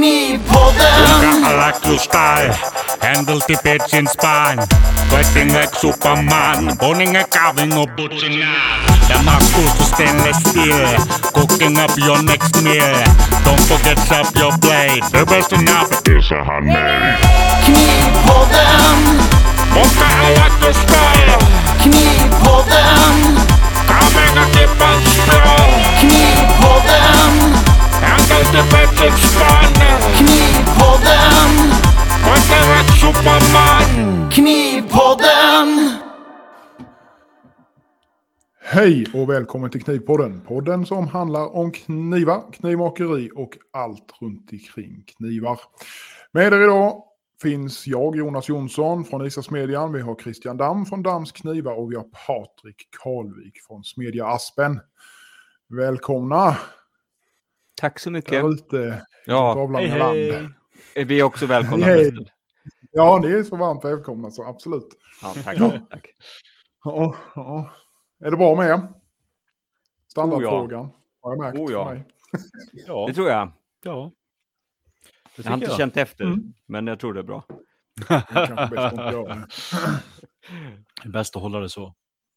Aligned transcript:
mi 0.00 0.40
podem 0.48 1.44
Galactus 1.44 2.00
style, 2.08 2.52
handle 3.00 3.40
the 3.46 3.56
pitch 3.62 3.92
in 3.92 4.06
spine. 4.06 4.60
Fighting 5.10 5.52
like 5.52 5.74
Superman, 5.74 6.76
boning 6.78 7.16
and 7.16 7.28
carving 7.30 7.72
a 7.72 7.84
butcher 7.86 8.32
Damascus 9.08 9.72
to 9.76 9.84
stainless 9.84 10.40
steel, 10.48 10.88
cooking 11.36 11.76
up 11.76 11.92
your 11.98 12.22
next 12.22 12.54
meal. 12.62 12.96
Don't 13.44 13.60
forget 13.68 13.98
sharp 14.08 14.34
your 14.36 14.56
blade, 14.58 15.04
the 15.12 15.24
best 15.26 15.52
enough 15.52 15.90
is 16.08 16.30
a 16.30 16.40
handmade. 16.44 17.20
Kimi 17.64 18.00
podem 18.24 19.00
Monster 19.74 20.10
Galactus 20.20 20.78
style 20.82 21.38
Kimi 21.82 22.26
podem 22.42 23.16
Coming 23.86 24.36
at 24.42 24.50
the 24.54 24.64
punch 24.78 25.10
Kimi 26.00 26.24
podem 26.58 26.99
In 28.40 28.46
spine. 28.46 29.74
Knivpodden! 30.16 31.50
Sweating 32.22 32.66
like 32.70 32.92
Superman. 33.00 34.30
Knivpodden! 34.30 35.68
Hej 38.60 39.06
och 39.14 39.30
välkommen 39.30 39.70
till 39.70 39.82
Knivpodden. 39.82 40.40
Podden 40.40 40.86
som 40.86 41.08
handlar 41.08 41.56
om 41.56 41.72
knivar, 41.72 42.52
knivmakeri 42.52 43.30
och 43.34 43.58
allt 43.72 44.12
runt 44.20 44.52
omkring 44.52 45.04
knivar. 45.06 45.60
Med 46.32 46.52
er 46.52 46.62
idag 46.64 47.02
finns 47.42 47.86
jag, 47.86 48.16
Jonas 48.16 48.48
Jonsson 48.48 49.04
från 49.04 49.26
Isasmedjan. 49.26 49.92
Vi 49.92 50.00
har 50.00 50.14
Christian 50.14 50.56
Damm 50.56 50.86
från 50.86 51.02
Dams 51.02 51.32
Knivar 51.32 51.72
och 51.72 51.92
vi 51.92 51.96
har 51.96 52.06
Patrik 52.26 52.88
Karlvik 53.02 53.60
från 53.68 53.84
Smedja 53.84 54.26
Aspen. 54.26 54.80
Välkomna 55.68 56.56
Tack 57.80 57.98
så 57.98 58.10
mycket. 58.10 58.30
där 58.30 58.52
ute 58.52 58.76
i 58.76 58.92
Ja, 59.26 59.68
hej, 59.76 59.86
hej. 59.88 59.98
land. 59.98 60.52
Är 60.94 61.04
vi 61.04 61.22
också 61.22 61.46
välkomna? 61.46 61.86
Hej. 61.86 62.12
Ja, 62.92 63.18
ni 63.22 63.28
är 63.32 63.42
så 63.42 63.56
varmt 63.56 63.84
välkomna 63.84 64.30
så 64.30 64.44
absolut. 64.44 64.88
Ja, 65.22 65.34
tack. 65.44 65.58
tack. 65.90 66.06
Ja, 66.84 67.16
ja. 67.34 67.70
Är 68.24 68.30
det 68.30 68.36
bra 68.36 68.56
med 68.56 68.66
er? 68.70 68.80
Standardfrågan. 70.08 70.90
Har 71.22 71.30
jag 71.32 71.38
märkt. 71.38 71.58
Oh 71.58 71.72
ja. 71.72 71.96
Ja, 72.86 73.06
Det 73.08 73.14
tror 73.14 73.28
jag. 73.28 73.52
ja. 73.82 74.12
Det 75.36 75.42
Jag 75.44 75.50
har 75.50 75.54
inte 75.54 75.66
tycker 75.66 75.78
känt 75.78 75.96
efter, 75.96 76.24
Mm. 76.24 76.52
men 76.66 76.86
jag 76.86 77.00
tror 77.00 77.14
det 77.14 77.20
är 77.20 77.24
bra. 77.24 77.44
Det 78.08 78.14
är 78.14 78.68
bäst 78.70 78.98
att. 78.98 79.50
Det 81.02 81.08
är 81.08 81.12
bäst 81.12 81.36
att 81.36 81.42
hålla 81.42 81.60
det 81.60 81.68
så. 81.68 81.94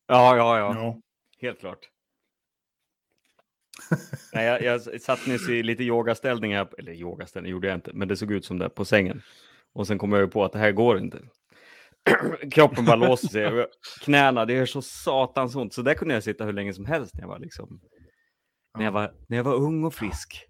Ja, 0.07 0.38
ja, 0.38 0.59
ja. 0.59 0.75
Ja. 0.75 1.00
Helt 1.41 1.59
klart. 1.59 1.80
Nej, 4.33 4.45
jag, 4.45 4.61
jag 4.61 5.02
satt 5.02 5.27
nyss 5.27 5.49
i 5.49 5.63
lite 5.63 5.83
yogaställning 5.83 6.55
här, 6.55 6.67
eller 6.77 6.91
yogaställning 6.93 7.52
gjorde 7.52 7.67
jag 7.67 7.77
inte, 7.77 7.91
men 7.93 8.07
det 8.07 8.17
såg 8.17 8.31
ut 8.31 8.45
som 8.45 8.59
det 8.59 8.69
på 8.69 8.85
sängen. 8.85 9.21
Och 9.73 9.88
sen 9.88 9.97
kom 9.97 10.11
jag 10.11 10.21
ju 10.21 10.27
på 10.27 10.45
att 10.45 10.52
det 10.52 10.59
här 10.59 10.71
går 10.71 10.97
inte. 10.99 11.19
Kroppen 12.51 12.85
bara 12.85 12.95
låser 12.95 13.27
sig. 13.27 13.66
Knäna, 14.01 14.45
det 14.45 14.53
gör 14.53 14.66
så 14.66 14.81
satans 14.81 15.55
ont. 15.55 15.73
Så 15.73 15.81
där 15.81 15.94
kunde 15.94 16.13
jag 16.13 16.23
sitta 16.23 16.45
hur 16.45 16.53
länge 16.53 16.73
som 16.73 16.85
helst 16.85 17.16
när 17.16 17.21
jag 17.21 17.27
var 17.27 17.39
liksom, 17.39 17.81
när 18.77 18.85
jag 18.85 18.91
var, 18.91 19.13
när 19.27 19.38
jag 19.38 19.44
var 19.44 19.55
ung 19.55 19.83
och 19.83 19.94
frisk. 19.94 20.45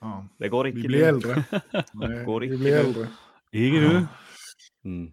Ja. 0.00 0.28
Det 0.38 0.48
går 0.48 0.64
Vi 0.64 0.70
inte 0.70 0.88
blir 0.88 0.98
nu. 0.98 1.04
äldre. 1.04 1.44
Nej, 1.92 2.24
Går 2.24 2.40
vi 2.40 2.48
blir 2.48 2.58
nu. 2.58 2.70
äldre. 2.70 3.06
Ingen 3.52 3.82
nu? 3.82 4.06
Mm. 4.84 5.12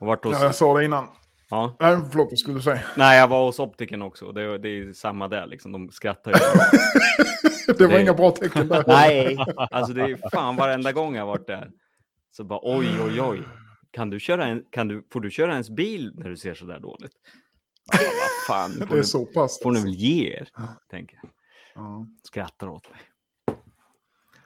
Och 0.00 0.06
vart 0.06 0.24
hos... 0.24 0.32
Ja, 0.38 0.44
jag 0.44 0.54
sa 0.54 0.78
det 0.78 0.84
innan. 0.84 1.08
Ja. 1.50 1.76
Nej, 1.80 1.96
förlåt, 2.10 2.28
vad 2.30 2.38
skulle 2.38 2.56
du 2.56 2.62
säga? 2.62 2.80
Nej, 2.96 3.18
jag 3.18 3.28
var 3.28 3.44
hos 3.46 3.58
optiken 3.58 4.02
också. 4.02 4.32
Det, 4.32 4.58
det 4.58 4.68
är 4.68 4.92
samma 4.92 5.28
där 5.28 5.46
liksom. 5.46 5.72
De 5.72 5.90
skrattar 5.90 6.30
ju. 6.30 6.36
Det 7.78 7.86
var 7.86 7.92
Det- 7.94 8.02
inga 8.02 8.14
bra 8.14 8.30
tecken 8.30 8.68
där. 8.68 8.84
Nej, 8.86 9.36
alltså 9.56 9.92
det 9.92 10.02
är 10.02 10.30
fan 10.30 10.56
varenda 10.56 10.92
gång 10.92 11.16
jag 11.16 11.26
varit 11.26 11.46
där. 11.46 11.70
Så 12.30 12.44
bara 12.44 12.60
oj, 12.62 12.86
oj, 13.04 13.20
oj. 13.22 13.40
Kan 13.90 14.10
du 14.10 14.20
köra 14.20 14.46
en, 14.46 14.64
kan 14.70 14.88
du, 14.88 15.06
får 15.12 15.20
du 15.20 15.30
köra 15.30 15.52
ens 15.52 15.70
bil 15.70 16.12
när 16.14 16.28
du 16.28 16.36
ser 16.36 16.54
så 16.54 16.64
där 16.64 16.80
dåligt? 16.80 17.12
Ja, 17.92 17.98
vad 17.98 18.56
fan, 18.56 18.70
Det 18.88 18.94
är 18.94 18.96
ni, 18.98 19.04
så 19.04 19.26
pass. 19.26 19.60
får 19.62 19.72
ni 19.72 19.80
väl 19.80 19.90
ge 19.94 20.28
er, 20.36 20.48
tänker 20.90 21.18
jag. 21.22 21.30
Ja. 21.74 22.06
Skrattar 22.22 22.68
åt 22.68 22.90
mig. 22.90 23.00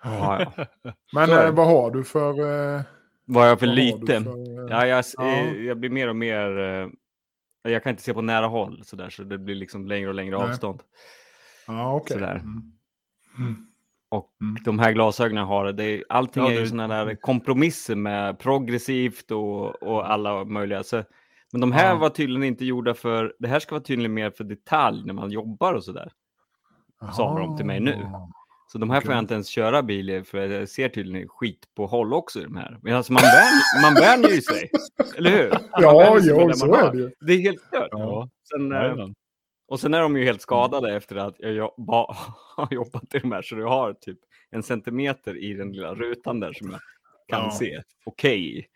Ja, 0.03 0.53
ja. 0.56 0.66
Men 1.12 1.31
eh, 1.31 1.50
vad 1.50 1.66
har 1.66 1.91
du 1.91 2.04
för... 2.04 2.31
Eh, 2.76 2.82
Var 3.24 3.46
jag 3.46 3.60
för 3.60 3.66
vad 3.66 3.76
har 3.78 3.82
du 3.82 4.00
lite? 4.00 4.20
för, 4.22 4.30
eh, 4.30 4.66
Ja, 4.70 4.86
jag, 4.86 5.04
Ja. 5.16 5.24
eh, 5.24 5.62
jag 5.62 5.78
blir 5.78 5.90
mer 5.90 6.08
och 6.08 6.16
mer... 6.16 6.58
Eh, 6.58 6.88
jag 7.72 7.82
kan 7.82 7.90
inte 7.90 8.02
se 8.02 8.14
på 8.14 8.22
nära 8.22 8.46
håll 8.46 8.80
så 8.84 8.96
där, 8.96 9.10
så 9.10 9.22
det 9.22 9.38
blir 9.38 9.54
liksom 9.54 9.86
längre 9.86 10.08
och 10.08 10.14
längre 10.14 10.38
Nej. 10.38 10.48
avstånd. 10.48 10.82
Ja, 11.66 11.94
okej. 11.94 12.14
Sådär. 12.14 12.34
Mm. 12.34 12.72
Mm. 13.38 13.56
Och 14.08 14.30
Mm. 14.40 14.56
de 14.64 14.78
här 14.78 14.92
glasögonen 14.92 15.36
jag 15.40 15.46
har, 15.46 15.72
det 15.72 15.84
är, 15.84 16.04
allting 16.08 16.42
Ja, 16.42 16.50
är 16.50 16.60
ju 16.60 16.66
sådana 16.66 17.04
där 17.04 17.14
kompromisser 17.14 17.96
med 17.96 18.38
progressivt 18.38 19.30
och, 19.30 19.82
och 19.82 20.10
alla 20.12 20.44
möjliga. 20.44 20.82
Så, 20.82 21.02
men 21.52 21.60
de 21.60 21.72
här 21.72 21.88
Ja. 21.88 21.96
var 21.96 22.10
tydligen 22.10 22.42
inte 22.44 22.64
gjorda 22.64 22.94
för, 22.94 23.34
det 23.38 23.48
här 23.48 23.58
ska 23.60 23.74
vara 23.74 23.84
tydligen 23.84 24.14
mer 24.14 24.30
för 24.30 24.44
detalj 24.44 25.02
när 25.06 25.14
man 25.14 25.30
jobbar 25.30 25.74
och 25.74 25.84
sådär. 25.84 26.12
Sa 27.12 27.38
de 27.38 27.56
till 27.56 27.66
mig 27.66 27.80
nu. 27.80 28.06
Så 28.74 28.78
de 28.78 28.90
här 28.90 29.00
får 29.00 29.12
jag 29.12 29.18
inte 29.18 29.34
ens 29.34 29.48
köra 29.48 29.82
bil 29.82 30.10
i 30.10 30.24
för 30.24 30.38
jag 30.38 30.68
ser 30.68 30.88
tydligen 30.88 31.28
skit 31.28 31.64
på 31.76 31.86
håll 31.86 32.12
också 32.14 32.40
i 32.40 32.42
de 32.44 32.56
här. 32.56 32.78
Men 32.82 32.94
alltså 32.94 33.12
man 33.12 33.22
vänjer, 33.22 33.82
man 33.82 33.94
vänjer 34.02 34.30
ju 34.36 34.40
sig, 34.42 34.70
eller 35.16 35.30
hur? 35.30 35.48
Ja, 35.50 35.60
ja, 35.72 36.14
det 36.14 36.54
så 36.56 36.74
är 36.74 36.92
det 36.92 36.98
ju. 36.98 37.10
Det 37.20 37.32
är 37.32 37.38
helt 37.38 37.60
stört. 37.60 37.88
Ja. 37.90 38.28
Sen, 38.48 38.72
eh, 38.72 38.78
Jajamän. 38.78 39.14
och 39.68 39.80
sen 39.80 39.94
är 39.94 40.00
de 40.00 40.16
ju 40.16 40.24
helt 40.24 40.40
skadade 40.40 40.96
efter 40.96 41.16
att 41.16 41.34
jag 41.38 41.52
jo- 41.54 41.74
ba- 41.86 42.14
har 42.56 42.68
jobbat 42.70 43.14
i 43.14 43.18
de 43.18 43.32
här. 43.32 43.42
Så 43.42 43.58
jag 43.58 43.68
har 43.68 43.92
typ 43.92 44.18
en 44.50 44.62
centimeter 44.62 45.36
i 45.44 45.54
den 45.54 45.72
lilla 45.72 45.94
rutan 45.94 46.40
där 46.40 46.52
som 46.52 46.70
jag 46.70 46.80
kan 47.28 47.44
Ja. 47.44 47.50
se 47.50 47.82
okej 48.04 48.58
i. 48.58 48.66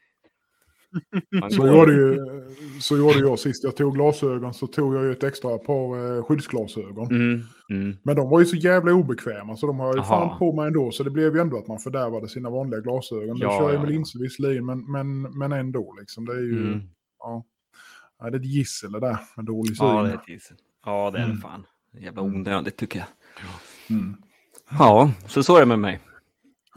Så 1.50 1.66
gjorde, 1.66 1.92
ju, 1.92 2.18
så 2.80 2.96
gjorde 2.96 3.18
jag 3.18 3.38
sist 3.38 3.64
jag 3.64 3.76
tog 3.76 3.94
glasögon 3.94 4.54
så 4.54 4.66
tog 4.66 4.94
jag 4.94 5.04
ju 5.04 5.12
ett 5.12 5.22
extra 5.24 5.58
par 5.58 6.16
eh, 6.16 6.24
skyddsglasögon. 6.24 7.06
Mm, 7.10 7.42
mm. 7.70 7.96
Men 8.02 8.16
de 8.16 8.30
var 8.30 8.40
ju 8.40 8.46
så 8.46 8.56
jävla 8.56 8.92
obekväma 8.92 9.56
så 9.56 9.66
de 9.66 9.78
har 9.78 9.92
ju 9.94 9.96
Jaha. 9.98 10.04
fan 10.06 10.38
på 10.38 10.52
mig 10.52 10.66
ändå. 10.66 10.90
Så 10.90 11.02
det 11.02 11.10
blev 11.10 11.34
ju 11.34 11.40
ändå 11.40 11.58
att 11.58 11.66
man 11.66 11.78
fördärvade 11.78 12.28
sina 12.28 12.50
vanliga 12.50 12.80
glasögon. 12.80 13.36
Ja, 13.38 13.46
Ja, 13.52 13.58
kör 13.58 13.68
jag 13.68 13.74
ja, 13.74 13.80
med 13.80 13.90
linser 13.90 14.18
visserligen 14.18 14.66
men, 14.66 14.90
men, 14.92 15.22
men 15.22 15.52
ändå 15.52 15.96
liksom. 16.00 16.24
Det 16.26 16.32
är 16.32 16.40
ju... 16.40 16.66
Mm. 16.66 16.80
Ja. 17.18 17.44
ja, 18.18 18.30
det 18.30 18.36
är 18.36 18.40
ett 18.40 18.46
gissel 18.46 18.92
det 18.92 19.00
där 19.00 19.18
med 19.36 19.44
dålig 19.44 19.76
syn. 19.76 19.86
Ja, 19.86 20.02
det 20.02 20.10
är 20.10 20.14
ett 20.14 20.28
gissel. 20.28 20.56
Ja, 20.84 21.10
det 21.10 21.18
är 21.18 21.22
det 21.22 21.28
Mm. 21.28 21.40
fan. 21.40 21.66
Jävla 22.00 22.22
onödigt 22.22 22.76
tycker 22.76 22.98
jag. 22.98 23.08
Mm. 23.98 24.16
Ja, 24.78 25.12
så 25.26 25.42
så 25.42 25.56
är 25.56 25.60
det 25.60 25.66
med 25.66 25.78
mig. 25.78 26.00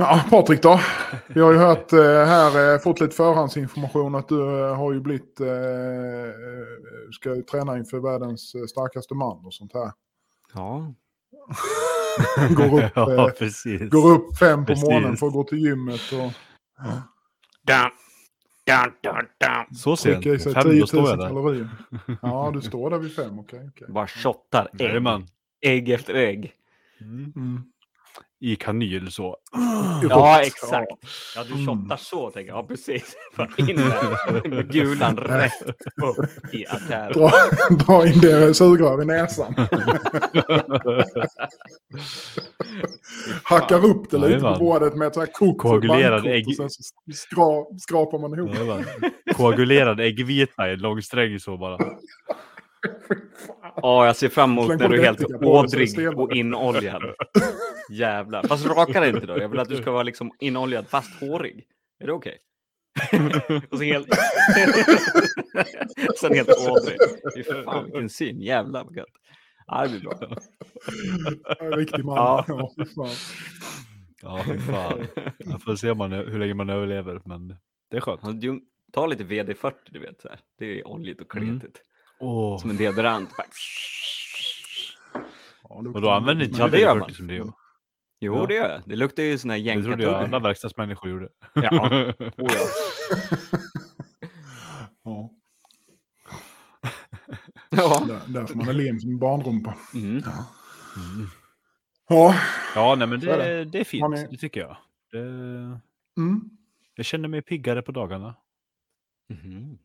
Ja, 0.01 0.23
Patrik 0.29 0.61
då? 0.61 0.79
Vi 1.27 1.41
har 1.41 1.51
ju 1.51 1.57
hört 1.57 1.93
eh, 1.93 1.99
här, 2.03 2.73
eh, 2.73 2.79
fått 2.79 2.99
lite 2.99 3.15
förhandsinformation 3.15 4.15
att 4.15 4.27
du 4.27 4.59
eh, 4.59 4.75
har 4.75 4.93
ju 4.93 4.99
blivit, 4.99 5.37
ska 7.11 7.35
ju 7.35 7.41
träna 7.43 7.77
inför 7.77 7.99
världens 7.99 8.41
starkaste 8.69 9.13
man 9.13 9.45
och 9.45 9.53
sånt 9.53 9.73
här. 9.73 9.91
Ja, 10.53 10.93
Går 12.55 12.83
upp, 12.83 12.91
ja, 12.95 13.31
precis. 13.39 13.89
går 13.89 14.11
upp 14.11 14.37
fem 14.37 14.59
på 14.59 14.65
Precis. 14.65 14.83
morgonen 14.89 15.17
för 15.17 15.27
att 15.27 15.33
gå 15.33 15.43
till 15.43 15.57
gymmet 15.59 16.01
och 16.11 16.31
dun, 17.67 17.91
dun, 18.65 18.91
dun, 19.03 19.25
dun. 19.39 19.75
Så 19.75 19.95
sent? 19.95 20.23
Fem, 20.23 20.63
10 20.63 20.79
då 20.81 20.87
står 20.87 20.99
000 21.01 21.09
jag 21.09 21.19
där. 21.19 21.27
kalorier. 21.27 21.69
Ja, 22.21 22.51
du 22.53 22.61
står 22.61 22.89
där 22.89 22.97
vid 22.97 23.15
fem, 23.15 23.39
okej. 23.39 23.69
okej. 23.75 23.87
Bara 23.89 24.07
shottar 24.07 24.69
ägg. 24.79 25.25
Ägg 25.61 25.89
efter 25.89 26.13
ägg. 26.13 26.53
Mm. 27.01 27.33
Mm. 27.35 27.63
I 28.43 28.55
kanyl 28.55 29.11
så. 29.11 29.37
Ja, 30.09 30.41
exakt. 30.41 30.91
Ja, 31.35 31.43
du 31.43 31.65
shottar 31.65 31.97
så, 31.97 32.29
tänker 32.29 32.51
jag. 32.51 32.57
Ja, 32.57 32.67
precis. 32.67 33.15
In 33.57 33.75
med 33.75 34.71
gulan 34.71 35.17
rätt 35.17 35.61
upp 36.03 36.53
i 36.53 36.67
artären. 36.67 37.13
Dra, 37.13 37.31
dra 37.85 38.07
in 38.07 38.19
det 38.19 38.53
sugrör 38.53 39.01
i 39.01 39.05
näsan. 39.05 39.53
Hackar 43.43 43.85
upp 43.85 44.11
det 44.11 44.17
lite 44.17 44.39
på 44.39 44.55
bordet 44.59 44.95
med 44.95 45.07
ett 45.07 45.13
sånt 45.13 45.27
här 45.27 45.33
kort. 45.33 45.57
Koagulerad 45.57 46.27
ägg. 46.27 46.47
Och 46.47 46.55
sen 46.55 46.69
så 46.69 46.83
skra, 47.13 47.65
skrapar 47.79 48.19
man 48.19 48.33
ihop. 48.39 48.51
Koagulerad 49.35 49.99
äggvita 49.99 50.69
i 50.69 50.73
en 50.73 50.79
lång 50.79 51.01
sträng 51.01 51.39
så 51.39 51.57
bara. 51.57 51.77
Ja, 53.75 54.05
jag 54.05 54.15
ser 54.15 54.29
fram 54.29 54.51
emot 54.51 54.67
när 54.79 54.89
du 54.89 54.99
är 55.01 55.05
helt 55.05 55.43
ådrig 55.43 56.19
och 56.19 56.31
inoljad. 56.31 57.03
Jävlar. 57.89 58.43
Fast 58.43 58.65
raka 58.65 58.99
dig 58.99 59.09
inte 59.09 59.25
då. 59.25 59.37
Jag 59.37 59.49
vill 59.49 59.59
att 59.59 59.69
du 59.69 59.75
ska 59.75 59.91
vara 59.91 60.03
liksom 60.03 60.31
inoljad 60.39 60.87
fast 60.87 61.19
hårig. 61.19 61.65
Är 61.99 62.07
det 62.07 62.13
okej? 62.13 62.37
och 63.71 63.77
sen 63.77 63.87
helt... 63.87 64.07
sen 66.19 66.33
helt 66.33 66.49
ådrig. 66.49 66.97
Fy 67.35 67.43
fan 67.43 67.83
vilken 67.83 68.09
syn. 68.09 68.41
Jävlar 68.41 68.83
vad 68.83 68.95
gött. 68.95 69.07
Ja, 69.67 69.83
det 69.83 69.89
blir 69.89 70.01
bra. 70.01 70.37
En 71.59 71.73
Riktig 71.77 72.05
man. 72.05 72.15
Ja. 72.15 72.45
Ja. 72.47 72.71
fy 72.77 72.85
fan. 72.85 73.09
Ja, 74.21 74.43
fy 74.45 74.59
fan. 74.59 75.07
Jag 75.37 75.61
får 75.63 75.75
se 75.75 75.93
man, 75.93 76.11
hur 76.11 76.39
länge 76.39 76.53
man 76.53 76.69
överlever, 76.69 77.21
men 77.25 77.47
det 77.91 77.97
är 77.97 78.01
skönt. 78.01 78.21
Ta 78.93 79.07
lite 79.07 79.23
VD40, 79.23 79.73
du 79.85 79.99
vet. 79.99 80.21
Så 80.21 80.29
här. 80.29 80.39
Det 80.59 80.79
är 80.79 80.87
oljigt 80.87 81.21
och 81.21 81.35
Mm. 81.35 81.61
Åh, 82.21 82.57
Som 82.59 82.69
en 82.69 82.77
deodorant. 82.77 83.37
Bara- 83.37 83.47
Ja, 85.69 85.81
det- 85.83 85.89
och 85.89 86.01
då 86.01 86.09
använder 86.09 86.45
inte 86.45 86.59
Ja, 86.59 86.65
du 86.65 86.71
det 86.71 86.79
gör 86.81 86.95
VD40 86.95 86.99
man. 86.99 87.13
som 87.13 87.27
det 87.27 87.33
gör. 87.33 87.51
Jo, 88.19 88.35
Ja. 88.35 88.45
det 88.45 88.53
gör 88.53 88.69
jag. 88.69 88.81
Det 88.85 88.95
luktar 88.95 89.23
ju 89.23 89.37
sån 89.37 89.49
här 89.49 89.57
Det 89.57 89.83
trodde 89.83 90.03
jag 90.03 90.13
alla 90.23 90.39
verkstadsmänniskor 90.39 91.09
gjorde. 91.09 91.29
Ja. 91.53 91.71
Oh, 92.37 92.51
ja. 92.53 92.67
Ja, 95.03 95.29
ja. 97.69 98.05
där, 98.07 98.33
där 98.33 98.45
får 98.45 98.55
man 98.55 98.67
är 98.69 98.73
len 98.73 98.99
som 98.99 99.09
en 99.11 99.19
barnrumpa. 99.19 99.75
Mm. 99.93 100.21
Ja. 102.09 102.35
Ja, 102.75 102.95
nej 102.95 103.07
men 103.07 103.19
är 103.29 103.37
det, 103.37 103.65
det 103.65 103.79
är 103.79 103.83
fint. 103.83 104.03
Är- 104.03 104.27
Det 104.31 104.37
tycker 104.37 104.59
jag. 104.61 104.77
Det, 105.11 105.19
Mm. 106.17 106.41
jag 106.95 107.05
känner 107.05 107.27
mig 107.29 107.41
piggare 107.41 107.81
på 107.81 107.91
dagarna. 107.91 108.35
Mhm. 109.29 109.77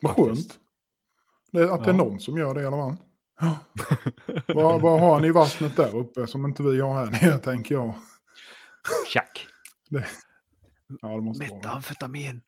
Vad 0.00 0.16
skönt. 0.16 0.58
Det, 1.52 1.60
är- 1.60 1.68
att 1.74 1.84
det 1.84 1.90
är 1.90 1.94
Ja. 1.94 1.98
någon 2.04 2.20
som 2.20 2.38
gör 2.38 2.54
det 2.54 2.62
i 2.62 2.66
alla 2.66 2.76
fall. 2.76 2.96
Ja. 3.40 3.58
vad, 4.54 4.80
vad 4.80 5.00
har 5.00 5.20
ni 5.20 5.28
i 5.28 5.30
vattnet 5.30 5.76
där 5.76 5.96
uppe 5.96 6.26
som 6.26 6.44
inte 6.44 6.62
vi 6.62 6.80
har 6.80 6.94
här 6.94 7.06
nere, 7.10 7.38
tänker 7.38 7.74
jag. 7.74 7.94
Tjack. 9.12 9.46
Ja, 11.02 11.08
det 11.08 11.20
måste. 11.20 11.44
Metamfetamin. 11.54 12.40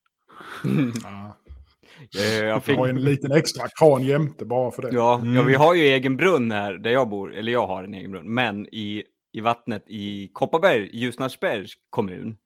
Ja. 1.02 1.36
Eh, 2.18 2.44
Jag 2.44 2.64
fick... 2.64 2.76
har 2.78 2.88
en 2.88 3.00
liten 3.02 3.32
extra 3.32 3.68
kran 3.68 4.02
jämte 4.02 4.44
bara 4.44 4.70
för 4.70 4.82
det. 4.82 4.88
Ja, 4.88 4.92
ja, 5.24 5.42
vi 5.42 5.54
Mm. 5.54 5.60
har 5.60 5.74
ju 5.74 5.82
egen 5.82 6.16
brunn 6.16 6.50
här 6.50 6.72
där 6.72 6.90
jag 6.90 7.08
bor, 7.08 7.34
eller 7.34 7.52
jag 7.52 7.66
har 7.66 7.84
en 7.84 7.94
egen 7.94 8.10
brunn, 8.10 8.34
men 8.34 8.66
i, 8.74 9.04
i 9.32 9.40
vattnet 9.40 9.84
i 9.86 10.28
Kopparberg, 10.32 10.90
Ljusnarsbergs 10.96 11.70
kommun, 11.90 12.36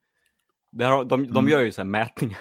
där 0.73 0.91
har, 0.91 1.05
de, 1.05 1.23
de 1.25 1.39
Mm. 1.39 1.49
gör 1.50 1.61
ju 1.61 1.73
så 1.73 1.81
här 1.81 1.87
mätningar, 1.87 2.39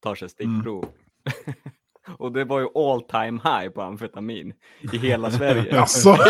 tar 0.00 0.14
sig 0.14 0.28
stickprov. 0.28 0.84
Och 2.18 2.32
det 2.32 2.44
var 2.44 2.60
ju 2.60 2.68
all 2.74 3.02
time 3.02 3.40
high 3.44 3.68
på 3.68 3.82
amfetamin 3.82 4.52
i 4.92 4.98
hela 4.98 5.30
Sverige. 5.30 5.80
Alltså. 5.80 6.16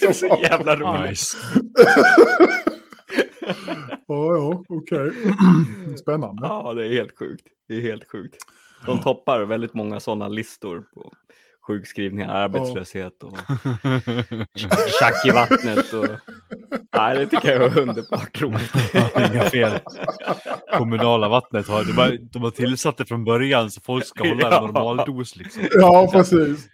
Det 0.00 0.08
är 0.08 0.12
så 0.12 0.26
jävla 0.42 0.76
roligt. 0.76 1.10
Nice. 1.10 1.36
Ja, 4.06 4.36
ja, 4.36 4.64
okej. 4.68 5.12
Spännande. 5.96 6.46
Ja, 6.46 6.74
det 6.74 6.86
är 6.86 6.92
helt 6.92 7.18
sjukt. 7.18 7.46
Det 7.68 7.74
är 7.74 7.80
helt 7.80 8.10
sjukt. 8.10 8.36
De 8.86 8.98
toppar 9.00 9.40
väldigt 9.44 9.74
många 9.74 10.00
sådana 10.00 10.28
listor 10.28 10.84
på 10.94 11.12
sjukskrivningar, 11.66 12.28
arbetslöshet 12.34 13.22
och 13.22 13.36
tjack 15.00 15.26
i 15.26 15.30
vattnet. 15.30 15.92
Och... 15.92 16.06
Nej, 16.96 17.18
det 17.18 17.26
tycker 17.26 17.52
jag 17.52 17.62
är 17.62 17.78
underbart 17.78 18.40
roligt. 18.42 18.72
Inga 19.16 19.42
fel. 19.42 19.80
Kommunala 20.78 21.28
vattnet 21.28 21.68
har, 21.68 21.84
de 21.84 21.92
har, 21.92 22.18
de 22.32 22.42
har 22.42 22.50
tillsatt 22.50 22.96
det 22.96 23.04
från 23.04 23.24
början 23.24 23.70
så 23.70 23.80
folk 23.80 24.06
ska 24.06 24.28
hålla 24.28 24.56
en 24.56 24.64
normal 24.64 24.96
dos 24.96 25.36
liksom. 25.36 25.62
Ja, 25.70 26.08
precis. 26.12 26.68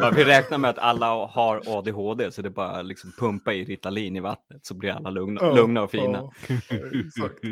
Ja, 0.00 0.12
vi 0.16 0.24
räknar 0.24 0.58
med 0.58 0.70
att 0.70 0.78
alla 0.78 1.06
har 1.26 1.62
ADHD, 1.78 2.32
så 2.32 2.42
det 2.42 2.48
är 2.48 2.50
bara 2.50 2.82
liksom 2.82 3.12
pumpa 3.18 3.52
i 3.52 3.64
Ritalin 3.64 4.16
i 4.16 4.20
vattnet 4.20 4.66
så 4.66 4.74
blir 4.74 4.90
alla 4.90 5.10
lugna, 5.10 5.40
Ja, 5.42 5.52
lugna 5.54 5.82
och 5.82 5.90
fina. 5.90 6.18
ja, 6.18 6.32
exakt. 7.06 7.44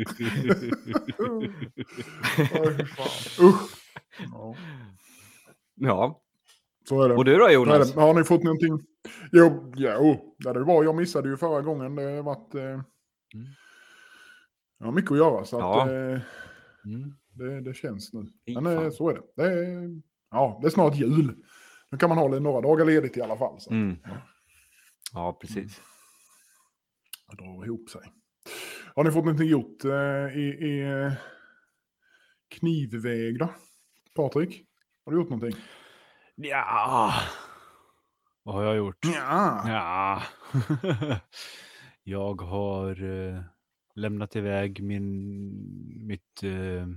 Oj, 2.51 2.85
fan. 2.85 3.47
Usch. 3.47 3.61
Ja, 4.31 4.55
Ja, 5.81 6.21
så 6.89 7.01
är 7.03 7.09
det. 7.09 7.15
och 7.15 7.25
du 7.25 7.37
då 7.37 7.49
Jonas? 7.51 7.95
Har 7.95 8.13
ni 8.13 8.23
fått 8.23 8.43
någonting? 8.43 8.79
Jo, 9.31 9.73
jo 9.77 10.35
ja, 10.37 10.53
det 10.53 10.63
var, 10.63 10.83
jag 10.83 10.95
missade 10.95 11.29
ju 11.29 11.37
förra 11.37 11.61
gången. 11.61 11.95
Det 11.95 12.03
har 12.03 12.23
varit... 12.23 12.55
Eh, 12.55 12.81
jag 14.79 14.85
har 14.85 14.91
mycket 14.91 15.11
att 15.11 15.17
göra 15.17 15.45
så 15.45 15.59
Ja. 15.59 15.81
att 15.83 15.89
eh, 15.89 16.21
Mm. 16.85 17.13
det, 17.33 17.61
det 17.61 17.73
känns 17.73 18.13
nu. 18.13 18.25
Men 18.61 18.65
eh, 18.65 18.89
så 18.89 19.09
är 19.09 19.13
det. 19.13 19.21
det 19.35 19.43
är, 19.59 20.01
ja, 20.31 20.59
det 20.61 20.67
är 20.67 20.71
snart 20.71 20.95
jul. 20.95 21.35
Nu 21.91 21.97
kan 21.97 22.09
man 22.09 22.17
ha 22.17 22.27
några 22.39 22.61
dagar 22.61 22.85
ledigt 22.85 23.17
i 23.17 23.21
alla 23.21 23.37
fall. 23.37 23.59
Så 23.61 23.71
Mm. 23.71 23.97
Ja, 25.13 25.37
precis. 25.41 25.81
det 27.29 27.43
drar 27.43 27.65
ihop 27.65 27.89
sig. 27.89 28.01
Har 28.95 29.03
ni 29.03 29.11
fått 29.11 29.25
någonting 29.25 29.47
gjort 29.49 29.85
eh, 29.85 30.37
i, 30.37 30.57
i 30.59 30.81
eh, 30.81 31.11
knivväg 32.59 33.39
då? 33.39 33.49
Patrik? 34.15 34.65
Har 35.05 35.11
du 35.11 35.17
gjort 35.19 35.29
någonting? 35.29 35.61
Ja. 36.41 37.13
Vad 38.43 38.55
har 38.55 38.63
jag 38.63 38.75
gjort? 38.77 39.05
Ja. 39.05 39.63
Ja. 39.69 40.23
jag 42.03 42.41
har 42.41 43.03
eh, 43.03 43.41
lämnat 43.95 44.35
iväg 44.35 44.83
min, 44.83 46.07
mitt 46.07 46.43
eh, 46.43 46.87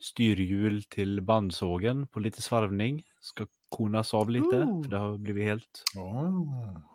styrhjul 0.00 0.82
till 0.82 1.20
bandsågen 1.20 2.06
på 2.06 2.20
lite 2.20 2.42
svarvning. 2.42 3.02
Ska 3.20 3.46
konas 3.68 4.14
av 4.14 4.30
lite, 4.30 4.44
Ooh. 4.56 4.82
för 4.82 4.90
det 4.90 4.98
har 4.98 5.18
blivit 5.18 5.44
helt 5.44 5.82
Ja. 5.94 6.32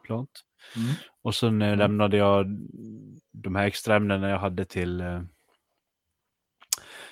plant. 0.04 0.42
Mm. 0.76 0.94
Och 1.22 1.36
sen 1.36 1.62
eh, 1.62 1.78
lämnade 1.78 2.18
jag 2.18 2.46
de 3.32 3.56
här 3.56 3.66
extra 3.68 3.96
ämnena 3.96 4.30
jag 4.30 4.40
hade 4.40 4.66
till, 4.66 5.02
eh, 5.02 5.22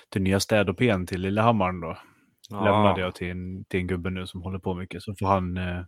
till 0.08 0.22
nya 0.22 0.40
städ-OPn 0.40 1.06
till 1.06 1.20
Lillehammaren 1.20 1.80
då. 1.80 1.98
Lämnade 2.50 3.00
jag 3.00 3.14
till 3.14 3.30
en, 3.30 3.64
till 3.64 3.80
en 3.80 3.86
gubbe 3.86 4.10
nu 4.10 4.26
som 4.26 4.42
håller 4.42 4.58
på 4.58 4.74
mycket. 4.74 5.02
Så 5.02 5.14
får 5.14 5.26
han 5.26 5.56
eh, 5.56 5.84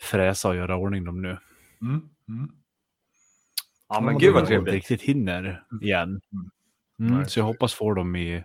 fräsa 0.00 0.48
och 0.48 0.56
göra 0.56 0.76
ordning 0.76 1.04
dem 1.04 1.22
nu. 1.22 1.38
Mm. 1.82 2.08
Mm. 2.28 2.50
Ja, 3.88 4.00
men 4.00 4.18
gud 4.18 4.34
vad 4.34 4.46
trevligt. 4.46 4.74
riktigt 4.74 5.02
hinner 5.02 5.64
igen. 5.82 6.20
Mm. 6.32 7.14
Mm, 7.14 7.24
så 7.28 7.40
jag 7.40 7.44
hoppas 7.44 7.74
få 7.74 7.94
dem 7.94 8.16
i, 8.16 8.44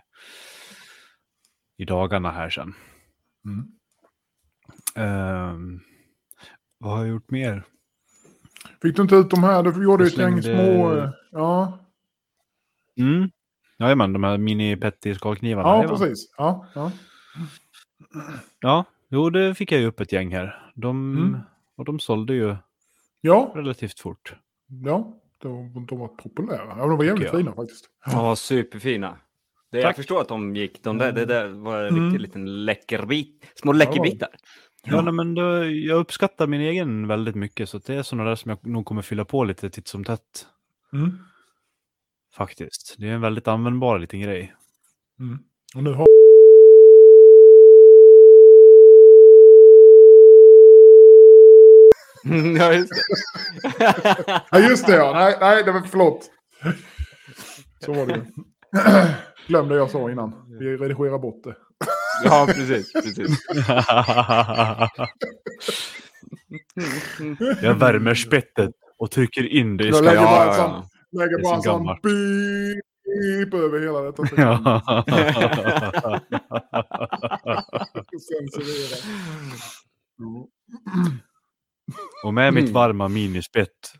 i 1.76 1.84
dagarna 1.84 2.30
här 2.30 2.50
sen. 2.50 2.74
Mm. 3.44 3.66
Ehm, 4.94 5.80
vad 6.78 6.92
har 6.92 6.98
jag 6.98 7.08
gjort 7.08 7.30
mer? 7.30 7.64
Fick 8.82 8.96
du 8.96 9.02
inte 9.02 9.14
ut 9.16 9.30
de 9.30 9.44
här? 9.44 9.62
Du 9.62 9.82
gjorde 9.84 10.04
ju 10.04 10.08
ett 10.08 10.18
gäng 10.18 10.42
små... 10.42 10.94
eh, 10.96 11.10
Ja, 11.30 11.78
Mm. 12.96 13.30
Jajamän, 13.80 14.12
de 14.12 14.24
här 14.24 14.38
mini 14.38 14.76
petty 14.76 15.14
skalknivarna. 15.14 15.68
ja 15.68 15.76
jajamän. 15.76 15.98
precis. 15.98 16.34
Ja, 16.36 16.66
ja. 16.74 16.92
Ja, 18.60 18.84
jo 19.08 19.30
det 19.30 19.54
fick 19.54 19.72
jag 19.72 19.80
ju 19.80 19.86
upp 19.86 20.00
ett 20.00 20.12
gäng 20.12 20.32
här. 20.34 20.70
De, 20.74 21.16
Mm. 21.16 21.40
Och 21.76 21.84
de 21.84 21.98
sålde 21.98 22.34
ju 22.34 22.56
ja, 23.20 23.52
relativt 23.54 24.00
fort. 24.00 24.34
ja. 24.84 25.16
De, 25.42 25.86
de 25.86 25.98
var 25.98 26.08
populära. 26.08 26.74
Ja, 26.78 26.86
de 26.86 26.96
var 26.96 27.04
jävligt 27.04 27.30
fina 27.30 27.52
faktiskt. 27.54 27.84
Ja, 28.06 28.36
superfina. 28.36 29.16
Det, 29.72 29.80
jag 29.80 29.96
förstår 29.96 30.20
att 30.20 30.28
de 30.28 30.56
gick. 30.56 30.82
De 30.84 30.98
där, 30.98 31.12
det 31.12 31.24
där 31.24 31.48
var 31.48 31.82
en 31.82 31.88
Mm. 31.88 32.04
riktig 32.04 32.20
liten 32.20 32.64
läckerbit. 32.64 33.52
Små 33.54 33.72
läckerbitar. 33.72 34.28
Ja, 34.84 35.00
nej, 35.02 35.12
men 35.12 35.34
då, 35.34 35.64
jag 35.64 35.98
uppskattar 35.98 36.46
min 36.46 36.60
egen 36.60 37.06
väldigt 37.06 37.34
mycket 37.34 37.68
så 37.68 37.78
det 37.78 37.94
är 37.94 38.02
sådana 38.02 38.28
där 38.28 38.36
som 38.36 38.48
jag 38.48 38.66
nog 38.66 38.84
kommer 38.84 39.02
fylla 39.02 39.24
på 39.24 39.44
lite 39.44 39.70
titt 39.70 39.88
som 39.88 40.04
tätt. 40.04 40.46
Mm. 40.92 41.18
Faktiskt. 42.36 42.94
Det 42.98 43.08
är 43.08 43.12
en 43.12 43.20
väldigt 43.20 43.48
användbar 43.48 43.98
liten 43.98 44.20
grej. 44.20 44.54
Mm. 45.20 45.38
Och 45.74 45.82
nu 45.82 45.92
har... 45.92 46.06
ja, 52.58 52.72
just 52.72 52.92
det. 52.94 53.02
Ja, 54.50 54.60
just 54.60 54.86
det 54.86 54.94
ja. 54.94 55.12
Nej, 55.12 55.36
nej, 55.40 55.64
det 55.64 55.72
var 55.72 55.80
förlåt. 55.80 56.30
Så 57.84 57.92
var 57.92 58.06
det 58.06 58.14
ju. 58.14 58.24
Glöm 59.46 59.68
det 59.68 59.74
jag 59.74 59.90
sa 59.90 60.10
innan. 60.10 60.58
Vi 60.58 60.76
redigerar 60.76 61.18
bort 61.18 61.44
det. 61.44 61.56
ja, 62.24 62.46
precis. 62.48 62.92
precis. 62.92 63.46
jag 67.62 67.74
värmer 67.74 68.14
spettet 68.14 68.70
och 68.98 69.10
trycker 69.10 69.46
in 69.46 69.76
det 69.76 69.88
i 69.88 69.92
skallen. 69.92 70.82
Lägger 71.12 71.42
bara 71.42 71.60
sån, 71.62 71.86
beep 71.86 73.54
över 73.54 73.80
hela 73.80 74.00
detta. 74.00 74.26
Censurera. 78.20 78.96
Och 82.24 82.34
med 82.34 82.54
mitt 82.54 82.62
Mm. 82.62 82.72
varma 82.74 83.08
minispett. 83.08 83.92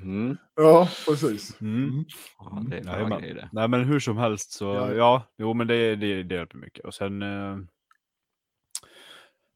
Mm. 0.00 0.36
Ja, 0.56 0.88
precis. 1.08 1.60
Mm. 1.60 2.04
Ja, 2.38 2.62
det 2.70 2.78
är 2.78 3.18
grejer 3.20 3.34
det. 3.34 3.48
Nej 3.52 3.68
men 3.68 3.84
hur 3.84 4.00
som 4.00 4.16
helst 4.16 4.52
så 4.52 4.64
Ja. 4.64 4.92
ja, 4.94 5.22
jo 5.38 5.54
men 5.54 5.66
det, 5.66 5.96
det, 5.96 6.22
det 6.22 6.34
hjälper 6.34 6.58
mycket. 6.58 6.84
Och 6.84 6.94
sen 6.94 7.22
eh, 7.22 7.56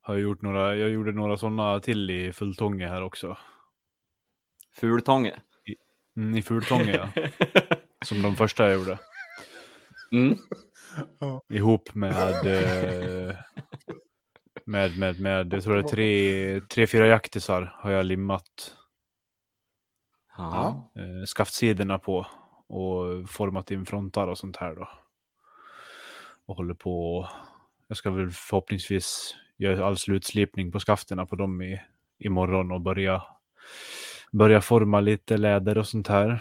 har 0.00 0.14
jag 0.14 0.22
gjort 0.22 0.42
några, 0.42 0.76
jag 0.76 0.90
gjorde 0.90 1.12
några 1.12 1.36
sådana 1.36 1.80
till 1.80 2.10
i 2.10 2.32
Fulltånge 2.32 2.88
här 2.88 3.02
också. 3.02 3.36
Fultånge. 4.76 5.34
Mm, 6.16 6.36
I 6.36 6.42
Fultånge 6.42 6.92
ja. 6.96 7.08
Som 8.04 8.22
de 8.22 8.36
första 8.36 8.64
jag 8.70 8.78
gjorde. 8.78 8.98
Mm. 10.12 10.38
Ihop 11.48 11.94
med, 11.94 12.46
eh, 12.46 13.36
med, 14.64 14.98
med, 14.98 15.20
med, 15.20 15.52
jag 15.52 15.62
tror 15.62 15.74
det 15.74 15.80
är 15.80 15.88
tre, 15.88 16.60
tre 16.60 16.86
fyra 16.86 17.06
jaktisar 17.06 17.74
har 17.78 17.90
jag 17.90 18.06
limmat 18.06 18.76
Ja. 20.36 20.90
eh, 20.96 21.24
skaftsidorna 21.26 21.98
på 21.98 22.26
och 22.66 23.30
format 23.30 23.70
in 23.70 23.86
frontar 23.86 24.26
och 24.26 24.38
sånt 24.38 24.56
här 24.56 24.74
då. 24.74 24.88
Och 26.46 26.56
håller 26.56 26.74
på 26.74 27.28
jag 27.88 27.96
ska 27.96 28.10
väl 28.10 28.30
förhoppningsvis 28.30 29.36
göra 29.56 29.86
all 29.86 29.96
slutslipning 29.96 30.72
på 30.72 30.80
skafterna 30.80 31.26
på 31.26 31.36
dem 31.36 31.62
i, 31.62 31.80
imorgon 32.18 32.72
och 32.72 32.80
börja, 32.80 33.22
börja 34.38 34.60
forma 34.60 35.00
lite 35.00 35.36
läder 35.36 35.78
och 35.78 35.86
sånt 35.86 36.08
här. 36.08 36.40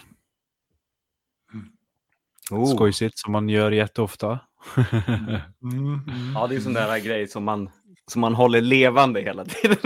Oh. 2.51 2.75
Skojsigt 2.75 3.19
som 3.19 3.31
man 3.31 3.49
gör 3.49 3.71
jätteofta. 3.71 4.39
Mm, 5.63 5.83
mm. 5.85 5.99
Ja, 6.35 6.47
det 6.47 6.55
är 6.55 6.59
sån 6.59 6.73
där 6.73 6.99
grej 6.99 7.27
som 7.27 7.43
man, 7.43 7.69
som 8.07 8.21
man 8.21 8.35
håller 8.35 8.61
levande 8.61 9.21
hela 9.21 9.45
tiden. 9.45 9.77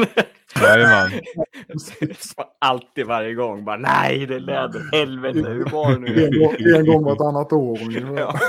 Jajamän. 0.61 1.11
Alltid 2.61 3.05
varje 3.05 3.33
gång. 3.33 3.65
Bara, 3.65 3.77
nej, 3.77 4.25
det 4.25 4.35
är 4.35 4.39
läder. 4.39 4.91
Helvete, 4.91 5.49
hur 5.49 5.65
var 5.65 5.91
det 5.91 5.99
nu? 5.99 6.25
En, 6.25 6.39
gång, 6.39 6.55
en 6.79 6.85
gång 6.85 7.03
vartannat 7.03 7.53
år. 7.53 7.79
Ja. 8.17 8.39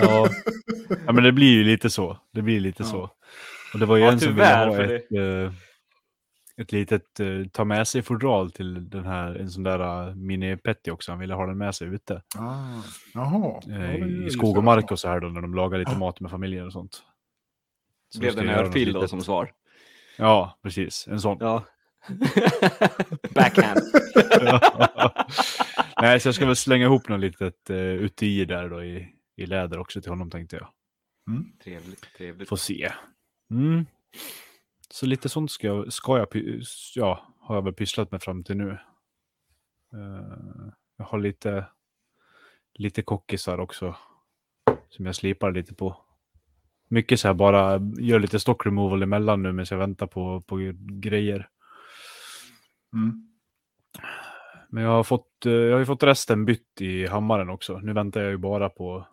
Ja. 0.00 0.28
ja, 1.06 1.12
men 1.12 1.24
det 1.24 1.32
blir 1.32 1.52
ju 1.52 1.64
lite 1.64 1.90
så. 1.90 2.18
Det 2.32 2.42
blir 2.42 2.60
lite 2.60 2.82
Ja. 2.82 2.88
så. 2.88 3.10
Och 3.74 3.78
det 3.80 3.86
var 3.86 3.96
ju 3.96 4.02
Ja, 4.04 4.12
en 4.12 4.20
som 4.20 4.34
ville 4.34 4.44
tyvärr, 4.46 4.66
ha 4.66 4.82
ett, 4.82 5.12
eh, 5.46 5.52
ett 6.60 6.72
litet 6.72 7.20
eh, 7.20 7.44
ta 7.52 7.64
med 7.64 7.88
sig 7.88 8.02
fodral 8.02 8.50
till 8.50 8.90
den 8.90 9.04
här, 9.04 9.34
en 9.34 9.50
sån 9.50 9.62
där 9.62 10.08
uh, 10.08 10.14
mini-petty 10.16 10.90
också. 10.90 11.12
Han 11.12 11.18
ville 11.18 11.34
ha 11.34 11.46
den 11.46 11.58
med 11.58 11.74
sig 11.74 11.88
ute. 11.88 12.22
Ah, 12.38 12.82
jaha. 13.14 13.60
Eh, 13.68 13.80
är 13.80 14.26
I 14.26 14.30
skog 14.30 14.58
och 14.58 14.64
mark 14.64 14.90
och 14.90 14.98
så 14.98 15.08
här 15.08 15.20
då, 15.20 15.28
när 15.28 15.40
de 15.40 15.54
lagar 15.54 15.78
lite 15.78 15.98
mat 15.98 16.20
med 16.20 16.30
familjen 16.30 16.66
och 16.66 16.72
sånt. 16.72 17.02
Så 18.08 18.20
Blev 18.20 18.36
det 18.36 18.42
en 18.42 18.48
örfil 18.48 18.92
då 18.92 19.08
som 19.08 19.20
svar? 19.20 19.52
Ja, 20.18 20.58
precis. 20.62 21.06
En 21.08 21.20
sån. 21.20 21.36
Ja. 21.40 21.64
Backhand. 23.34 23.80
Nej, 26.00 26.20
så 26.20 26.28
jag 26.28 26.34
ska 26.34 26.46
väl 26.46 26.56
slänga 26.56 26.84
ihop 26.84 27.08
något 27.08 27.20
litet 27.20 27.70
uh, 27.70 27.76
uti 27.76 28.44
där 28.44 28.68
då 28.68 28.84
i, 28.84 29.08
i 29.36 29.46
läder 29.46 29.78
också 29.78 30.00
till 30.00 30.10
honom 30.10 30.30
tänkte 30.30 30.56
jag. 30.56 30.68
Trevligt, 31.64 32.06
trevligt. 32.16 32.48
Får 32.48 32.56
se. 32.56 32.92
Mm. 33.50 33.86
Så 34.94 35.06
lite 35.06 35.28
sånt 35.28 35.50
ska 35.50 35.66
jag, 35.66 35.92
ska 35.92 36.18
jag, 36.18 36.28
ja, 36.94 37.34
har 37.40 37.54
jag 37.54 37.62
väl 37.62 37.72
pysslat 37.72 38.10
med 38.10 38.22
fram 38.22 38.44
till 38.44 38.56
nu. 38.56 38.70
Eh, 39.92 40.72
jag 40.96 41.04
har 41.04 41.18
lite, 41.18 41.66
lite 42.74 43.02
kockisar 43.02 43.58
också. 43.58 43.96
Som 44.88 45.06
jag 45.06 45.14
slipar 45.14 45.52
lite 45.52 45.74
på. 45.74 45.96
Mycket 46.88 47.20
så 47.20 47.28
här 47.28 47.34
bara, 47.34 47.80
gör 47.98 48.18
lite 48.18 48.40
stock 48.40 48.66
removal 48.66 49.02
emellan 49.02 49.42
nu 49.42 49.52
medan 49.52 49.66
jag 49.70 49.78
väntar 49.78 50.06
på, 50.06 50.40
på 50.40 50.72
grejer. 50.90 51.48
Mm. 52.92 53.28
Men 54.68 54.82
jag 54.82 54.90
har 54.90 55.04
fått, 55.04 55.46
eh, 55.46 55.52
jag 55.52 55.72
har 55.72 55.78
ju 55.78 55.86
fått 55.86 56.02
resten 56.02 56.44
bytt 56.44 56.80
i 56.80 57.06
hammaren 57.06 57.50
också. 57.50 57.78
Nu 57.78 57.92
väntar 57.92 58.20
jag 58.20 58.30
ju 58.30 58.38
bara 58.38 58.68
på 58.68 59.06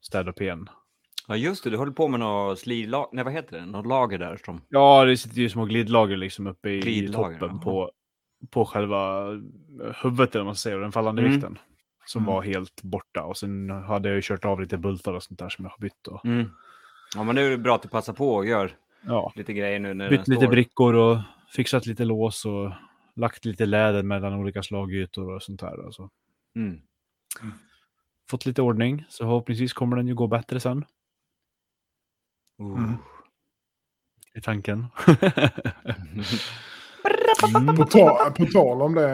städ 0.00 0.28
och 0.28 0.36
pen. 0.36 0.68
Ja, 1.28 1.36
just 1.36 1.64
det. 1.64 1.70
Du 1.70 1.76
håller 1.76 1.92
på 1.92 2.08
med 2.08 2.20
något 2.20 2.58
slilag... 2.58 3.08
Nej, 3.12 3.24
vad 3.24 3.32
heter 3.32 3.58
det? 3.60 3.66
Något 3.66 3.86
lager 3.86 4.18
där 4.18 4.40
som... 4.44 4.60
Ja, 4.68 5.04
det 5.04 5.16
sitter 5.16 5.36
ju 5.36 5.48
små 5.48 5.64
glidlager 5.64 6.16
liksom 6.16 6.46
uppe 6.46 6.70
i 6.70 6.80
Glidlager, 6.80 7.38
toppen 7.38 7.60
på, 7.60 7.90
på 8.50 8.64
själva 8.64 9.26
huvudet, 10.02 10.34
eller 10.34 10.44
man 10.44 10.56
säger, 10.56 10.78
den 10.78 10.92
fallande 10.92 11.22
Mm. 11.22 11.32
vikten. 11.32 11.58
Som 12.06 12.22
Mm. 12.22 12.34
var 12.34 12.42
helt 12.42 12.82
borta. 12.82 13.22
Och 13.22 13.36
sen 13.36 13.70
hade 13.70 14.08
jag 14.08 14.16
ju 14.16 14.22
kört 14.22 14.44
av 14.44 14.60
lite 14.60 14.76
bultar 14.78 15.12
och 15.12 15.22
sånt 15.22 15.38
där 15.38 15.48
som 15.48 15.64
jag 15.64 15.70
har 15.72 15.78
bytt. 15.78 16.06
Och, 16.06 16.24
Mm. 16.24 16.50
Ja, 17.14 17.22
men 17.24 17.34
nu 17.34 17.46
är 17.46 17.50
det 17.50 17.58
bra 17.58 17.74
att 17.74 17.82
du 17.82 17.88
passar 17.88 18.12
på 18.12 18.34
och 18.34 18.46
gör 18.46 18.76
ja, 19.06 19.32
lite 19.36 19.52
grejer 19.52 19.80
nu 19.80 19.94
när 19.94 20.10
bytt 20.10 20.28
lite 20.28 20.40
står. 20.40 20.50
brickor 20.50 20.94
och 20.94 21.18
fixat 21.48 21.86
lite 21.86 22.04
lås 22.04 22.44
och 22.44 22.70
lagt 23.16 23.44
lite 23.44 23.66
läder 23.66 24.02
mellan 24.02 24.34
olika 24.34 24.62
slagytor 24.62 25.34
och 25.34 25.42
sånt 25.42 25.60
där. 25.60 25.84
Alltså. 25.84 26.10
Mm. 26.56 26.80
Fått 28.30 28.46
lite 28.46 28.62
ordning, 28.62 29.04
så 29.08 29.24
förhoppningsvis 29.24 29.72
kommer 29.72 29.96
den 29.96 30.08
ju 30.08 30.14
gå 30.14 30.26
bättre 30.26 30.60
sen. 30.60 30.84
Oh. 32.62 32.78
Mm. 32.78 32.94
I 34.34 34.40
tanken. 34.40 34.86
På, 37.76 37.84
ta, 37.84 38.32
på 38.36 38.46
tal 38.46 38.82
om 38.82 38.94
det 38.94 39.10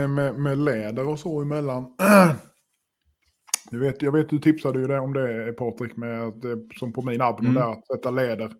eh, 0.00 0.08
med, 0.08 0.34
med 0.34 0.58
läder 0.58 1.08
och 1.08 1.18
så 1.18 1.40
emellan. 1.42 1.86
Du 3.70 3.78
vet, 3.78 4.02
jag 4.02 4.12
vet 4.12 4.28
du 4.28 4.38
tipsade 4.38 4.78
ju 4.80 4.86
det 4.86 4.98
om 4.98 5.12
det 5.12 5.52
Patrik 5.52 5.96
med 5.96 6.22
att, 6.22 6.44
eh, 6.44 6.50
som 6.78 6.92
på 6.92 7.02
min 7.02 7.20
Abno 7.20 7.48
Mm. 7.48 7.54
där 7.54 7.72
att 7.72 7.86
sätta 7.86 8.10
läder 8.10 8.52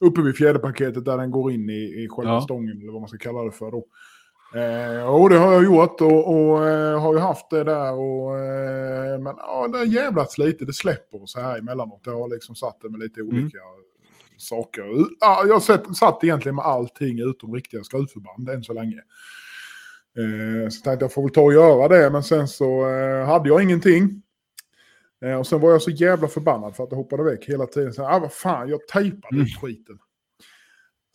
uppe 0.00 0.22
vid 0.22 0.36
fjäderpaketet 0.36 1.04
där 1.04 1.16
den 1.18 1.30
går 1.30 1.52
in 1.52 1.70
i, 1.70 2.04
i 2.04 2.08
själva 2.10 2.32
Ja. 2.32 2.40
stången 2.40 2.80
eller 2.82 2.92
vad 2.92 3.00
man 3.00 3.08
ska 3.08 3.18
kalla 3.18 3.42
det 3.44 3.52
för 3.52 3.70
då. 3.70 3.84
Eh, 4.56 5.06
och 5.14 5.30
det 5.30 5.36
har 5.38 5.52
jag 5.52 5.64
gjort 5.64 6.00
och, 6.00 6.28
och 6.34 6.68
eh, 6.68 7.00
har 7.00 7.14
ju 7.14 7.20
haft 7.20 7.50
det 7.50 7.64
där 7.64 7.92
och 7.92 8.38
eh, 8.38 9.18
men 9.18 9.34
ja, 9.38 9.68
det 9.72 9.78
har 9.78 9.84
jävlats 9.84 10.38
lite, 10.38 10.64
det 10.64 10.72
släpper 10.72 11.26
så 11.26 11.40
här 11.40 11.58
emellanåt. 11.58 12.00
Jag 12.04 12.18
har 12.18 12.28
liksom 12.28 12.54
satt 12.54 12.80
det 12.80 12.88
med 12.90 13.00
lite 13.00 13.20
Mm. 13.20 13.36
olika 13.36 13.58
saker. 14.38 14.82
Ja, 15.20 15.44
jag 15.46 15.54
har 15.54 15.60
sett, 15.60 15.96
satt 15.96 16.24
egentligen 16.24 16.56
med 16.56 16.64
allting 16.64 17.18
utom 17.30 17.54
riktiga 17.54 17.84
skruvförband 17.84 18.48
än 18.48 18.64
så 18.64 18.72
länge. 18.72 19.00
Eh, 20.18 20.68
så 20.68 20.82
tänkte 20.82 21.04
jag 21.04 21.12
får 21.12 21.22
väl 21.22 21.30
ta 21.32 21.40
och 21.40 21.52
göra 21.52 21.88
det, 21.88 22.10
men 22.10 22.22
sen 22.22 22.48
så 22.48 22.88
eh, 22.90 23.26
hade 23.26 23.48
jag 23.48 23.62
ingenting. 23.62 24.22
Eh, 25.24 25.34
och 25.38 25.46
sen 25.46 25.60
var 25.60 25.70
jag 25.70 25.82
så 25.82 25.90
jävla 25.90 26.28
förbannad 26.28 26.76
för 26.76 26.84
att 26.84 26.90
jag 26.90 26.96
hoppade 26.98 27.22
väck 27.24 27.44
hela 27.48 27.66
tiden. 27.66 27.92
Så, 27.92 28.02
ah, 28.04 28.18
vad 28.18 28.32
fan, 28.32 28.68
jag 28.68 28.86
tejpade 28.88 29.36
Mm. 29.36 29.46
skiten. 29.46 29.98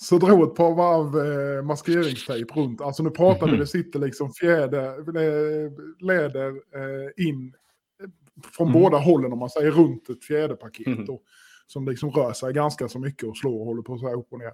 Så 0.01 0.17
drog 0.17 0.43
ett 0.43 0.55
par 0.55 0.75
varv 0.75 1.17
eh, 1.57 1.63
maskeringstejp 1.63 2.53
runt. 2.55 2.81
Alltså 2.81 3.03
nu 3.03 3.09
pratar 3.09 3.45
vi, 3.45 3.51
Mhm. 3.51 3.59
det 3.59 3.67
sitter 3.67 3.99
liksom 3.99 4.31
fjäder, 4.33 4.87
eh, 4.99 5.71
läder 5.99 6.47
eh, 6.49 7.25
in 7.27 7.53
från 8.57 8.67
Mm. 8.69 8.81
båda 8.81 8.97
hållen 8.97 9.33
om 9.33 9.39
man 9.39 9.49
säger 9.49 9.71
runt 9.71 10.09
ett 10.09 10.23
fjäderpaket. 10.23 11.05
Då, 11.07 11.21
som 11.67 11.85
liksom 11.87 12.11
rör 12.11 12.33
sig 12.33 12.53
ganska 12.53 12.87
så 12.89 12.99
mycket 12.99 13.29
och 13.29 13.37
slår 13.37 13.59
och 13.59 13.65
håller 13.65 13.81
på 13.81 13.97
så 13.97 14.07
här 14.07 14.15
upp 14.19 14.27
och 14.33 14.39
ner. 14.39 14.51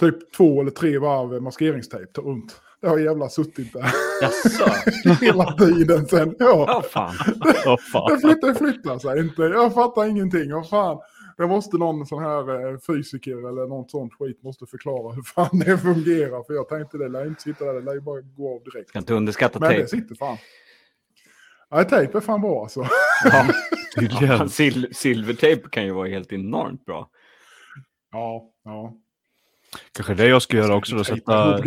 Typ 0.00 0.32
två 0.32 0.60
eller 0.60 0.70
tre 0.70 0.98
varv 0.98 1.42
maskeringstejp 1.42 2.20
runt. 2.20 2.60
Det 2.80 2.88
har 2.88 2.98
jävla 2.98 3.28
suttit 3.28 3.72
där 3.72 3.86
Jaså? 4.22 4.64
hela 5.24 5.52
tiden 5.52 6.06
sen. 6.06 6.36
Ja. 6.38 6.64
Ja, 6.68 6.82
fan. 6.90 7.14
Vad 7.66 7.80
fan. 7.80 8.12
Det 8.14 8.20
flyttar, 8.20 8.48
det 8.48 8.54
flyttar 8.54 8.98
sig 8.98 9.20
inte. 9.20 9.42
Jag 9.42 9.74
fattar 9.74 10.04
ingenting. 10.06 10.52
Vad 10.52 10.68
fan. 10.68 10.98
Det 11.36 11.46
måste 11.46 11.76
någon 11.76 12.06
sån 12.06 12.22
här 12.22 12.72
eh, 12.72 12.78
fysiker 12.78 13.48
eller 13.48 13.66
något 13.66 13.90
sånt 13.90 14.14
skit 14.14 14.42
måste 14.42 14.66
förklara 14.66 15.12
hur 15.14 15.22
fan 15.22 15.58
det 15.58 15.78
fungerar. 15.78 16.44
För 16.44 16.54
jag 16.54 16.68
tänkte 16.68 16.98
det 16.98 17.08
lär 17.08 17.26
inte 17.26 17.42
sitta 17.42 17.64
där, 17.64 17.74
det 17.74 17.80
lär 17.80 17.94
ju 17.94 18.00
bara 18.00 18.20
gå 18.20 18.54
av 18.56 18.62
direkt. 18.62 18.88
Ska 18.88 18.98
inte 18.98 19.14
underskatta 19.14 19.60
Men 19.60 19.68
det 19.68 19.74
tejp. 19.74 19.88
sitter 19.88 20.14
fan. 20.14 20.36
Nej, 21.70 21.84
tejp 21.84 22.16
är 22.16 22.20
fan 22.20 22.40
bra 22.40 22.62
alltså. 22.62 22.86
Ja. 23.24 23.46
Tydligen. 24.00 24.48
Sil 24.56 24.80
silvertejp 24.92 25.68
kan 25.70 25.84
ju 25.84 25.90
vara 25.92 26.08
helt 26.08 26.32
enormt 26.32 26.84
bra. 26.84 27.10
Ja, 28.12 28.50
ja. 28.64 28.94
Kanske 29.92 30.14
det 30.14 30.26
jag 30.26 30.42
ska 30.42 30.56
göra 30.56 30.74
också 30.76 30.96
då, 30.96 31.04
sätta, 31.04 31.62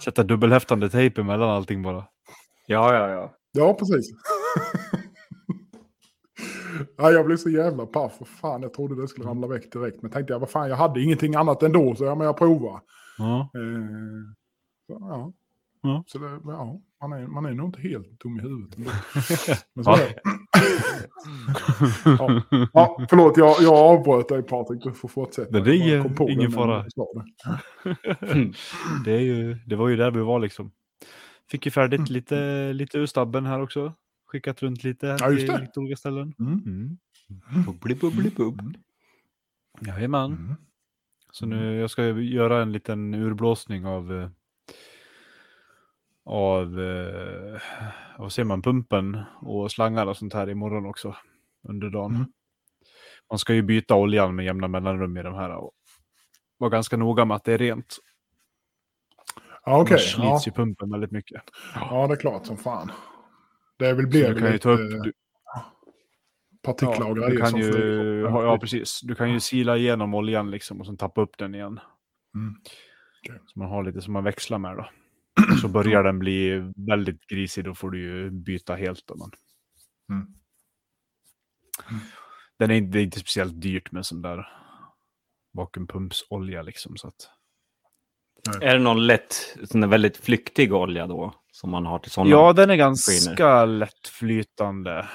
sätta 0.00 0.22
dubbelhäftande 0.22 0.90
tejp 0.90 1.20
emellan 1.20 1.50
allting 1.50 1.82
bara. 1.82 2.04
Ja, 2.66 2.94
ja, 2.94 3.08
ja. 3.08 3.34
Ja, 3.52 3.74
precis. 3.74 4.10
ja, 6.96 7.10
jag 7.10 7.26
blev 7.26 7.36
så 7.36 7.50
jävla 7.50 7.86
paff. 7.86 8.18
För 8.18 8.24
Fan, 8.24 8.62
jag 8.62 8.74
trodde 8.74 9.02
det 9.02 9.08
skulle 9.08 9.28
ramla 9.28 9.46
väck 9.46 9.72
direkt. 9.72 10.02
Men 10.02 10.10
tänkte 10.10 10.32
jag, 10.32 10.40
vad 10.40 10.50
fan, 10.50 10.68
jag 10.68 10.76
hade 10.76 11.00
ingenting 11.02 11.34
annat 11.34 11.62
ändå. 11.62 11.94
Så 11.94 12.04
ja, 12.04 12.14
men 12.14 12.26
jag 12.26 12.36
provar. 12.38 12.80
Ja. 13.18 13.40
Eh, 13.40 14.34
så, 14.86 14.96
ja. 15.00 15.32
Ja. 15.82 16.04
Så 16.06 16.18
det, 16.18 16.40
ja, 16.44 16.80
man, 17.00 17.12
är, 17.12 17.26
man 17.26 17.44
är 17.46 17.50
nog 17.54 17.68
inte 17.68 17.80
helt 17.80 18.20
dum 18.20 18.38
i 18.38 18.40
huvudet. 18.42 18.78
ändå. 18.78 18.90
Men 19.74 19.84
så 19.84 19.90
Ja. 19.90 19.98
är 20.00 20.14
ja. 22.04 22.42
ja, 22.72 23.06
förlåt, 23.10 23.36
jag, 23.36 23.56
jag 23.60 23.74
avbröt 23.74 24.28
dig 24.28 24.42
Patrik. 24.42 24.82
Du 24.82 24.92
får 24.92 25.08
fortsätta. 25.08 25.50
Men 25.52 25.64
det 25.64 25.76
är 25.76 26.30
ingen 26.30 26.52
fara. 26.52 26.84
Det, 29.04 29.12
är 29.12 29.20
ju, 29.20 29.54
det 29.66 29.76
var 29.76 29.88
ju 29.88 29.96
där 29.96 30.10
vi 30.10 30.20
var 30.20 30.38
liksom. 30.40 30.70
Fick 31.50 31.64
ju 31.66 31.70
färdigt 31.70 31.98
Mm. 32.00 32.12
lite, 32.12 32.72
lite 32.72 32.98
ur 32.98 33.06
stabben 33.06 33.46
här 33.46 33.62
också. 33.62 33.92
Skickat 34.30 34.62
runt 34.62 34.84
lite 34.84 35.06
här 35.06 35.18
Ja, 35.20 35.30
just 35.30 35.46
till 35.46 35.54
det. 35.54 35.60
lite 35.60 35.80
olika 35.80 35.96
ställen. 35.96 36.34
Mm. 36.38 36.62
Mm. 36.66 36.98
Bubbli, 37.66 37.94
bubbli, 37.94 38.30
bubb. 38.30 38.74
Jajamän. 39.80 40.32
Mm. 40.32 40.54
Så 41.32 41.46
nu 41.46 41.80
jag 41.80 41.90
ska 41.90 42.04
ju 42.06 42.34
göra 42.34 42.62
en 42.62 42.72
liten 42.72 43.14
urblåsning 43.14 43.86
av 43.86 44.12
eh, 44.12 44.28
av 46.24 46.80
eh, 46.80 47.60
vad 48.18 48.32
säger 48.32 48.46
man, 48.46 48.62
pumpen 48.62 49.20
och 49.40 49.72
slangar 49.72 50.06
och 50.06 50.16
sånt 50.16 50.34
här 50.34 50.50
imorgon 50.50 50.86
också 50.86 51.16
under 51.68 51.90
dagen. 51.90 52.14
Mm. 52.14 52.32
Man 53.30 53.38
ska 53.38 53.54
ju 53.54 53.62
byta 53.62 53.94
oljan 53.94 54.34
med 54.34 54.44
jämna 54.44 54.68
mellanrum 54.68 55.16
i 55.16 55.22
de 55.22 55.34
här 55.34 55.50
och 55.50 55.72
vara 56.58 56.70
ganska 56.70 56.96
noga 56.96 57.24
med 57.24 57.34
att 57.34 57.44
det 57.44 57.52
är 57.52 57.58
rent. 57.58 57.96
Ja, 59.64 59.80
okej. 59.80 59.94
Annars 59.94 60.16
Ja. 60.18 60.38
slits 60.38 60.48
ju 60.48 60.52
pumpen 60.52 60.90
väldigt 60.90 61.10
mycket. 61.10 61.42
ja, 61.74 62.06
det 62.06 62.14
är 62.14 62.16
klart 62.16 62.46
som 62.46 62.56
fan. 62.56 62.92
Det 63.80 63.94
vill 63.94 64.04
Så 64.04 64.10
bli 64.10 64.22
du 64.22 64.34
kan 64.34 64.52
ju 64.52 64.58
ta 64.58 64.70
upp, 64.70 65.04
du, 65.04 65.12
partiklar 66.62 67.10
och 67.10 67.18
ja, 67.18 67.28
grejer 67.28 67.30
du 67.30 67.36
kan 67.36 67.56
ju, 67.56 67.72
flyger. 67.72 68.22
ja, 68.22 68.58
precis. 68.58 69.00
Du 69.00 69.14
kan 69.14 69.32
ju 69.32 69.40
sila 69.40 69.76
igenom 69.76 70.14
oljan 70.14 70.50
liksom 70.50 70.80
och 70.80 70.86
sen 70.86 70.96
tappa 70.96 71.20
upp 71.20 71.38
den 71.38 71.54
igen. 71.54 71.80
Mm. 72.34 72.54
Okej. 73.22 73.40
Så 73.46 73.58
man 73.58 73.68
har 73.68 73.84
lite 73.84 74.00
som 74.00 74.12
man 74.12 74.24
växlar 74.24 74.58
med 74.58 74.76
då. 74.76 74.90
Så 75.60 75.68
börjar 75.68 76.04
den 76.04 76.18
bli 76.18 76.72
väldigt 76.76 77.26
grisig, 77.26 77.64
då 77.64 77.74
får 77.74 77.90
du 77.90 78.00
ju 78.00 78.30
byta 78.30 78.74
helt. 78.74 79.06
Då, 79.06 79.16
man. 79.16 79.30
Mm. 80.10 80.26
Den 82.58 82.70
är 82.70 82.74
inte, 82.74 82.98
det 82.98 83.02
är 83.02 83.04
inte 83.04 83.20
speciellt 83.20 83.60
dyrt 83.60 83.92
med 83.92 84.06
sån 84.06 84.22
där 84.22 84.48
vakuumpumpsolja 85.52 86.62
liksom. 86.62 86.96
Så 86.96 87.08
att... 87.08 87.30
Är 88.60 88.72
det 88.72 88.78
någon 88.78 89.06
lätt, 89.06 89.56
sån 89.64 89.90
väldigt 89.90 90.16
flyktig 90.16 90.72
olja 90.72 91.06
då? 91.06 91.34
Som 91.52 91.70
man 91.70 91.86
har 91.86 91.98
till 91.98 92.10
sådana? 92.10 92.30
Ja, 92.30 92.52
den 92.52 92.70
är 92.70 92.76
ganska 92.76 93.64
lättflytande. 93.64 95.08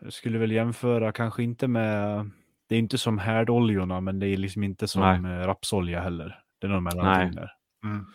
Jag 0.00 0.12
skulle 0.12 0.38
väl 0.38 0.52
jämföra, 0.52 1.12
kanske 1.12 1.42
inte 1.42 1.68
med... 1.68 2.30
Det 2.68 2.74
är 2.74 2.78
inte 2.78 2.98
som 2.98 3.18
härdoljorna, 3.18 4.00
men 4.00 4.18
det 4.18 4.26
är 4.26 4.36
liksom 4.36 4.62
inte 4.62 4.88
som 4.88 5.22
Nej. 5.22 5.32
eh, 5.32 5.46
rapsolja 5.46 6.00
heller. 6.00 6.40
Det 6.58 6.66
är 6.66 6.70
någon 6.70 6.82
mellanting 6.82 7.34
där. 7.34 7.52
Mm. 7.84 8.06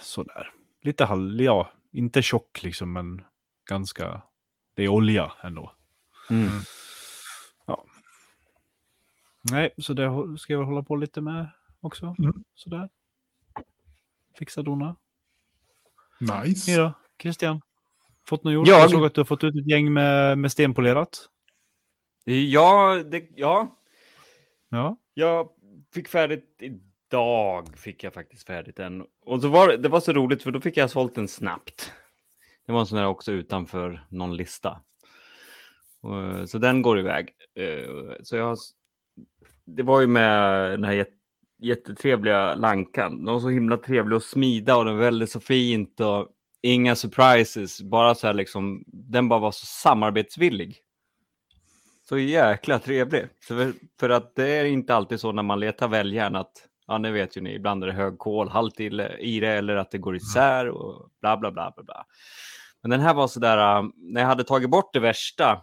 Sådär. 0.00 0.50
Lite 0.82 1.04
halv, 1.04 1.40
ja, 1.42 1.70
inte 1.92 2.22
tjock 2.22 2.62
liksom, 2.62 2.92
men 2.92 3.24
ganska... 3.68 4.22
Det 4.74 4.82
är 4.84 4.88
olja 4.88 5.32
ändå. 5.42 5.72
Mm. 6.30 6.48
Nej, 9.50 9.70
så 9.78 9.92
det 9.92 10.38
ska 10.38 10.52
jag 10.52 10.58
väl 10.60 10.66
hålla 10.68 10.82
på 10.82 10.96
lite 10.96 11.20
med 11.20 11.48
också. 11.80 12.14
Mm. 12.18 12.44
Sådär. 12.54 12.88
Fixa 14.38 14.62
dona. 14.62 14.96
Nice. 16.20 16.70
Ni 16.70 16.76
då, 16.76 16.92
Christian? 17.22 17.60
Fått 18.26 18.44
något 18.44 18.52
gjort? 18.52 18.68
Jag? 18.68 18.80
Jag 18.80 18.90
såg 18.90 19.04
att 19.04 19.14
du 19.14 19.20
har 19.20 19.24
fått 19.26 19.44
ut 19.44 19.56
ett 19.56 19.66
gäng 19.70 19.92
med, 19.92 20.38
med 20.38 20.52
stenpolerat. 20.52 21.28
Ja, 22.24 23.02
det, 23.10 23.28
ja, 23.36 23.76
Ja. 24.68 24.96
jag 25.14 25.48
fick 25.94 26.08
färdigt 26.08 26.56
idag. 26.58 27.78
Fick 27.78 28.04
jag 28.04 28.14
faktiskt 28.14 28.46
färdigt 28.46 28.76
den. 28.76 29.04
Och 29.24 29.40
så 29.42 29.48
var 29.48 29.76
det, 29.76 29.88
var 29.88 30.00
så 30.00 30.12
roligt 30.12 30.42
för 30.42 30.50
då 30.50 30.60
fick 30.60 30.76
jag 30.76 30.90
sålt 30.90 31.14
den 31.14 31.28
snabbt. 31.28 31.92
Det 32.66 32.72
var 32.72 32.80
en 32.80 32.86
sån 32.86 32.98
där 32.98 33.06
också 33.06 33.32
utanför 33.32 34.06
någon 34.10 34.36
lista. 34.36 34.80
Så 36.46 36.58
den 36.58 36.82
går 36.82 36.98
iväg. 36.98 37.30
Eh, 37.54 38.12
Så 38.22 38.36
jag, 38.36 38.44
har 38.44 38.56
det 39.64 39.82
var 39.82 40.00
ju 40.00 40.06
med 40.06 40.70
den 40.70 40.84
här 40.84 40.92
jät- 40.92 41.18
jättetrevliga 41.58 42.54
lankan. 42.54 43.24
Den 43.24 43.34
var 43.34 43.40
så 43.40 43.48
himla 43.48 43.76
trevlig 43.76 44.16
att 44.16 44.22
smida 44.22 44.76
och 44.76 44.84
den 44.84 44.96
var 44.96 45.04
väldigt 45.04 45.30
så 45.30 45.40
fint 45.40 46.00
och 46.00 46.28
inga 46.62 46.96
surprises. 46.96 47.82
Bara 47.82 48.14
så 48.14 48.26
här 48.26 48.34
liksom, 48.34 48.84
den 48.86 49.28
bara 49.28 49.40
var 49.40 49.52
så 49.52 49.66
samarbetsvillig. 49.66 50.78
Så 52.08 52.18
jäkla 52.18 52.78
trevlig. 52.78 53.26
För, 53.42 53.72
för 54.00 54.10
att 54.10 54.34
det 54.34 54.48
är 54.48 54.64
inte 54.64 54.94
alltid 54.94 55.20
så 55.20 55.32
när 55.32 55.42
man 55.42 55.60
letar 55.60 55.88
väljärn 55.88 56.36
att, 56.36 56.52
ja 56.86 56.98
det 56.98 57.10
vet 57.10 57.36
ju 57.36 57.40
ni, 57.40 57.54
ibland 57.54 57.82
är 57.82 57.86
det 57.86 57.92
hög 57.92 58.18
kolhalt 58.18 58.80
i, 58.80 58.88
det 59.40 59.48
eller 59.48 59.76
att 59.76 59.90
det 59.90 59.98
går 59.98 60.16
isär 60.16 60.68
och 60.68 61.10
bla 61.20 61.36
bla 61.36 61.50
bla 61.50 61.72
bla 61.76 61.84
bla. 61.84 62.06
Men 62.82 62.90
den 62.90 63.00
här 63.00 63.14
var 63.14 63.28
så 63.28 63.40
där, 63.40 63.78
äh, 63.78 63.88
när 63.96 64.20
jag 64.20 64.28
hade 64.28 64.44
tagit 64.44 64.70
bort 64.70 64.92
det 64.92 65.00
värsta, 65.00 65.62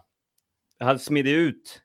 jag 0.78 0.86
hade 0.86 0.98
smidit 0.98 1.34
ut, 1.34 1.82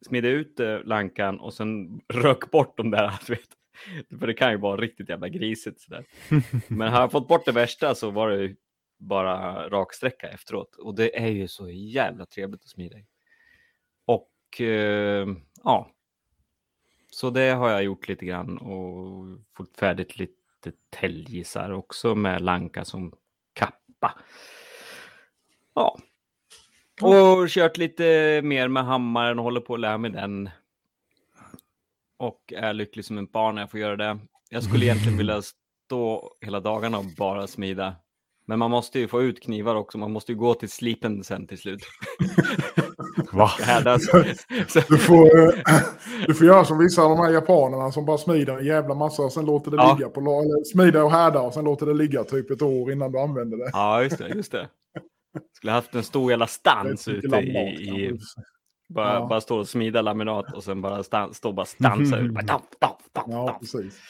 smidit 0.00 0.28
ut 0.28 0.60
eh, 0.60 0.84
lankan 0.84 1.40
och 1.40 1.54
sen 1.54 2.00
rök 2.08 2.50
bort 2.50 2.76
de 2.76 2.90
där, 2.90 3.12
vet. 3.28 3.48
För 4.20 4.26
det 4.26 4.34
kan 4.34 4.50
ju 4.50 4.56
vara 4.56 4.80
riktigt 4.80 5.08
jävla 5.08 5.28
grisigt 5.28 5.80
sådär. 5.80 6.04
Men 6.68 6.92
har 6.92 7.00
jag 7.00 7.12
fått 7.12 7.28
bort 7.28 7.44
det 7.44 7.52
värsta 7.52 7.94
så 7.94 8.10
var 8.10 8.30
det 8.30 8.56
bara 8.98 9.68
raksträcka 9.68 10.28
efteråt. 10.28 10.76
Och 10.76 10.94
det 10.94 11.18
är 11.18 11.28
ju 11.28 11.48
så 11.48 11.70
jävla 11.70 12.26
trevligt 12.26 12.62
att 12.62 12.68
smida 12.68 12.98
i. 12.98 13.06
Och 14.04 14.60
eh, 14.60 15.28
ja, 15.64 15.90
så 17.10 17.30
det 17.30 17.50
har 17.50 17.70
jag 17.70 17.84
gjort 17.84 18.08
lite 18.08 18.26
grann 18.26 18.58
och 18.58 19.38
fått 19.56 19.76
färdigt 19.76 20.18
lite 20.18 20.72
täljisar 20.90 21.70
också 21.70 22.14
med 22.14 22.42
lanka 22.42 22.84
som 22.84 23.12
kappa. 23.52 24.18
Ja. 25.74 25.98
Och 27.02 27.48
kört 27.48 27.76
lite 27.76 28.40
mer 28.44 28.68
med 28.68 28.84
hammaren 28.84 29.38
och 29.38 29.44
håller 29.44 29.60
på 29.60 29.74
att 29.74 29.80
lära 29.80 29.98
mig 29.98 30.10
den. 30.10 30.50
Och 32.18 32.52
är 32.56 32.72
lycklig 32.72 33.04
som 33.04 33.18
ett 33.18 33.32
barn 33.32 33.54
när 33.54 33.62
jag 33.62 33.70
får 33.70 33.80
göra 33.80 33.96
det. 33.96 34.18
Jag 34.50 34.62
skulle 34.62 34.84
egentligen 34.84 35.18
vilja 35.18 35.42
stå 35.86 36.30
hela 36.40 36.60
dagarna 36.60 36.98
och 36.98 37.04
bara 37.18 37.46
smida. 37.46 37.96
Men 38.46 38.58
man 38.58 38.70
måste 38.70 38.98
ju 38.98 39.08
få 39.08 39.22
ut 39.22 39.42
knivar 39.42 39.74
också. 39.74 39.98
Man 39.98 40.12
måste 40.12 40.32
ju 40.32 40.38
gå 40.38 40.54
till 40.54 40.68
slipen 40.70 41.24
sen 41.24 41.46
till 41.46 41.58
slut. 41.58 41.80
Va? 43.32 43.50
Du 44.88 44.98
får, 44.98 45.38
eh, 45.40 45.54
du 46.26 46.34
får 46.34 46.46
göra 46.46 46.64
som 46.64 46.78
vissa 46.78 47.02
av 47.02 47.10
de 47.10 47.18
här 47.18 47.32
japanerna 47.32 47.92
som 47.92 48.04
bara 48.06 48.18
smider 48.18 48.58
en 48.58 48.64
jävla 48.64 48.94
massa 48.94 49.22
och 49.22 49.32
sen 49.32 49.44
låter 49.44 49.70
det 49.70 49.76
Ja. 49.76 49.94
ligga 49.98 50.08
på 50.08 50.20
eller 50.20 50.64
smider 50.64 51.04
och 51.04 51.10
härdar 51.10 51.40
och 51.46 51.54
sen 51.54 51.64
låter 51.64 51.86
det 51.86 51.94
ligga 51.94 52.24
typ 52.24 52.50
ett 52.50 52.62
år 52.62 52.92
innan 52.92 53.12
du 53.12 53.18
använder 53.20 53.56
det. 53.58 53.70
ja, 53.72 54.02
just 54.02 54.18
det. 54.18 54.28
Just 54.28 54.52
det. 54.52 54.68
Skulle 55.52 55.72
haft 55.72 55.94
en 55.94 56.04
stor 56.04 56.30
jävla 56.30 56.46
stans 56.46 57.08
är 57.08 57.12
ute 57.12 57.36
i, 57.36 58.06
i 58.06 58.18
bara, 58.88 59.14
Ja. 59.14 59.26
bara 59.26 59.40
stå 59.40 59.58
och 59.58 59.68
smida 59.68 60.02
laminat 60.02 60.52
och 60.54 60.64
sen 60.64 60.80
bara 60.82 61.02
stan, 61.02 61.34
stå 61.34 61.48
och 61.48 61.54
bara 61.54 61.66
stansa 61.66 62.18
ut. 62.18 62.32
Bara, 62.34 62.44
damp, 62.44 62.80
damp, 62.80 62.98
damp, 63.12 63.28
Ja, 63.28 63.58
precis. 63.60 64.00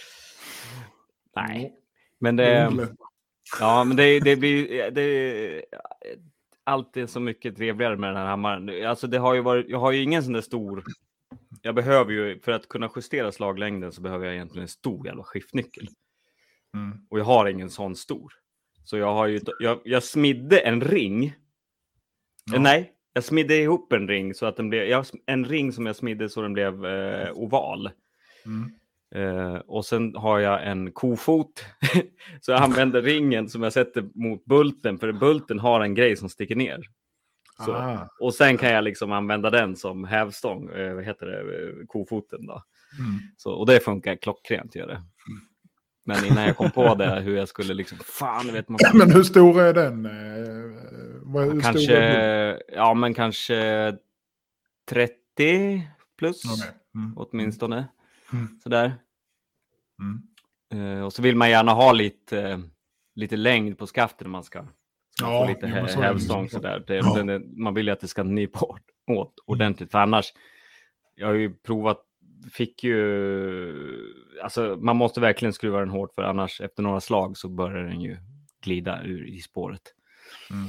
Nej, 1.37 1.75
men 2.21 2.37
Det 2.37 2.45
är 2.45 2.89
ja, 3.61 3.85
men 3.85 3.97
det, 3.97 4.21
det 4.21 4.37
blir 4.37 4.91
det 4.91 5.03
är 5.03 5.65
alltid 6.65 7.11
så 7.11 7.21
mycket 7.21 7.57
trevligare 7.57 7.97
med 7.97 8.11
den 8.11 8.17
här 8.17 8.27
hammaren. 8.27 8.87
Alltså 8.87 9.07
det 9.07 9.19
har 9.19 9.35
ju 9.35 9.41
varit, 9.41 9.69
jag 9.69 9.79
har 9.79 9.93
ju 9.93 10.03
ingen 10.03 10.23
sån 10.23 10.33
där 10.33 10.41
stor. 10.41 10.85
Jag 11.63 11.75
behöver 11.75 12.13
ju 12.13 12.41
för 12.41 12.53
att 12.53 12.69
kunna 12.69 12.91
justera 12.97 13.33
slaglängden 13.33 13.93
så 13.93 14.01
behöver 14.01 14.27
jag 14.27 14.35
egentligen 14.35 14.63
en 14.63 14.69
stor 14.69 15.07
jävla 15.07 15.23
skiftnyckel. 15.23 15.89
Mm. 16.75 16.99
Och 17.11 17.19
jag 17.19 17.25
har 17.25 17.47
ingen 17.47 17.71
sån 17.71 17.97
stor. 17.97 18.33
Så 18.89 18.97
jag 18.97 19.15
har 19.15 19.27
ju, 19.27 19.41
jag, 19.59 19.81
jag 19.85 20.03
smidde 20.03 20.59
en 20.59 20.81
ring. 20.81 21.35
Ja. 22.45 22.59
Nej, 22.59 22.93
jag 23.13 23.25
smidde 23.25 23.57
ihop 23.57 23.93
en 23.93 24.09
ring 24.09 24.35
så 24.35 24.47
att 24.47 24.57
den 24.57 24.69
blev, 24.69 24.85
jag, 24.85 25.07
en 25.27 25.45
ring 25.45 25.73
som 25.73 25.87
jag 25.87 25.97
smidde 25.97 26.29
så 26.29 26.43
den 26.43 26.53
blev 26.53 26.87
eh, 26.87 27.33
oval. 27.33 27.91
Mm. 28.47 28.73
Eh, 29.15 29.55
och 29.55 29.87
sen 29.87 30.15
har 30.15 30.39
jag 30.39 30.67
en 30.67 30.93
kofot. 30.93 31.65
så 32.41 32.51
jag 32.53 32.63
använder 32.63 33.03
ringen 33.03 33.49
som 33.49 33.63
jag 33.63 33.73
sätter 33.73 34.09
mot 34.15 34.45
bulten, 34.45 34.99
för 34.99 35.13
bulten 35.13 35.59
har 35.59 35.81
en 35.81 35.95
grej 35.95 36.17
som 36.17 36.29
sticker 36.29 36.57
ner. 36.57 36.81
Så. 37.65 37.75
Ah. 37.75 38.09
Och 38.21 38.35
sen 38.35 38.59
kan 38.59 38.71
jag 38.71 38.85
liksom 38.85 39.13
använda 39.13 39.51
den 39.51 39.77
som 39.77 40.05
hävstång, 40.05 40.71
eh, 40.71 40.95
vad 40.95 41.05
heter 41.05 41.27
det, 41.27 41.39
eh, 41.41 41.87
kofoten 41.87 42.47
då. 42.47 42.63
Mm. 42.99 43.21
Så, 43.37 43.53
och 43.53 43.67
det 43.67 43.81
funkar 43.81 44.17
klockrent 44.17 44.75
gör 44.75 44.87
det. 44.87 45.03
Men 46.09 46.25
innan 46.25 46.45
jag 46.45 46.57
kom 46.57 46.71
på 46.71 46.95
det, 46.95 47.21
hur 47.21 47.37
jag 47.37 47.49
skulle 47.49 47.75
liksom, 47.75 47.99
fan 47.99 48.53
vet 48.53 48.69
man. 48.69 48.79
Men 48.95 49.13
hur 49.13 49.23
stor 49.23 49.61
är 49.61 49.75
den? 49.75 50.07
eh, 50.07 50.13
hur 50.13 51.61
stor 51.61 51.61
Kanske, 51.61 51.97
är 51.97 52.47
den? 52.49 52.61
ja 52.73 52.95
men 52.95 53.15
kanske 53.15 53.97
30 54.91 55.83
plus 56.19 56.43
Okej. 56.45 56.75
Mm. 56.95 57.13
åtminstone. 57.19 57.89
Mm. 58.33 58.61
Sådär. 58.63 58.95
Mm. 60.03 60.97
Eh, 60.99 61.05
och 61.05 61.13
så 61.13 61.23
vill 61.23 61.37
man 61.37 61.51
gärna 61.51 61.73
ha 61.73 61.93
lite, 61.93 62.63
lite 63.15 63.37
längd 63.37 63.79
på 63.79 63.87
skaftet 63.87 64.21
när 64.21 64.31
man 64.31 64.45
ska, 64.45 64.59
ska 65.17 65.27
Ja, 65.27 65.43
få 65.43 65.49
lite 65.49 65.67
ja, 65.67 66.03
hävstång. 66.03 66.49
Sådär. 66.51 66.85
Det, 66.87 66.97
Ja. 66.97 67.41
man 67.57 67.75
vill 67.75 67.87
ju 67.87 67.93
att 67.93 68.01
det 68.01 68.09
ska 68.09 68.23
nypa 68.23 68.61
åt, 68.67 68.83
åt 69.11 69.35
ordentligt, 69.47 69.91
för 69.91 69.99
annars, 69.99 70.33
jag 71.15 71.27
har 71.27 71.35
ju 71.35 71.55
provat, 71.55 71.99
fick 72.53 72.85
ju, 72.85 73.73
alltså 74.43 74.79
man 74.81 74.97
måste 74.97 75.21
verkligen 75.21 75.53
skruva 75.53 75.79
den 75.81 75.91
hårt, 75.91 76.15
för 76.15 76.23
annars 76.23 76.61
efter 76.61 76.83
några 76.83 77.01
slag 77.01 77.37
så 77.37 77.49
börjar 77.49 77.85
den 77.85 78.01
ju 78.01 78.17
glida 78.61 79.03
ur 79.03 79.27
i 79.27 79.41
spåret. 79.41 79.95
Mm. 80.51 80.69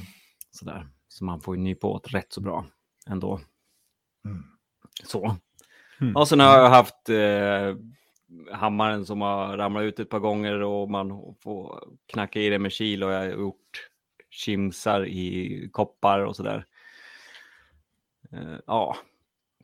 Sådär. 0.51 0.87
Så 1.07 1.25
man 1.25 1.41
får 1.41 1.55
ju 1.55 1.61
nypa 1.61 1.87
åt 1.87 2.13
rätt 2.13 2.33
så 2.33 2.41
bra 2.41 2.65
ändå. 3.09 3.39
Mm. 4.25 4.43
Så. 5.03 5.35
Mm. 6.01 6.15
Och 6.15 6.27
sen 6.27 6.39
har 6.39 6.57
jag 6.57 6.69
haft 6.69 7.09
eh, 7.09 7.75
hammaren 8.51 9.05
som 9.05 9.21
har 9.21 9.57
ramlat 9.57 9.83
ut 9.83 9.99
ett 9.99 10.09
par 10.09 10.19
gånger 10.19 10.61
och 10.61 10.89
man 10.89 11.35
får 11.39 11.83
knacka 12.05 12.39
i 12.39 12.49
det 12.49 12.59
med 12.59 12.73
kil 12.73 13.03
och 13.03 13.11
jag 13.11 13.19
har 13.19 13.25
gjort 13.25 13.89
kimsar 14.29 15.05
i 15.05 15.69
koppar 15.71 16.19
och 16.19 16.35
sådär. 16.35 16.65
Eh, 18.31 18.57
ja, 18.65 18.97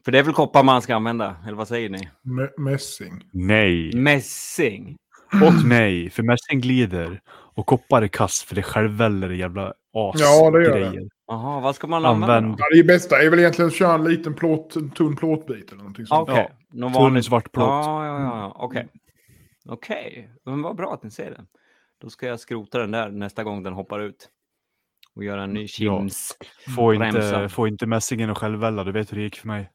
för 0.05 0.11
det 0.11 0.19
är 0.19 0.23
väl 0.23 0.33
koppar 0.33 0.63
man 0.63 0.81
ska 0.81 0.95
använda, 0.95 1.35
eller 1.45 1.55
vad 1.57 1.67
säger 1.67 1.89
ni? 1.89 2.09
Mä- 2.25 2.51
Mässing. 2.59 3.23
Nej. 3.33 3.91
Mässing. 3.95 4.97
Och 5.33 5.53
nej, 5.65 6.09
för 6.09 6.23
mässing 6.23 6.61
glider. 6.61 7.21
Och 7.27 7.65
koppar 7.65 8.01
är 8.01 8.07
kass 8.07 8.43
för 8.43 8.55
det 8.55 8.63
självväller 8.63 9.29
jävla 9.29 9.67
as 9.93 10.15
Ja, 10.21 10.51
det 10.51 10.63
gör 10.63 10.73
det. 10.73 10.79
grejer. 10.79 11.09
Jaha, 11.27 11.59
vad 11.59 11.75
ska 11.75 11.87
man 11.87 12.05
använda 12.05 12.35
Använd 12.35 12.57
då? 12.57 12.63
Ja, 12.69 12.77
det 12.77 12.83
bästa 12.83 13.21
är 13.23 13.29
väl 13.29 13.39
egentligen 13.39 13.67
att 13.67 13.75
köra 13.75 13.93
en 13.93 14.03
liten 14.03 14.33
plåt, 14.33 14.75
en 14.75 14.89
tunn 14.91 15.15
plåtbit 15.15 15.67
eller 15.71 15.77
någonting 15.77 16.05
sånt. 16.05 16.29
Okej, 16.29 16.49
Ja, 16.73 16.89
tunn 16.93 17.23
svart 17.23 17.51
plåt. 17.51 17.67
Ja, 17.67 18.05
ja, 18.05 18.19
ja, 18.19 18.37
ja. 18.37 18.55
okej. 18.59 18.87
Okej, 19.69 20.29
men 20.45 20.61
vad 20.61 20.75
bra 20.75 20.93
att 20.93 21.03
ni 21.03 21.11
säger 21.11 21.31
det. 21.31 21.45
Då 22.01 22.09
ska 22.09 22.27
jag 22.27 22.39
skrota 22.39 22.79
den 22.79 22.91
där 22.91 23.09
nästa 23.09 23.43
gång 23.43 23.63
den 23.63 23.73
hoppar 23.73 23.99
ut. 23.99 24.29
Och 25.15 25.23
göra 25.23 25.43
en 25.43 25.53
ny 25.53 25.67
kims. 25.67 26.37
Få 26.75 26.91
Remsa. 26.91 27.07
inte, 27.17 27.49
få 27.49 27.67
inte 27.67 27.85
mässingen 27.85 28.29
att 28.29 28.37
självvälla, 28.37 28.83
du 28.83 28.91
vet 28.91 29.11
hur 29.11 29.17
det 29.17 29.23
gick 29.23 29.35
för 29.35 29.47
mig. 29.47 29.69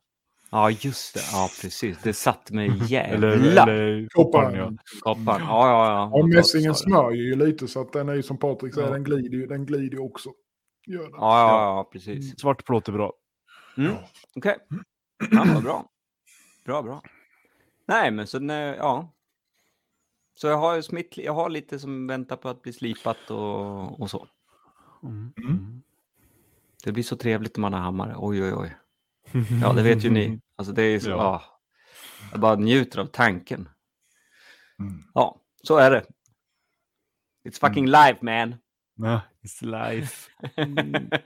Ja, 0.50 0.70
just 0.70 1.14
det. 1.14 1.20
Ja, 1.32 1.48
precis. 1.62 1.98
Det 2.02 2.12
satt 2.12 2.50
mig 2.50 2.70
jävla 2.88 3.32
eller 3.32 4.08
Kopparn. 4.08 4.52
kopparn, 4.52 4.54
ja. 4.54 4.72
kopparn. 5.00 5.42
Ja, 5.42 5.68
ja, 5.68 5.86
ja. 5.92 6.18
Och 6.18 6.28
mässingen 6.28 6.74
smörjer 6.74 7.22
ju 7.22 7.36
lite 7.36 7.68
så 7.68 7.80
att 7.80 7.92
den 7.92 8.08
är 8.08 8.14
ju 8.14 8.22
som 8.22 8.36
Patrik 8.38 8.74
säger, 8.74 8.86
Ja. 8.88 8.92
den 8.92 9.04
glider 9.04 9.38
ju 9.38 9.46
den 9.46 9.66
glider 9.66 9.98
också. 10.04 10.30
Gör 10.86 11.02
den. 11.02 11.12
Ja, 11.12 11.40
ja, 11.40 11.62
ja, 11.76 11.88
precis. 11.92 12.40
Svart 12.40 12.64
plåt 12.64 12.88
är 12.88 12.92
bra. 12.92 13.12
Mm. 13.76 13.94
Okej. 14.36 14.56
Ja, 15.30 15.44
vad 15.54 15.62
bra. 15.62 15.86
Bra, 16.64 16.82
bra. 16.82 17.02
Nej, 17.86 18.10
men 18.10 18.26
så 18.26 18.38
när, 18.38 18.74
ja. 18.76 19.12
Så 20.34 20.46
jag 20.46 20.56
har, 20.56 20.76
ju 20.76 20.82
smitt, 20.82 21.16
jag 21.16 21.32
har 21.32 21.50
lite 21.50 21.78
som 21.78 22.06
väntar 22.06 22.36
på 22.36 22.48
att 22.48 22.62
bli 22.62 22.72
slipat 22.72 23.30
och, 23.30 24.00
och 24.00 24.10
så. 24.10 24.26
Mm. 25.02 25.32
Mm. 25.36 25.82
Det 26.84 26.92
blir 26.92 27.04
så 27.04 27.16
trevligt 27.16 27.56
när 27.56 27.60
man 27.60 27.72
har 27.72 27.80
hammare. 27.80 28.14
Oj, 28.16 28.42
oj, 28.42 28.54
oj. 28.54 28.76
Ja, 29.62 29.72
det 29.72 29.82
vet 29.82 30.04
ju 30.04 30.10
ni. 30.10 30.40
Alltså 30.56 30.72
det 30.74 30.82
är 30.82 30.98
så, 31.00 31.10
Ja. 31.10 31.16
ja. 31.16 31.42
Jag 32.32 32.40
bara 32.40 32.56
njuter 32.56 32.98
av 33.00 33.06
tanken. 33.06 33.68
Mm. 34.78 35.02
Ja, 35.14 35.40
så 35.62 35.76
är 35.76 35.90
det. 35.90 36.04
It's 37.48 37.60
fucking 37.68 37.86
life 37.86 38.18
man. 38.20 38.54
Ja, 38.96 39.20
it's 39.42 39.64
life. 39.90 40.30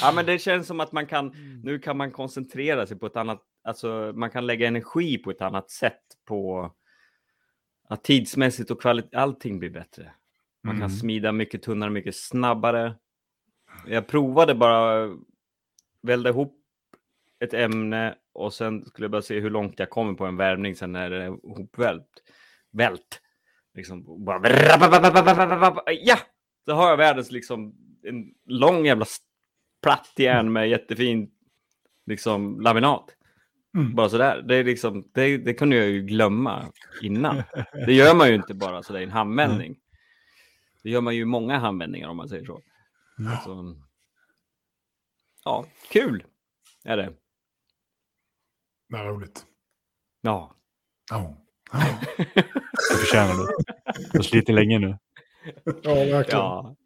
ja, 0.00 0.12
men 0.14 0.26
det 0.26 0.38
känns 0.38 0.66
som 0.66 0.80
att 0.80 0.92
man 0.92 1.06
kan, 1.06 1.32
nu 1.64 1.78
kan 1.78 1.96
man 1.96 2.10
koncentrera 2.10 2.86
sig 2.86 2.98
på 2.98 3.06
ett 3.06 3.16
annat, 3.16 3.42
alltså 3.64 4.12
man 4.16 4.30
kan 4.30 4.46
lägga 4.46 4.68
energi 4.68 5.18
på 5.18 5.30
ett 5.30 5.42
annat 5.42 5.70
sätt 5.70 6.02
på 6.24 6.70
att 7.88 8.04
tidsmässigt 8.04 8.70
och 8.70 8.80
kvalitet, 8.80 9.16
allting 9.16 9.58
blir 9.58 9.70
bättre. 9.70 10.12
Man 10.62 10.74
kan 10.74 10.82
Mm. 10.86 10.96
smida 10.98 11.32
mycket 11.32 11.62
tunnare, 11.62 11.90
mycket 11.90 12.16
snabbare. 12.16 12.94
Jag 13.86 14.06
provade 14.06 14.54
bara 14.54 15.08
välda 16.06 16.30
ihop 16.30 16.54
ett 17.40 17.54
ämne 17.54 18.14
och 18.32 18.54
sen 18.54 18.86
skulle 18.86 19.04
jag 19.04 19.10
bara 19.10 19.22
se 19.22 19.40
hur 19.40 19.50
långt 19.50 19.78
jag 19.78 19.90
kommer 19.90 20.14
på 20.14 20.26
en 20.26 20.36
värvning 20.36 20.76
sen 20.76 20.92
när 20.92 21.10
det 21.10 21.24
är 21.24 21.26
ihopvält. 21.26 22.22
Vält. 22.72 23.20
Liksom 23.74 24.24
bara... 24.24 24.50
Ja! 25.92 26.18
Så 26.64 26.72
har 26.74 26.90
jag 26.90 26.96
världens 26.96 27.30
liksom 27.30 27.74
en 28.02 28.34
lång 28.46 28.86
jävla 28.86 29.06
platt 29.82 30.12
järn 30.16 30.52
med 30.52 30.68
jättefin 30.68 31.30
liksom 32.06 32.60
laminat. 32.60 33.16
Mm. 33.74 33.94
Bara 33.94 34.08
sådär. 34.08 34.42
Det, 34.48 34.56
är 34.56 34.64
liksom, 34.64 35.10
det, 35.14 35.38
det 35.38 35.54
kunde 35.54 35.76
jag 35.76 35.88
ju 35.88 36.02
glömma 36.02 36.72
innan. 37.02 37.42
Det 37.86 37.92
gör 37.92 38.14
man 38.14 38.28
ju 38.28 38.34
inte 38.34 38.54
bara 38.54 38.82
sådär 38.82 39.00
i 39.00 39.04
en 39.04 39.10
handvändning. 39.10 39.76
Det 40.82 40.90
gör 40.90 41.00
man 41.00 41.14
ju 41.16 41.22
i 41.22 41.24
många 41.24 41.58
handvändningar 41.58 42.08
om 42.08 42.16
man 42.16 42.28
säger 42.28 42.44
så. 42.44 42.60
så 43.44 43.76
ja, 45.46 45.64
kul 45.90 46.24
är 46.84 46.96
det. 46.96 47.12
Det 48.88 48.96
är 48.96 49.04
roligt. 49.04 49.44
Ja. 50.20 50.54
Ja, 51.10 51.36
Det 52.90 52.96
förtjänar 52.98 53.34
du. 53.34 53.46
Du 54.12 54.18
har 54.18 54.22
slitit 54.22 54.54
länge 54.54 54.78
nu. 54.78 54.98
ja 55.82 55.94
verkligen. 55.94 56.40
ja. 56.40 56.76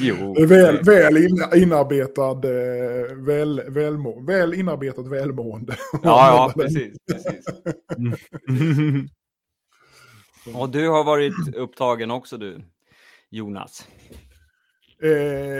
Jo. 0.00 0.34
Det 0.34 0.42
är 0.42 0.46
väl, 0.46 0.82
väl 0.82 1.16
in, 1.16 1.62
inarbetad, 1.62 2.44
eh, 2.44 3.16
väl, 3.16 3.62
välmå, 3.68 4.20
väl 4.20 4.54
inarbetat 4.54 5.06
välmående. 5.08 5.76
Ja, 5.92 5.98
ja, 6.02 6.52
precis. 6.62 6.96
precis. 7.12 7.44
Mm. 8.48 9.08
Och 10.54 10.70
du 10.70 10.88
har 10.88 11.04
varit 11.04 11.54
upptagen 11.54 12.10
också 12.10 12.38
du, 12.38 12.64
Jonas. 13.30 13.88
Eh, 15.02 15.10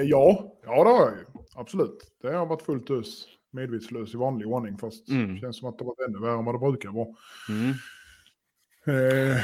ja, 0.03 0.53
ja 0.65 0.85
det 0.85 0.91
har 0.91 1.01
jag 1.01 1.19
ju. 1.19 1.25
Absolut. 1.55 1.99
Det 2.23 2.33
har 2.33 2.47
varit 2.47 2.63
fullt 2.63 2.91
ös. 2.91 3.25
Medvetslös 3.53 4.15
i 4.15 4.17
vanlig 4.17 4.49
ordning. 4.49 4.79
Fast 4.79 5.09
Mm. 5.09 5.35
det 5.35 5.41
känns 5.41 5.59
som 5.59 5.69
att 5.69 5.79
det 5.79 5.85
varit 5.85 6.09
ännu 6.09 6.19
värre 6.19 6.39
än 6.39 6.45
vad 6.45 6.55
det 6.55 6.59
brukar 6.59 6.89
vara. 6.91 7.09
Mm. 7.49 7.71
Eh, 8.87 9.37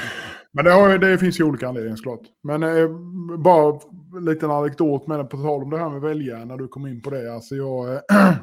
men 0.52 0.64
det, 0.64 0.70
har, 0.70 0.98
det 0.98 1.18
finns 1.18 1.40
ju 1.40 1.44
olika 1.44 1.68
anledningar 1.68 1.96
såklart. 1.96 2.20
Men 2.42 2.62
eh, 2.62 2.88
bara 3.38 3.80
en 4.16 4.24
liten 4.24 4.50
anekdot 4.50 5.06
med 5.06 5.30
på 5.30 5.36
tal 5.36 5.62
om 5.62 5.70
det 5.70 5.78
här 5.78 5.90
med 5.90 6.00
välja 6.00 6.44
när 6.44 6.56
du 6.56 6.68
kom 6.68 6.86
in 6.86 7.02
på 7.02 7.10
det. 7.10 7.34
Alltså 7.34 7.54
jag, 7.54 7.94
eh, 7.94 8.00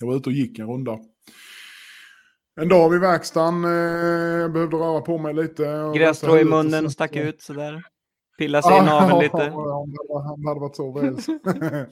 jag 0.00 0.06
var 0.06 0.16
ute 0.16 0.28
och 0.28 0.32
gick 0.34 0.58
en 0.58 0.66
runda. 0.66 0.98
En 2.60 2.68
dag 2.68 2.90
vid 2.90 3.00
verkstaden, 3.00 3.64
eh, 3.64 4.48
behövde 4.52 4.76
röra 4.76 5.00
på 5.00 5.18
mig 5.18 5.34
lite. 5.34 5.92
Grässtrå 5.96 6.38
i 6.38 6.44
munnen 6.44 6.84
så- 6.84 6.90
stack 6.90 7.16
ut 7.16 7.42
sådär. 7.42 7.82
Pilla 8.40 8.62
sig 8.62 8.78
i 8.78 8.80
naveln 8.80 9.18
lite. 9.18 9.36
Det 9.36 10.48
hade- 10.48 10.60
varit 10.60 10.76
så 10.76 10.92
väl. 10.92 11.14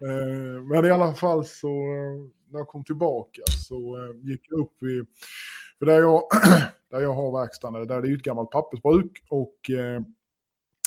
Eh, 0.00 0.62
Men 0.62 0.84
i 0.84 0.90
alla 0.90 1.14
fall 1.14 1.44
så 1.44 1.68
eh, 1.68 2.30
när 2.52 2.58
jag 2.60 2.68
kom 2.68 2.84
tillbaka 2.84 3.42
så 3.68 3.96
eh, 3.96 4.28
gick 4.30 4.40
jag 4.50 4.60
upp 4.60 4.82
i, 4.82 5.04
för 5.78 5.86
där 5.86 6.00
jag, 6.00 6.22
där 6.90 7.00
jag 7.00 7.14
har 7.14 7.40
verkstaden, 7.40 7.86
där 7.86 8.02
det 8.02 8.08
är 8.10 8.14
ett 8.14 8.22
gammalt 8.22 8.50
pappersbruk 8.50 9.24
och 9.28 9.70
eh, 9.70 10.00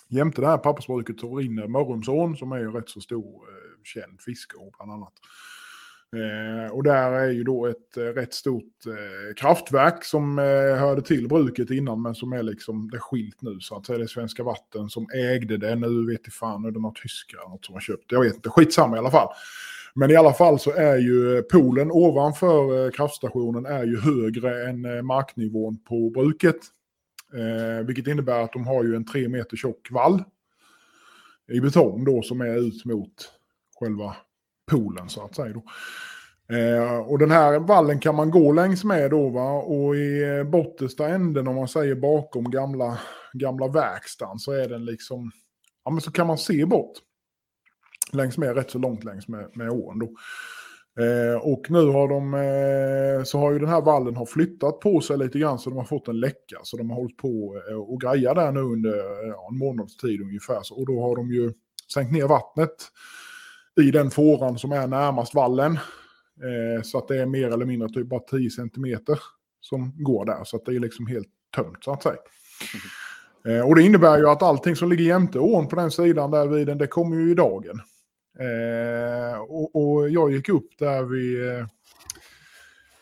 jämte 0.10 0.41
det 0.41 0.48
här 0.48 0.58
pappersbruket 0.58 1.20
så 1.20 1.36
rinner 1.38 1.67
Mörrumsån 1.67 2.38
som 2.38 2.52
är 2.52 2.58
ju 2.58 2.72
rätt 2.72 2.89
så 2.89 3.02
stor 3.02 3.34
eh, 3.50 3.84
känd 3.84 4.22
fiskeå 4.22 4.72
bland 4.78 4.91
annat. 4.91 5.13
Eh, 6.15 6.72
och 6.72 6.84
där 6.84 7.12
är 7.12 7.30
ju 7.30 7.43
då 7.43 7.65
ett 7.65 7.98
eh, 7.98 8.02
rätt 8.02 8.34
stort 8.34 8.86
eh, 8.88 9.34
kraftverk 9.36 10.04
som 10.04 10.39
eh, 10.39 10.80
hörde 10.80 11.02
till 11.02 11.28
bruket 11.28 11.70
innan 11.70 12.02
men 12.02 12.15
som 12.15 12.34
är 12.34 12.43
liksom 12.43 12.89
det 12.91 12.98
är 12.98 13.02
skilt 13.02 13.41
nu 13.41 13.60
så 13.60 13.78
att 13.78 13.86
säga. 13.86 13.98
Det 13.98 14.04
är 14.04 14.08
Svenska 14.08 14.43
Vatten 14.43 14.89
som 14.89 15.08
ägde 15.13 15.58
det. 15.58 15.76
Nu 15.76 16.06
vet 16.06 16.22
jag 16.24 16.34
fan, 16.34 16.65
är 16.65 16.72
det 16.72 16.80
några 16.80 16.96
tyskar 17.02 17.50
något 17.50 17.65
som 17.65 17.74
har 17.74 17.82
köpt 17.82 18.10
det. 18.10 18.15
Jag 18.15 18.24
vet 18.24 18.36
inte, 18.36 18.50
skitsamma 18.50 18.96
i 18.96 19.00
alla 19.00 19.12
fall. 19.12 19.30
Men 20.00 20.12
i 20.12 20.15
alla 20.15 20.34
fall 20.34 20.60
så 20.60 20.72
är 20.72 20.98
ju 20.98 21.41
poolen 21.41 21.91
ovanför 21.91 22.86
eh, 22.86 22.91
kraftstationen 22.91 23.65
är 23.65 23.84
ju 23.84 24.00
högre 24.00 24.70
än 24.70 24.86
eh, 24.86 25.02
marknivån 25.02 25.78
på 25.78 26.10
bruket. 26.10 26.60
Eh, 27.34 27.86
vilket 27.86 28.08
innebär 28.08 28.43
att 28.43 28.54
de 28.54 28.67
har 28.67 28.84
ju 28.84 28.96
en 28.96 29.06
tre 29.06 29.30
meter 29.30 29.58
tjock 29.58 29.88
vall 29.91 30.24
i 31.48 31.60
betong 31.60 32.06
då 32.06 32.22
som 32.22 32.41
är 32.41 32.56
ut 32.67 32.86
mot 32.86 33.32
själva 33.80 34.15
poolen 34.71 35.10
så 35.10 35.25
att 35.25 35.36
säga. 35.36 35.53
Då. 35.53 35.63
Eh, 36.56 36.97
och 36.97 37.19
den 37.19 37.32
här 37.32 37.60
vallen 37.60 37.99
kan 37.99 38.15
man 38.15 38.32
gå 38.32 38.51
längs 38.51 38.84
med 38.84 39.12
då 39.12 39.30
va 39.30 39.51
och 39.51 39.95
i 39.95 40.23
eh, 40.23 40.43
bortersta 40.43 41.08
änden 41.08 41.47
om 41.47 41.56
man 41.56 41.67
säger 41.67 41.95
bakom 41.95 42.51
gamla, 42.51 42.99
gamla 43.34 43.67
verkstaden 43.67 44.39
så 44.39 44.51
är 44.51 44.69
den 44.69 44.86
liksom, 44.86 45.32
ja 45.86 45.91
men 45.91 46.01
så 46.01 46.12
kan 46.12 46.27
man 46.27 46.38
se 46.38 46.65
bort. 46.65 46.93
Längs 48.12 48.38
med, 48.38 48.56
rätt 48.56 48.71
så 48.71 48.80
långt 48.80 49.03
längs 49.03 49.27
med, 49.27 49.49
med 49.53 49.69
ån 49.69 49.99
då. 49.99 50.10
Eh, 51.03 51.36
och 51.36 51.71
nu 51.71 51.86
har 51.91 52.08
de, 52.08 52.34
eh, 52.34 53.23
så 53.23 53.39
har 53.39 53.51
ju 53.51 53.60
den 53.60 53.69
här 53.69 53.82
vallen 53.82 54.15
har 54.15 54.25
flyttat 54.25 54.80
på 54.80 55.01
sig 55.01 55.17
lite 55.17 55.39
grann 55.39 55.60
så 55.60 55.69
de 55.69 55.77
har 55.77 55.86
fått 55.86 56.08
en 56.08 56.19
läcka. 56.19 56.60
Så 56.63 56.77
de 56.77 56.89
har 56.89 56.97
hållit 56.97 57.17
på 57.17 57.62
eh, 57.69 57.77
och 57.77 58.01
grejat 58.01 58.36
där 58.36 58.51
nu 58.51 58.60
under 58.60 58.89
eh, 58.89 59.30
ja, 59.30 59.49
en 59.51 59.58
månads 59.58 59.97
tid 59.97 60.21
ungefär. 60.21 60.60
Så, 60.63 60.75
och 60.75 60.86
då 60.86 61.01
har 61.01 61.15
de 61.15 61.32
ju 61.32 61.53
sänkt 61.93 62.12
ner 62.12 62.27
vattnet 62.27 62.75
i 63.78 63.92
den 63.92 64.12
fåran 64.12 64.60
som 64.60 64.72
är 64.72 64.88
närmast 64.88 65.34
vallen. 65.34 65.80
Eh, 66.44 66.82
så 66.84 66.98
att 66.98 67.08
det 67.08 67.22
är 67.22 67.26
mer 67.26 67.50
eller 67.50 67.66
mindre 67.66 67.90
typ 67.90 68.08
bara 68.08 68.20
10 68.20 68.50
centimeter 68.50 69.20
som 69.62 70.04
går 70.04 70.26
där. 70.26 70.44
Så 70.44 70.58
att 70.58 70.66
det 70.66 70.76
är 70.76 70.80
liksom 70.80 71.08
helt 71.08 71.28
tömt 71.56 71.84
så 71.84 71.92
att 71.92 72.04
säga. 72.04 72.18
Eh, 73.48 73.68
och 73.68 73.76
det 73.76 73.84
innebär 73.84 74.18
ju 74.18 74.30
att 74.30 74.44
allting 74.44 74.76
som 74.76 74.90
ligger 74.90 75.04
jämte 75.04 75.40
ån 75.40 75.68
på 75.68 75.76
den 75.76 75.92
sidan 75.92 76.32
där 76.32 76.48
vid 76.48 76.68
den, 76.68 76.78
det 76.78 76.88
kommer 76.88 77.18
ju 77.18 77.32
i 77.32 77.36
dagen. 77.36 77.82
Eh, 78.40 79.40
och, 79.40 79.76
och 79.76 80.10
jag 80.10 80.32
gick 80.32 80.50
upp 80.50 80.70
där 80.80 81.04
vid, 81.04 81.50
eh, 81.50 81.66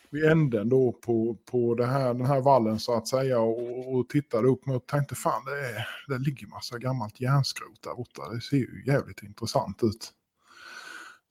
vid 0.09 0.25
änden 0.25 0.69
då 0.69 0.91
på, 0.91 1.37
på 1.51 1.75
det 1.75 1.85
här, 1.85 2.13
den 2.13 2.25
här 2.25 2.41
vallen 2.41 2.79
så 2.79 2.93
att 2.93 3.07
säga 3.07 3.39
och, 3.39 3.95
och 3.95 4.09
tittade 4.09 4.47
upp 4.47 4.69
och 4.69 4.87
tänkte 4.87 5.15
fan 5.15 5.45
det, 5.45 5.51
är, 5.51 5.87
det 6.07 6.25
ligger 6.25 6.47
massa 6.47 6.77
gammalt 6.77 7.21
järnskrot 7.21 7.81
där 7.83 7.95
borta. 7.95 8.33
Det 8.33 8.41
ser 8.41 8.57
ju 8.57 8.83
jävligt 8.85 9.23
intressant 9.23 9.83
ut. 9.83 10.11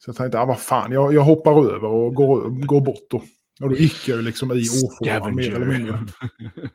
Så 0.05 0.09
jag 0.09 0.17
tänkte, 0.17 0.41
ah, 0.41 0.45
vad 0.45 0.61
fan, 0.61 0.93
jag, 0.93 1.15
jag 1.15 1.23
hoppar 1.23 1.75
över 1.75 1.85
och 1.89 2.15
går, 2.15 2.67
går 2.67 2.81
bort 2.81 3.07
då. 3.11 3.17
Och 3.63 3.69
då 3.69 3.77
gick 3.77 4.09
jag 4.09 4.17
ju 4.17 4.23
liksom 4.23 4.53
i 4.53 4.65
åfåran 4.85 5.35
mer 5.35 5.55
eller 5.55 5.67
mindre. 5.67 5.99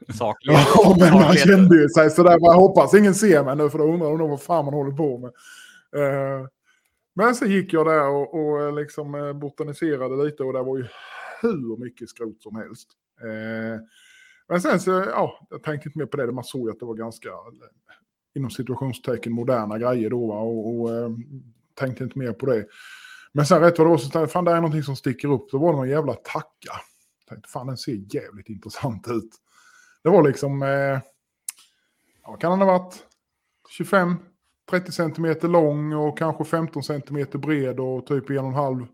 Sakligt. 0.17 0.59
Ja, 0.75 0.95
men 0.99 1.13
man 1.13 1.35
kände 1.35 1.81
ju 1.81 1.89
sig 1.89 2.09
sådär, 2.09 2.37
jag 2.41 2.53
hoppas 2.53 2.93
ingen 2.93 3.15
ser 3.15 3.43
mig 3.43 3.55
nu 3.55 3.69
för 3.69 3.77
då 3.77 3.83
undrar 3.83 4.17
de 4.17 4.29
vad 4.29 4.41
fan 4.41 4.65
man 4.65 4.73
håller 4.73 4.91
på 4.91 5.17
med. 5.17 5.31
Eh, 5.95 6.47
men 7.15 7.35
så 7.35 7.45
gick 7.45 7.73
jag 7.73 7.85
där 7.85 8.09
och, 8.09 8.33
och 8.33 8.61
eh, 8.61 8.75
liksom 8.75 9.15
eh, 9.15 9.33
botaniserade 9.33 10.25
lite 10.25 10.43
och 10.43 10.53
det 10.53 10.63
var 10.63 10.77
ju 10.77 10.85
hur 11.41 11.77
mycket 11.77 12.09
skrot 12.09 12.41
som 12.41 12.55
helst. 12.55 12.89
Eh, 13.21 13.81
men 14.47 14.61
sen 14.61 14.79
så, 14.79 14.91
ja, 14.91 15.47
jag 15.49 15.63
tänkte 15.63 15.89
inte 15.89 15.99
mer 15.99 16.05
på 16.05 16.17
det, 16.17 16.31
man 16.31 16.43
såg 16.43 16.67
ju 16.67 16.71
att 16.71 16.79
det 16.79 16.85
var 16.85 16.95
ganska, 16.95 17.29
inom 18.35 18.49
situationstecken, 18.49 19.33
moderna 19.33 19.77
grejer 19.77 20.09
då 20.09 20.31
och, 20.31 20.81
och 20.81 21.11
tänkte 21.75 22.03
inte 22.03 22.19
mer 22.19 22.33
på 22.33 22.45
det. 22.45 22.65
Men 23.31 23.45
sen 23.45 23.61
rätt 23.61 23.77
vad 23.77 23.87
det 23.87 23.91
var 23.91 23.97
så 23.97 24.03
tänkte 24.03 24.19
jag, 24.19 24.31
fan 24.31 24.45
det 24.45 24.51
är 24.51 24.55
någonting 24.55 24.83
som 24.83 24.95
sticker 24.95 25.31
upp, 25.31 25.51
då 25.51 25.57
var 25.57 25.71
det 25.71 25.77
någon 25.77 25.89
jävla 25.89 26.13
tacka. 26.13 26.71
Jag 27.19 27.29
tänkte, 27.29 27.49
fan 27.49 27.67
den 27.67 27.77
ser 27.77 28.15
jävligt 28.15 28.49
intressant 28.49 29.07
ut. 29.07 29.29
Det 30.03 30.09
var 30.09 30.23
liksom, 30.23 30.63
eh, 30.63 30.99
vad 32.27 32.41
kan 32.41 32.51
den 32.51 32.67
ha 32.67 32.79
varit? 32.79 32.95
25 33.69 34.15
30 34.69 34.91
centimeter 34.91 35.47
lång 35.47 35.93
och 35.93 36.17
kanske 36.17 36.43
15 36.43 36.83
centimeter 36.83 37.39
bred 37.39 37.79
och 37.79 38.05
typ 38.05 38.29
en 38.29 38.37
och 38.37 38.45
en 38.45 38.53
halv 38.53 38.85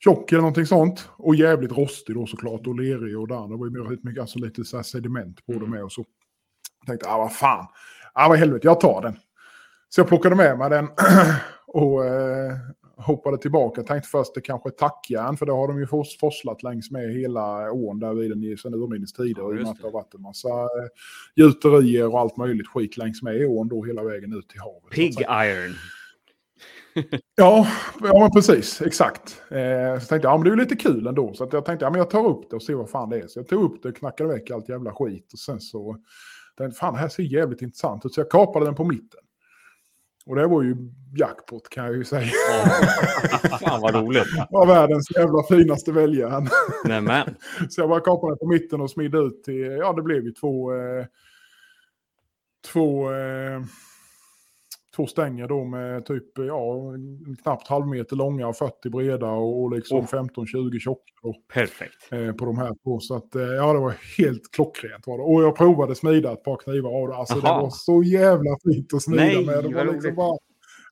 tjock 0.00 0.32
eller 0.32 0.42
någonting 0.42 0.66
sånt. 0.66 1.08
Och 1.16 1.34
jävligt 1.34 1.72
rostig 1.72 2.14
då 2.16 2.26
såklart 2.26 2.66
och 2.66 2.74
lerig 2.74 3.18
och 3.18 3.28
där. 3.28 3.48
Det 3.48 3.56
var 3.56 3.66
ju 3.66 3.72
mer- 3.72 3.98
mycket, 4.02 4.20
alltså 4.20 4.38
lite 4.38 4.64
så 4.64 4.76
här 4.76 4.82
sediment 4.84 5.46
på 5.46 5.52
det 5.52 5.66
med 5.66 5.84
och 5.84 5.92
så. 5.92 6.04
Jag 6.80 6.86
tänkte, 6.86 7.08
ah 7.08 7.18
vad 7.18 7.32
fan, 7.32 7.66
ah 8.12 8.28
vad 8.28 8.38
helvete, 8.38 8.66
jag 8.66 8.80
tar 8.80 9.02
den. 9.02 9.16
Så 9.88 10.00
jag 10.00 10.08
plockade 10.08 10.36
med 10.36 10.58
mig 10.58 10.70
den 10.70 10.88
och, 11.66 12.04
eh, 12.04 12.52
hoppade 12.96 13.38
tillbaka. 13.38 13.80
Jag 13.80 13.86
tänkte 13.86 14.08
först 14.08 14.34
det 14.34 14.40
kanske 14.40 14.68
är 14.68 14.72
tackjärn, 14.72 15.36
för 15.36 15.46
det 15.46 15.52
har 15.52 15.68
de 15.68 15.78
ju 15.78 15.86
fors- 15.86 16.18
forslat 16.20 16.62
längs 16.62 16.90
med 16.90 17.14
hela 17.14 17.72
ån 17.72 17.98
där 17.98 18.14
vid 18.14 18.30
den 18.30 18.42
i 18.44 18.56
sedan 18.56 18.74
urminnes 18.74 19.12
tider. 19.12 19.42
Ja, 19.42 19.48
att 19.48 19.76
det 19.76 19.82
har 19.82 19.88
det. 19.90 19.94
varit 19.94 20.14
en 20.14 20.22
massa 20.22 20.48
eh, 20.48 20.88
gjuterier 21.36 22.06
och 22.12 22.20
allt 22.20 22.36
möjligt 22.36 22.66
skit 22.68 22.96
längs 22.96 23.22
med 23.22 23.46
ån 23.46 23.68
då 23.68 23.84
hela 23.84 24.02
vägen 24.04 24.32
ut 24.32 24.48
till 24.48 24.60
havet. 24.60 24.90
Pig 24.90 25.20
iron. 25.20 25.74
Ja, 27.34 27.66
ja 28.02 28.18
men 28.20 28.30
precis. 28.30 28.82
Exakt. 28.82 29.42
Eh, 29.50 30.00
så 30.00 30.06
tänkte 30.06 30.14
jag, 30.28 30.32
ja 30.32 30.36
men 30.36 30.44
det 30.44 30.48
är 30.50 30.56
ju 30.56 30.60
lite 30.62 30.76
kul 30.76 31.06
ändå. 31.06 31.34
Så 31.34 31.48
jag 31.52 31.64
tänkte, 31.64 31.84
ja 31.84 31.90
men 31.90 31.98
jag 31.98 32.10
tar 32.10 32.26
upp 32.26 32.50
det 32.50 32.56
och 32.56 32.62
ser 32.62 32.74
vad 32.74 32.90
fan 32.90 33.10
det 33.10 33.18
är. 33.20 33.26
Så 33.26 33.38
jag 33.38 33.48
tog 33.48 33.62
upp 33.64 33.82
det 33.82 33.88
och 33.88 33.96
knackade 33.96 34.28
väck 34.32 34.50
allt 34.50 34.68
jävla 34.68 34.92
skit. 34.92 35.32
Och 35.32 35.38
sen 35.38 35.60
så 35.60 35.96
tänkte 36.58 36.78
fan 36.78 36.94
det 36.94 37.00
här 37.00 37.08
ser 37.08 37.22
jävligt 37.22 37.62
intressant 37.62 38.06
ut. 38.06 38.14
Så 38.14 38.20
jag 38.20 38.30
kapade 38.30 38.64
den 38.66 38.74
på 38.74 38.84
mitten. 38.84 39.20
Och 40.26 40.36
det 40.36 40.46
var 40.46 40.62
ju 40.62 40.76
jackpot 41.16 41.68
kan 41.68 41.84
jag 41.84 41.96
ju 41.96 42.04
säga. 42.04 42.30
Fan 43.60 43.80
vad 43.80 43.94
roligt. 43.94 44.24
Det 44.36 44.46
var 44.50 44.66
världens 44.66 45.10
jävla 45.16 45.42
finaste 45.42 45.92
väljaren. 45.92 46.48
Nämen. 46.84 47.34
Så 47.68 47.80
jag 47.80 47.88
bara 47.88 48.00
kapade 48.00 48.36
på 48.36 48.46
mitten 48.46 48.80
och 48.80 48.90
smidde 48.90 49.18
ut 49.18 49.44
till, 49.44 49.62
ja 49.62 49.92
det 49.92 50.02
blev 50.02 50.24
ju 50.24 50.32
två, 50.32 50.74
eh, 50.74 51.06
två, 52.72 53.12
eh, 53.12 53.62
två 54.96 55.06
stänger 55.06 55.48
då 55.48 55.64
med 55.64 56.06
typ, 56.06 56.24
ja, 56.38 56.92
knappt 57.42 57.68
halvmeter 57.68 58.16
långa 58.16 58.48
och 58.48 58.56
40 58.56 58.90
breda 58.90 59.30
och, 59.30 59.62
och 59.62 59.70
liksom 59.70 59.98
Oh. 59.98 60.04
15-20 60.04 60.78
tjocka 60.78 61.02
Perfekt. 61.54 62.12
eh, 62.12 62.32
på 62.32 62.44
de 62.44 62.58
här 62.58 62.72
två. 62.84 63.00
Så 63.00 63.14
att, 63.16 63.34
eh, 63.34 63.42
ja 63.42 63.72
det 63.72 63.78
var 63.78 63.94
helt 64.18 64.52
klockrent 64.52 65.06
var 65.06 65.18
det. 65.18 65.24
Och 65.24 65.42
jag 65.42 65.56
provade 65.56 65.94
smida 65.94 66.32
ett 66.32 66.44
par 66.44 66.56
knivar 66.56 67.02
av 67.02 67.08
det. 67.08 67.16
Alltså 67.16 67.34
det 67.34 67.48
var 67.48 67.70
så 67.70 68.02
jävla 68.02 68.56
fint 68.64 68.94
att 68.94 69.02
smida 69.02 69.22
Nej, 69.22 69.46
med. 69.46 69.64
Det 69.64 69.74
var 69.74 69.92
liksom 69.92 70.14
bara, 70.14 70.38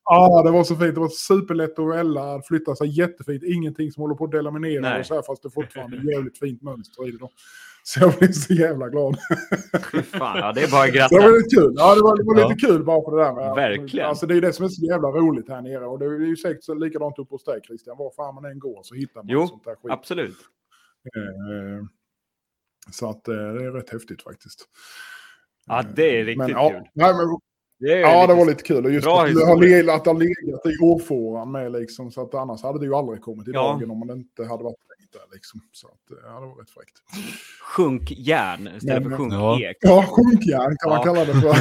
Ja, 0.09 0.43
det 0.45 0.51
var 0.51 0.63
så 0.63 0.75
fint. 0.75 0.95
Det 0.95 1.01
var 1.01 1.09
superlätt 1.09 1.79
att 1.79 1.89
välja, 1.89 2.41
flytta 2.47 2.75
sig 2.75 2.99
jättefint. 2.99 3.43
Ingenting 3.43 3.91
som 3.91 4.01
håller 4.01 4.15
på 4.15 4.25
att 4.25 4.31
delaminera 4.31 4.99
och 4.99 5.05
så 5.05 5.15
här, 5.15 5.21
fast 5.21 5.43
det 5.43 5.49
fortfarande 5.49 5.97
är 5.97 6.13
jävligt 6.15 6.39
fint 6.39 6.61
mönster 6.61 7.07
i 7.07 7.11
det. 7.11 7.17
Då. 7.17 7.29
Så 7.87 7.99
jag 7.99 8.13
blev 8.19 8.31
så 8.31 8.53
jävla 8.53 8.89
glad. 8.89 9.17
Fy 9.91 10.01
fan, 10.01 10.37
ja, 10.37 10.51
det 10.53 10.63
är 10.63 10.71
bara 10.71 10.83
att 10.83 11.09
Så 11.09 11.15
det 11.15 11.21
var 11.21 11.27
gratta. 11.27 11.27
lite 11.37 11.55
kul. 11.55 11.73
Ja, 11.77 11.95
det 11.95 12.01
var, 12.01 12.17
det 12.17 12.23
var 12.23 12.39
Ja. 12.39 12.47
lite 12.49 12.67
kul 12.67 12.83
bara 12.83 13.01
på 13.01 13.15
det 13.17 13.23
där 13.23 13.33
med. 13.33 13.55
Verkligen. 13.55 14.05
Alltså 14.07 14.25
det 14.27 14.35
är 14.37 14.41
det 14.41 14.53
som 14.53 14.65
är 14.65 14.69
så 14.69 14.85
jävla 14.85 15.07
roligt 15.07 15.49
här 15.49 15.61
nere. 15.61 15.85
Och 15.85 15.99
det 15.99 16.05
är 16.05 16.19
ju 16.19 16.35
säkert 16.37 16.63
så 16.63 16.73
likadant 16.73 17.19
uppe 17.19 17.35
hos 17.35 17.43
dig 17.43 17.61
Christian. 17.67 17.97
Var 17.97 18.11
fan 18.15 18.35
man 18.35 18.45
än 18.45 18.59
går 18.59 18.79
så 18.83 18.95
hittar 18.95 19.15
man 19.23 19.25
Jo, 19.29 19.47
sånt 19.47 19.63
där 19.63 19.75
skit. 19.75 19.91
Absolut. 19.91 20.37
Eh, 21.15 21.85
Så 22.91 23.09
att 23.09 23.27
eh, 23.27 23.33
det 23.35 23.65
är 23.65 23.71
rätt 23.71 23.89
häftigt 23.89 24.21
faktiskt. 24.23 24.65
Ja, 25.67 25.83
det 25.95 26.19
är 26.19 26.25
riktigt 26.25 26.37
men, 26.37 26.49
ja, 26.49 26.69
kul. 26.69 26.81
Nej, 26.93 27.13
men, 27.13 27.27
Det 27.79 27.99
ja, 27.99 28.21
lite- 28.21 28.33
det 28.33 28.37
var 28.39 28.45
lite 28.45 28.63
kul. 28.63 28.85
Och 28.85 28.91
just 28.91 29.05
bra 29.05 29.21
att 29.25 29.33
det 29.35 29.45
har 29.45 29.57
legat, 29.61 29.95
att 29.95 30.03
det 30.03 30.09
har 30.09 30.19
legat 30.19 30.65
i 30.65 30.77
årfåran 30.83 31.51
med 31.51 31.71
liksom. 31.71 32.11
Så 32.11 32.21
att 32.21 32.33
annars 32.33 32.63
hade 32.63 32.79
det 32.79 32.85
ju 32.85 32.95
aldrig 32.95 33.21
kommit 33.21 33.47
i 33.47 33.51
Ja. 33.51 33.61
dagen 33.61 33.91
om 33.91 33.99
man 33.99 34.09
inte 34.17 34.45
hade 34.45 34.63
varit 34.63 34.77
där 35.17 35.33
liksom. 35.33 35.61
Så 35.71 35.87
att 35.87 36.11
eh, 36.11 36.17
ja, 36.23 36.39
det 36.39 36.45
var 36.45 36.55
rätt 36.55 36.69
fräckt. 36.69 36.97
Sjunkjärn 37.75 38.69
istället 38.77 39.03
för 39.09 39.17
sjunk 39.17 39.33
Ja. 39.33 39.59
Ja, 39.79 40.05
sjunkjärn 40.09 40.77
kan 40.77 40.89
man 40.89 40.97
Ja. 40.99 41.03
kalla 41.03 41.25
det 41.25 41.33
för. 41.33 41.55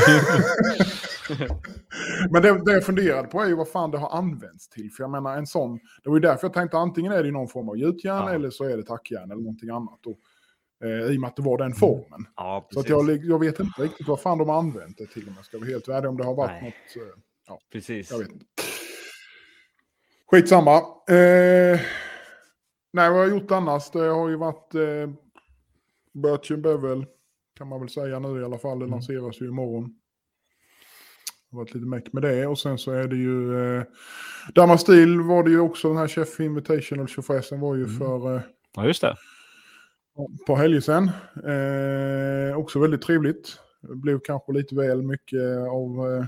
Men 2.33 2.43
det, 2.43 2.65
det 2.65 2.73
jag 2.73 2.85
funderade 2.85 3.29
på 3.29 3.41
är 3.41 3.47
ju 3.47 3.55
vad 3.55 3.69
fan 3.69 3.91
det 3.91 3.99
har 3.99 4.11
använts 4.19 4.69
till. 4.69 4.91
För 4.93 5.03
jag 5.05 5.11
menar 5.11 5.37
en 5.39 5.47
sån, 5.47 5.79
det 6.03 6.09
var 6.11 6.17
ju 6.17 6.21
därför 6.21 6.47
jag 6.47 6.53
tänkte 6.53 6.77
antingen 6.79 7.13
är 7.13 7.23
det 7.23 7.31
någon 7.31 7.49
form 7.49 7.69
av 7.69 7.77
gjutjärn 7.79 8.27
Ja. 8.27 8.33
eller 8.33 8.51
så 8.51 8.65
är 8.65 8.77
det 8.77 8.83
tackjärn 8.83 9.31
eller 9.31 9.43
någonting 9.43 9.71
annat. 9.71 9.99
Då. 10.03 10.17
Eh, 10.85 10.91
I 11.13 11.17
och 11.17 11.21
med 11.21 11.29
att 11.29 11.37
det 11.37 11.43
var 11.43 11.59
den 11.59 11.75
formen. 11.75 12.27
Ja, 12.37 12.69
Så 12.73 12.81
att 12.81 12.87
precis. 12.87 13.09
jag, 13.09 13.25
jag 13.25 13.39
vet 13.39 13.61
inte 13.61 13.83
riktigt 13.83 14.09
vad 14.09 14.21
fan 14.21 14.39
de 14.39 14.49
har 14.49 14.59
använt 14.59 14.99
det 14.99 15.07
till 15.07 15.29
om 15.29 15.35
jag 15.37 15.45
ska 15.45 15.59
vara 15.59 15.69
helt 15.69 15.89
ärlig. 15.89 16.11
Om 16.11 16.17
det 16.17 16.25
har 16.25 16.35
varit 16.35 16.63
Nej. 16.63 16.77
något, 16.97 17.07
eh, 17.07 17.13
ja, 17.49 17.59
precis. 17.73 18.11
jag 18.11 18.19
vet 18.19 18.29
inte. 18.33 18.45
Skitsamma. 20.31 20.77
Eh, 21.09 21.81
nej, 22.95 23.11
vad 23.11 23.19
har 23.19 23.25
jag 23.27 23.39
gjort 23.39 23.51
annars? 23.51 23.91
Det 23.91 23.99
har 23.99 24.29
ju 24.29 24.37
varit 24.37 24.75
eh, 24.75 25.11
Birch 26.13 26.51
and 26.53 26.63
Bevel, 26.63 27.07
kan 27.59 27.69
man 27.69 27.81
väl 27.81 27.89
säga 27.89 28.19
nu 28.19 28.41
i 28.41 28.45
alla 28.45 28.59
fall. 28.59 28.79
Det 28.79 28.87
lanseras 28.87 29.41
ju 29.41 29.47
imorgon. 29.49 29.85
Det 31.51 31.57
har 31.57 31.59
varit 31.59 31.75
lite 31.75 31.87
meck 31.87 32.13
med 32.13 32.23
det. 32.23 32.47
Och 32.47 32.59
sen 32.59 32.79
så 32.79 32.91
är 32.93 33.09
det 33.09 33.17
ju... 33.17 33.65
Eh, 33.79 33.85
Damastil 34.55 35.21
var 35.21 35.43
det 35.43 35.51
ju 35.51 35.61
också, 35.61 35.89
den 35.89 35.97
här 35.97 36.09
Chef 36.09 36.41
Invitational 36.41 37.09
tjofräsen 37.09 37.61
var 37.61 37.75
ju 37.77 37.87
för... 37.89 38.35
Eh, 38.37 38.41
Ja, 38.77 38.87
just 38.87 39.01
det. 39.01 39.17
par 40.47 40.57
helger 40.57 40.81
sedan. 40.81 41.11
Eh, 41.47 42.59
också 42.59 42.79
väldigt 42.79 43.03
trevligt. 43.03 43.59
Det 43.83 43.95
blev 43.97 44.21
kanske 44.25 44.53
lite 44.53 44.75
väl 44.75 45.03
mycket 45.03 45.59
av 45.71 46.13
eh, 46.13 46.25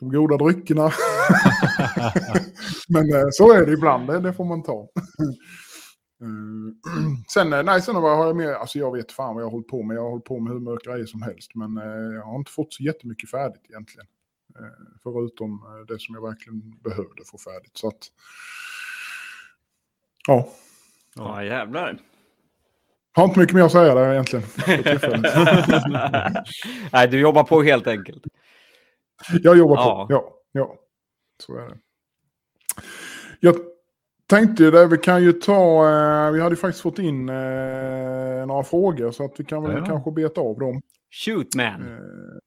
de 0.00 0.08
goda 0.10 0.36
dryckerna. 0.36 0.90
Men 2.88 3.14
eh, 3.14 3.24
så 3.30 3.52
är 3.52 3.66
det 3.66 3.72
ibland, 3.72 4.22
det, 4.22 4.32
får 4.32 4.44
man 4.44 4.62
ta. 4.62 4.88
Eh, 6.20 6.26
sen, 7.28 7.52
eh, 7.52 7.62
nej, 7.62 7.82
sen 7.82 7.94
har 7.96 8.26
jag 8.26 8.36
med, 8.36 8.54
alltså 8.54 8.78
jag 8.78 8.92
vet 8.96 9.12
fan 9.12 9.34
vad 9.34 9.42
jag 9.42 9.46
har 9.46 9.52
hållit 9.52 9.68
på 9.68 9.82
med. 9.82 9.96
Jag 9.96 10.02
har 10.02 10.10
hållit 10.10 10.24
på 10.24 10.40
med 10.40 10.52
hur 10.52 10.60
mycket 10.60 10.86
grejer 10.88 11.06
som 11.06 11.22
helst. 11.22 11.54
Men 11.54 11.76
jag 12.14 12.22
har 12.22 12.36
inte 12.36 12.50
fått 12.52 12.74
så 12.74 12.82
jättemycket 12.82 13.30
färdigt 13.30 13.62
egentligen. 13.68 14.06
Förutom 15.02 15.60
det 15.88 16.00
som 16.00 16.14
jag 16.14 16.22
verkligen 16.22 16.70
behövde 16.80 17.24
få 17.26 17.38
färdigt. 17.38 17.76
Så 17.76 17.88
att, 17.88 17.98
ja, 20.26 20.48
Ja, 21.16 21.44
jävlar. 21.44 21.98
har 23.16 23.24
inte 23.24 23.38
mycket 23.38 23.54
mer 23.54 23.62
att 23.62 23.72
säga 23.72 23.94
där 23.94 24.12
egentligen. 24.12 24.44
Nej, 26.92 27.08
du 27.08 27.20
jobbar 27.20 27.44
på 27.44 27.62
helt 27.62 27.86
enkelt. 27.86 28.24
Jag 29.42 29.58
jobbar 29.58 29.76
Ja. 29.76 30.06
på. 30.08 30.12
Ja, 30.14 30.32
ja. 30.52 30.74
Så 31.42 31.56
är 31.56 31.68
det. 31.68 31.78
Jag 33.40 33.56
tänkte 34.26 34.62
ju 34.62 34.70
det, 34.70 34.86
vi 34.86 34.98
kan 34.98 35.22
ju 35.22 35.32
ta, 35.32 35.88
eh, 35.88 36.32
vi 36.32 36.40
hade 36.40 36.52
ju 36.52 36.56
faktiskt 36.56 36.82
fått 36.82 36.98
in 36.98 37.28
eh, 37.28 38.46
några 38.46 38.64
frågor 38.64 39.10
så 39.10 39.24
att 39.24 39.40
vi 39.40 39.44
kan 39.44 39.62
väl 39.62 39.76
Ja. 39.76 39.84
kanske 39.86 40.10
beta 40.10 40.40
av 40.40 40.58
dem. 40.58 40.82
Shoot 41.24 41.54
man. 41.54 41.82
Eh, 41.82 42.38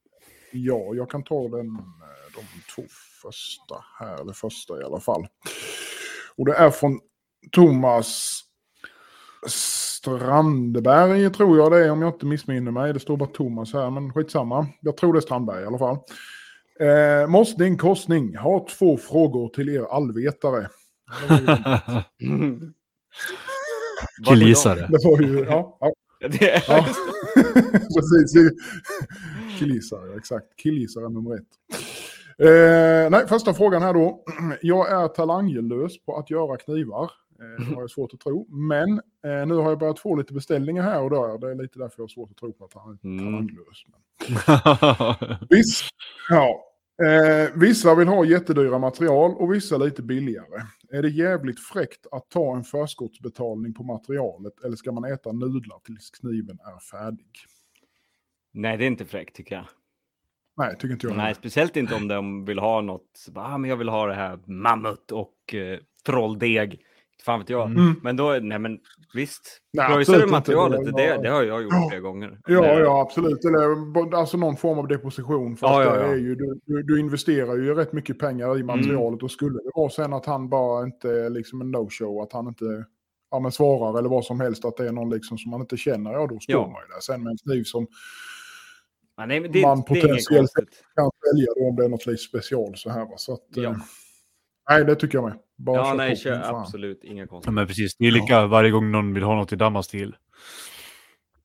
ja, 0.52 0.91
jag 0.95 1.10
kan 1.10 1.23
ta 1.23 1.41
den, 1.47 1.67
de 2.36 2.41
två 2.76 2.84
första 3.21 3.76
här, 4.00 4.21
eller 4.21 4.34
första 4.34 4.82
i 4.82 4.84
alla 4.84 5.00
fall. 5.00 5.28
Och 6.36 6.45
det 6.45 6.54
är 6.54 6.69
från 6.69 7.00
Thomas 7.52 8.41
Strandberg 9.47 11.34
tror 11.34 11.58
jag 11.58 11.71
det 11.71 11.86
är 11.86 11.91
om 11.91 12.02
jag 12.02 12.13
inte 12.13 12.26
missminner 12.26 12.71
mig. 12.71 12.93
Det 12.93 13.00
står 13.00 13.17
bara 13.17 13.30
Thomas 13.30 13.73
här, 13.73 13.89
men 13.89 14.13
skitsamma. 14.13 14.67
Jag 14.82 14.97
tror 14.97 15.13
det 15.13 15.19
är 15.19 15.21
Strandberg 15.21 15.63
i 15.63 15.65
alla 15.65 15.78
fall. 15.78 15.97
Eh, 16.80 17.28
Mossning 17.28 17.78
korsning. 17.78 18.38
Har 18.38 18.68
två 18.68 18.98
frågor 18.98 19.50
till 19.50 19.70
er 19.70 19.84
allvetare. 19.84 20.68
Killgissare. 24.28 24.80
Det 24.80 25.00
var 25.04 25.22
ju, 25.22 25.46
ja, 25.50 25.78
ja, 25.80 25.92
Det 26.28 26.63
ja. 26.68 26.86
precis. 27.96 28.54
Killgissare, 29.60 30.18
exakt. 30.18 30.46
Killgissare 30.56 31.10
nummer 31.10 31.36
ett. 31.36 31.48
Eh, 32.40 33.10
nej, 33.10 33.28
första 33.28 33.54
frågan 33.54 33.82
här 33.82 33.94
då. 33.94 34.24
Jag 34.62 34.92
är 34.92 35.08
talanglös 35.08 36.06
på 36.06 36.18
att 36.18 36.30
göra 36.30 36.58
knivar. 36.58 37.12
Eh, 37.41 37.65
det 37.69 37.76
har 37.76 37.82
jag 37.82 37.89
svårt 37.89 38.13
att 38.13 38.19
tro. 38.19 38.47
Men 38.50 38.91
eh, 39.00 39.47
nu 39.47 39.54
har 39.54 39.69
jag 39.69 39.80
börjat 39.80 40.00
få 40.00 40.15
lite 40.15 40.34
beställningar 40.34 40.84
här 40.84 41.02
och 41.02 41.10
där. 41.10 41.38
Det 41.38 41.52
är 41.52 41.56
lite 41.56 41.80
därför 41.80 41.95
jag 41.97 42.04
har 42.04 42.08
svårt 42.08 42.32
att 42.32 42.38
tro 42.38 42.54
på 42.54 42.65
att 42.65 42.73
han 42.73 43.00
är 43.04 43.08
Mm. 43.08 43.26
talanglös. 43.26 43.84
Viss, 45.50 45.89
ja, 46.30 46.63
eh, 47.04 47.50
vissa 47.56 47.95
vill 47.95 48.08
ha 48.08 48.26
jättedyra 48.26 48.80
material 48.80 49.32
och 49.36 49.54
vissa 49.54 49.78
lite 49.78 50.02
billigare. 50.04 50.62
Är 50.91 51.02
det 51.02 51.10
jävligt 51.10 51.60
fräckt 51.60 52.08
att 52.12 52.30
ta 52.30 52.56
en 52.56 52.63
förskottsbetalning 52.63 53.73
på 53.73 53.84
materialet 53.84 54.54
eller 54.65 54.76
ska 54.76 54.91
man 54.91 55.06
äta 55.13 55.32
nudlar 55.32 55.80
tills 55.86 56.10
kniven 56.10 56.60
är 56.60 56.80
färdig? 56.80 57.32
Nej, 58.54 58.78
det 58.78 58.84
är 58.86 58.88
inte 58.88 59.06
fräckt 59.06 59.36
tycker 59.36 59.56
jag. 59.56 59.65
Nej, 60.58 60.76
tycker 60.80 60.93
inte 60.93 61.08
jag. 61.08 61.17
Nej, 61.17 61.36
speciellt 61.36 61.78
inte 61.78 61.95
om 61.95 62.08
de 62.08 62.45
vill 62.45 62.60
ha 62.60 62.82
något. 62.82 63.26
Ah, 63.36 63.58
men 63.58 63.69
jag 63.69 63.78
vill 63.78 63.89
ha 63.89 64.08
det 64.08 64.13
här 64.13 64.39
mammut 64.45 65.12
och 65.12 65.54
eh, 65.54 65.80
trolldeg. 66.06 66.82
Fan 67.25 67.39
vet 67.39 67.49
jag. 67.49 67.65
Mm. 67.71 67.95
Men 68.03 68.15
då, 68.15 68.38
nej 68.41 68.60
men 68.60 68.80
visst. 69.13 69.62
Pröjsar 69.91 70.19
du 70.19 70.25
materialet? 70.27 70.86
Det 70.86 70.91
Det, 70.91 71.19
det 71.23 71.30
har 71.30 71.43
jag 71.43 71.63
gjort 71.63 71.73
Ja. 71.73 71.88
flera 71.89 72.01
gånger. 72.01 72.39
Ja, 72.47 72.62
Det- 72.62 72.80
ja, 72.80 73.01
absolut. 73.01 73.45
Eller 73.45 74.15
alltså 74.17 74.38
någon 74.38 74.58
form 74.58 74.80
av 74.80 74.88
deposition. 74.88 75.58
För 75.58 75.67
Ja, 75.67 75.80
att 75.80 75.86
ja, 75.86 75.95
det 75.95 76.01
ja. 76.08 76.12
är 76.13 76.17
ju, 76.17 76.36
du, 76.36 76.60
du, 76.84 76.99
investerar 76.99 77.56
ju 77.56 77.73
rätt 77.75 77.93
mycket 77.93 78.19
pengar 78.19 78.60
i 78.60 78.63
materialet 78.63 79.23
och 79.23 79.32
skulle 79.32 79.53
det 79.58 79.71
vara 79.75 79.89
sen 79.89 80.13
att 80.13 80.25
han 80.25 80.49
bara 80.49 80.84
inte 80.86 81.10
är 81.10 81.30
liksom 81.30 81.62
en 81.62 81.75
no-show, 81.75 82.21
att 82.23 82.34
han 82.34 82.47
inte 82.47 82.86
ja, 83.32 83.39
men 83.39 83.51
svarar 83.51 83.99
eller 83.99 84.10
vad 84.10 84.25
som 84.25 84.39
helst, 84.39 84.65
att 84.65 84.77
det 84.77 84.88
är 84.88 84.91
någon 84.91 85.10
liksom 85.10 85.38
som 85.38 85.51
man 85.51 85.62
inte 85.62 85.77
känner, 85.77 86.12
ja 86.13 86.27
då 86.27 86.39
står 86.39 86.56
Ja. 86.56 86.62
man 86.62 86.82
ju 86.82 86.93
där. 86.93 86.99
Sen 87.01 87.23
med 87.23 87.32
en 87.32 87.38
kniv 87.38 87.63
som 87.63 87.88
Ja, 89.19 89.25
nej, 89.25 89.39
det, 89.53 89.62
Man 89.62 89.84
potentiellt- 89.84 90.51
kan 90.95 91.12
sälja 91.25 91.47
då 91.56 91.67
om 91.69 91.75
det 91.75 91.86
är 91.86 91.89
något 91.89 92.06
lite 92.06 92.23
special 92.23 92.75
så 92.75 92.89
här. 92.89 92.99
Va? 93.06 93.13
Så 93.17 93.34
att, 93.34 93.43
Ja. 93.56 93.63
eh, 93.63 93.75
nej, 94.69 94.86
det 94.86 94.95
tycker 94.95 95.17
jag 95.17 95.25
med. 95.25 95.34
Bara 95.58 95.78
Ja, 95.78 95.93
nej, 95.93 96.15
kör, 96.15 96.41
fan. 96.41 96.56
absolut 96.56 97.04
inga 97.04 97.24
Ja, 97.24 97.28
konstigt. 97.28 97.54
men 97.54 97.67
precis. 97.67 97.96
Det 97.98 98.08
är 98.08 98.12
lika 98.12 98.46
varje 98.48 98.72
gång 98.72 98.91
någon 98.91 99.13
vill 99.13 99.24
ha 99.24 99.36
något 99.36 99.54
i 99.54 99.56
Damastil. 99.56 100.15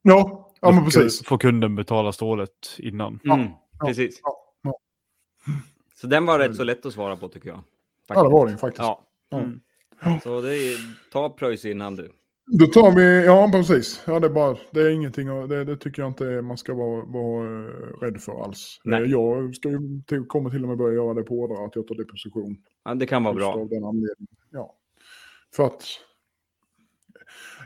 Ja, 0.03 0.49
ja 0.61 0.71
men 0.73 0.85
precis. 0.85 1.25
Får 1.27 1.39
kunden 1.39 1.75
betala 1.77 2.13
stålet 2.13 2.51
innan. 2.79 3.21
Mm, 3.25 3.41
ja, 3.79 3.87
precis. 3.87 4.21
ja, 4.23 4.37
ja. 4.63 4.75
Så 5.95 6.07
den 6.07 6.27
var 6.27 6.39
rätt 6.39 6.57
så 6.57 6.65
lätt 6.65 6.87
att 6.87 6.93
svara 6.93 7.17
på 7.17 7.29
tycker 7.29 7.49
jag. 7.49 7.61
Ja, 8.09 8.23
det 8.23 8.29
var 8.29 8.49
ju 8.49 8.57
faktiskt. 8.57 8.83
Ja. 8.83 9.01
Ja. 9.31 9.39
Mm. 9.39 9.61
Så 10.23 10.41
det 10.41 10.57
är, 10.57 10.77
ta 11.13 11.31
pröjs 11.31 11.65
innan 11.65 11.97
du. 11.97 12.13
Då 12.47 12.67
tar 12.67 12.97
vi, 12.97 13.25
ja 13.27 13.49
precis. 13.53 14.03
Ja, 14.07 14.21
det, 14.21 14.27
är 14.27 14.31
bara, 14.31 14.57
det 14.71 14.81
är 14.81 14.91
ingenting, 14.91 15.49
det, 15.49 15.65
det 15.65 15.77
tycker 15.77 16.03
jag 16.03 16.11
inte 16.11 16.43
man 16.43 16.57
ska 16.59 16.75
vara, 16.75 17.05
vara 17.05 17.47
eh, 17.67 18.01
rädd 18.01 18.21
för 18.21 18.45
alls. 18.45 18.81
Nej. 18.85 19.03
Eh, 19.03 19.11
Jag 19.11 19.55
ska 19.55 19.69
ju 19.69 20.03
till, 20.07 20.25
kommer 20.25 20.51
till 20.51 20.63
och 20.63 20.69
med 20.69 20.79
börja 20.79 20.95
göra 20.95 21.15
det 21.15 21.23
på 21.23 21.35
hårdare, 21.35 21.67
att 21.67 21.77
jag 21.77 21.87
tar 21.87 21.95
deposition. 21.95 22.57
Ja, 22.85 22.95
det 22.95 23.07
kan 23.07 23.25
vara 23.25 23.35
Just 23.35 23.41
bra. 23.45 23.53
Av 23.63 23.69
den 23.69 23.85
anledningen. 23.85 24.37
Ja. 24.51 24.75
För 25.57 25.67
att, 25.67 25.85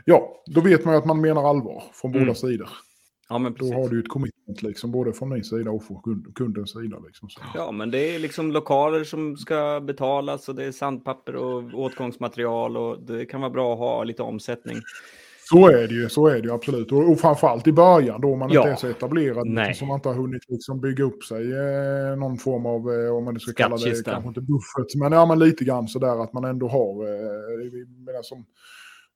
ja, 0.05 0.43
då 0.45 0.61
vet 0.61 0.85
man 0.85 0.93
ju 0.93 0.97
att 0.97 1.05
man 1.05 1.21
menar 1.21 1.49
allvar 1.49 1.83
från 1.93 2.11
Mm. 2.11 2.25
båda 2.25 2.35
sidor. 2.35 2.69
Ja, 3.29 3.37
men 3.37 3.53
Då 3.53 3.73
har 3.73 3.89
du 3.89 3.95
ju 3.95 4.01
ett 4.01 4.09
commitment 4.09 4.61
liksom, 4.61 4.91
både 4.91 5.13
från 5.13 5.29
min 5.29 5.43
sida 5.43 5.71
och 5.71 5.83
från 5.83 6.01
kund, 6.01 6.35
kundens 6.35 6.71
sida. 6.71 6.97
Liksom. 7.07 7.29
Så. 7.29 7.41
Ja, 7.55 7.71
men 7.71 7.91
det 7.91 8.15
är 8.15 8.19
liksom 8.19 8.51
lokaler 8.51 9.03
som 9.03 9.37
ska 9.37 9.79
betalas 9.79 10.49
och 10.49 10.55
det 10.55 10.63
är 10.65 10.71
sandpapper 10.71 11.35
och 11.35 11.63
åtgångsmaterial 11.73 12.77
och 12.77 13.01
det 13.01 13.25
kan 13.25 13.41
vara 13.41 13.51
bra 13.51 13.73
att 13.73 13.79
ha 13.79 14.03
lite 14.03 14.21
omsättning. 14.23 14.77
Så 15.49 15.67
är 15.67 15.87
det 15.87 15.93
ju, 15.93 16.09
så 16.09 16.27
är 16.27 16.33
det 16.33 16.47
ju 16.47 16.51
absolut. 16.53 16.91
Och, 16.91 17.11
och 17.11 17.19
framförallt 17.19 17.67
i 17.67 17.71
början 17.71 18.21
då 18.21 18.35
man 18.35 18.51
Ja. 18.51 18.59
inte 18.61 18.71
är 18.71 18.75
så 18.75 18.87
etablerad. 18.87 19.47
Nej. 19.47 19.67
Liksom, 19.67 19.79
som 19.79 19.87
man 19.87 19.95
inte 19.97 20.09
har 20.09 20.15
hunnit 20.15 20.41
liksom 20.47 20.81
bygga 20.81 21.03
upp 21.03 21.23
sig 21.23 21.51
eh, 21.51 22.15
någon 22.17 22.37
form 22.37 22.65
av, 22.65 22.93
eh, 22.93 23.15
om 23.15 23.25
man 23.25 23.33
nu 23.33 23.39
ska 23.39 23.53
kalla 23.53 23.77
det, 23.77 24.05
kanske 24.05 24.27
inte 24.27 24.41
buffert, 24.41 24.95
men, 24.95 25.11
ja, 25.11 25.25
men 25.25 25.39
lite 25.39 25.63
grann 25.63 25.87
sådär 25.87 26.23
att 26.23 26.33
man 26.33 26.43
ändå 26.45 26.67
har, 26.67 27.07
eh, 27.07 28.21
som, 28.21 28.45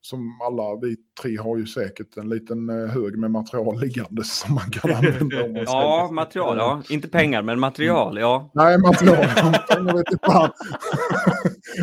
som 0.02 0.42
alla 0.42 0.76
vi 0.76 0.96
tre 1.22 1.38
har 1.38 1.58
ju 1.58 1.66
säkert 1.68 2.18
en 2.18 2.30
liten 2.30 2.70
eh, 2.70 2.88
hög 2.88 3.18
med 3.18 3.32
material 3.32 3.80
liggande 3.80 4.24
som 4.24 4.56
man 4.56 4.72
kan 4.72 4.92
använda. 4.96 5.44
Om 5.46 5.54
man 5.54 5.64
Ja, 5.64 6.10
material, 6.12 6.58
ja. 6.58 6.82
Inte 6.90 7.08
pengar, 7.08 7.42
men 7.42 7.60
material, 7.60 8.20
ja. 8.20 8.52
Nej, 8.54 8.78
material. 8.78 9.28
Jag 9.70 9.84
vet 9.84 10.12
inte 10.12 10.26
fan. 10.26 10.52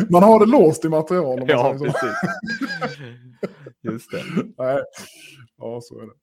Man 0.09 0.23
har 0.23 0.39
det 0.39 0.45
låst 0.45 0.85
i 0.85 0.89
material. 0.89 1.43
Ja, 1.47 1.75
precis. 1.79 2.11
Just 3.81 4.11
det. 4.11 4.23
Nej. 4.57 4.81
Ja, 5.57 5.79
så 5.81 5.99
är 5.99 6.05
det. 6.05 6.13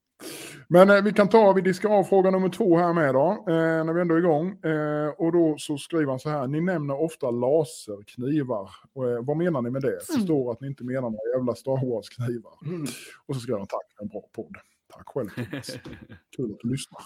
Men 0.69 0.89
eh, 0.89 1.01
vi 1.01 1.13
kan 1.13 1.29
ta, 1.29 1.53
vi 1.53 1.61
diskar 1.61 1.89
av 1.89 2.03
fråga 2.03 2.31
nummer 2.31 2.49
två 2.49 2.77
här 2.77 2.93
med 2.93 3.13
då, 3.13 3.31
eh, 3.47 3.85
när 3.85 3.93
vi 3.93 4.01
ändå 4.01 4.15
är 4.15 4.19
igång. 4.19 4.63
Eh, 4.63 5.09
och 5.09 5.31
då 5.31 5.55
så 5.57 5.77
skriver 5.77 6.09
han 6.09 6.19
så 6.19 6.29
här, 6.29 6.47
ni 6.47 6.61
nämner 6.61 7.01
ofta 7.01 7.31
laserknivar. 7.31 8.69
Och, 8.93 9.09
eh, 9.09 9.23
vad 9.23 9.37
menar 9.37 9.61
ni 9.61 9.69
med 9.69 9.81
det? 9.81 10.05
Förstår 10.05 10.51
att 10.51 10.61
ni 10.61 10.67
inte 10.67 10.83
menar 10.83 11.01
några 11.01 11.29
jävla 11.35 11.55
Star 11.55 11.85
Wars-knivar. 11.89 12.53
Och 13.25 13.35
så 13.35 13.41
skriver 13.41 13.57
han 13.57 13.67
tack 13.67 13.91
för 13.97 14.03
en 14.03 14.07
bra 14.09 14.21
podd. 14.35 14.55
Tack 14.93 15.07
själv. 15.07 15.29
Kul 16.35 16.51
att 16.53 16.59
du 16.61 16.69
lyssnar. 16.69 17.01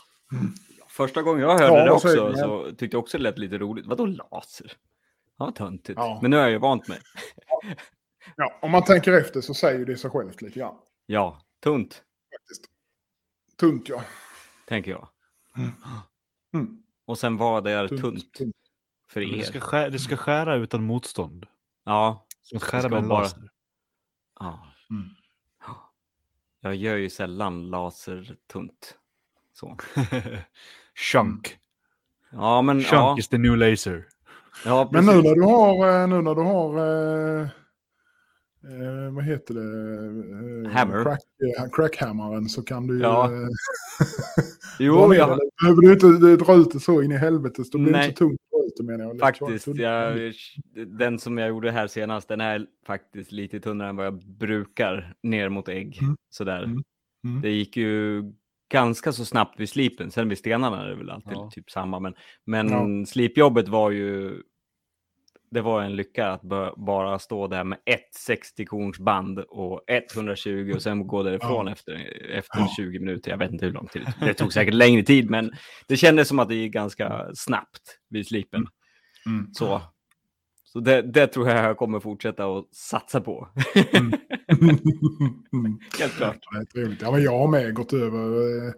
Första 0.87 1.21
gången 1.21 1.41
jag 1.41 1.49
hörde 1.49 1.65
Ja, 1.65 1.83
det 1.85 1.91
vad 1.91 2.01
säger 2.01 2.29
också 2.29 2.31
du? 2.31 2.69
så 2.69 2.75
tyckte 2.75 2.95
jag 2.95 2.99
också 2.99 3.17
det 3.17 3.23
lät 3.23 3.37
lite 3.37 3.57
roligt. 3.57 3.85
Vadå 3.85 4.05
laser? 4.05 4.71
Ja, 5.37 5.51
töntigt. 5.55 5.99
Ja. 5.99 6.19
Men 6.21 6.31
nu 6.31 6.37
är 6.37 6.41
jag 6.41 6.51
ju 6.51 6.57
vant 6.57 6.87
med. 6.87 6.97
Ja, 8.35 8.53
om 8.61 8.71
man 8.71 8.83
tänker 8.83 9.13
efter 9.13 9.41
så 9.41 9.53
säger 9.53 9.85
det 9.85 9.97
sig 9.97 10.09
självt 10.11 10.41
lite 10.41 10.59
grann. 10.59 10.75
Ja, 11.05 11.41
tunt, 11.63 12.03
Faktiskt. 12.31 12.70
Tunt 13.61 13.89
ja. 13.89 14.03
tänker 14.67 14.91
jag. 14.91 15.07
Mm. 16.53 16.83
Och 17.05 17.17
sen 17.17 17.37
vad 17.37 17.67
är 17.67 17.87
Tunt, 17.87 18.01
tunt, 18.01 18.33
tunt. 18.33 18.55
för 19.07 19.21
Det 19.21 19.43
ska, 19.45 19.57
er? 19.57 19.61
skära, 19.61 19.89
det 19.89 19.99
ska 19.99 20.17
skära 20.17 20.55
utan 20.55 20.83
motstånd. 20.83 21.45
Ja, 21.85 22.25
Som 22.41 22.57
att 22.57 22.63
skära 22.63 22.81
ska 22.81 22.89
med 22.89 22.99
en 22.99 23.07
bara- 23.07 23.21
laser. 23.21 23.49
ja. 24.39 24.67
Mm. 24.89 25.09
Jag 26.61 26.75
gör 26.75 26.95
ju 26.97 27.09
sällan 27.09 27.69
laser 27.69 28.35
tunt. 28.51 28.97
Så. 29.53 29.77
Mm. 29.95 30.37
Chunk. 31.11 31.57
Ja, 32.31 32.61
men 32.61 32.81
Chunk 32.81 32.91
ja. 32.93 33.15
is 33.19 33.27
the 33.27 33.37
new 33.37 33.57
laser. 33.57 34.07
ja 34.65 34.89
Men 34.91 35.05
nu 35.05 35.11
när 35.21 35.35
du 35.35 35.41
har, 35.41 36.01
eh, 36.01 36.07
nu 36.07 36.21
när 36.21 36.35
du 36.35 36.41
har 36.41 36.79
eh, 38.63 39.13
vad 39.13 39.23
heter 39.23 39.53
det? 39.53 40.67
Eh, 40.67 40.73
Hammer. 40.73 41.03
Crack, 41.03 41.19
eh, 41.57 41.69
crackhammaren 41.71 42.49
så 42.49 42.61
kan 42.63 42.87
du 42.87 42.95
ju... 42.95 43.01
Ja. 43.01 43.25
eh, 43.25 43.47
Jo, 44.79 45.13
jag. 45.13 45.39
Behöver 45.61 45.81
du 45.81 45.93
inte 45.93 46.45
dra 46.45 46.55
ut 46.55 46.71
det 46.71 46.79
så 46.79 47.01
in 47.01 47.11
i 47.11 47.17
helvete 47.17 47.63
så 47.63 47.77
blir 47.77 47.93
det 47.93 48.05
inte 48.05 48.17
så 48.19 48.25
tungt 48.25 48.41
jag. 48.77 49.19
faktiskt, 49.19 49.67
jag, 49.67 50.33
den 50.87 51.19
som 51.19 51.37
jag 51.37 51.49
gjorde 51.49 51.71
här 51.71 51.87
senast, 51.87 52.27
den 52.27 52.41
är 52.41 52.65
faktiskt 52.87 53.31
lite 53.31 53.59
tunnare 53.59 53.89
än 53.89 53.95
vad 53.95 54.05
jag 54.05 54.19
brukar 54.25 55.13
ner 55.23 55.49
mot 55.49 55.69
ägg. 55.69 55.99
Mm. 56.01 56.15
Sådär. 56.29 56.63
Mm. 56.63 56.83
Mm. 57.25 57.41
Det 57.41 57.49
gick 57.49 57.77
ju 57.77 58.23
ganska 58.71 59.11
så 59.11 59.25
snabbt 59.25 59.59
vid 59.59 59.69
slipen. 59.69 60.11
Sen 60.11 60.29
vid 60.29 60.37
stenarna 60.37 60.83
är 60.83 60.89
det 60.89 60.95
väl 60.95 61.09
alltid 61.09 61.33
Ja. 61.33 61.49
typ 61.53 61.71
samma. 61.71 61.99
Men, 61.99 62.13
men 62.45 63.05
slipjobbet 63.05 63.67
var 63.67 63.91
ju... 63.91 64.41
Det 65.51 65.61
var 65.61 65.81
en 65.81 65.95
lycka 65.95 66.27
att 66.27 66.41
bara 66.77 67.19
stå 67.19 67.47
där 67.47 67.63
med 67.63 67.79
ett 67.85 68.29
60-korns 68.29 68.99
band 68.99 69.39
och 69.39 69.81
120 69.87 70.71
och 70.75 70.81
sen 70.81 71.07
gå 71.07 71.23
därifrån 71.23 71.67
efter, 71.67 71.93
efter 72.31 72.59
Ja. 72.59 72.73
20 72.77 72.99
minuter. 72.99 73.31
Jag 73.31 73.37
vet 73.37 73.51
inte 73.51 73.65
hur 73.65 73.73
lång 73.73 73.87
tid. 73.87 74.13
Det 74.19 74.33
tog 74.33 74.53
säkert 74.53 74.73
längre 74.73 75.03
tid, 75.03 75.29
men 75.29 75.51
det 75.87 75.97
kändes 75.97 76.27
som 76.27 76.39
att 76.39 76.49
det 76.49 76.55
gick 76.55 76.73
ganska 76.73 77.25
snabbt 77.33 77.81
vid 78.09 78.27
slipen. 78.27 78.67
Mm. 79.25 79.53
Så, 79.53 79.81
så 80.63 80.79
det, 80.79 81.01
det 81.01 81.27
tror 81.27 81.49
jag 81.49 81.65
jag 81.65 81.77
kommer 81.77 81.99
fortsätta 81.99 82.45
att 82.45 82.75
satsa 82.75 83.21
på. 83.21 83.47
Mm. 83.93 84.13
Mm. 84.47 84.79
Helt 85.99 86.13
klart. 86.13 86.37
Ja, 86.99 87.11
men 87.11 87.23
jag 87.23 87.37
har 87.39 87.47
med 87.47 87.73
gått 87.73 87.93
över... 87.93 88.73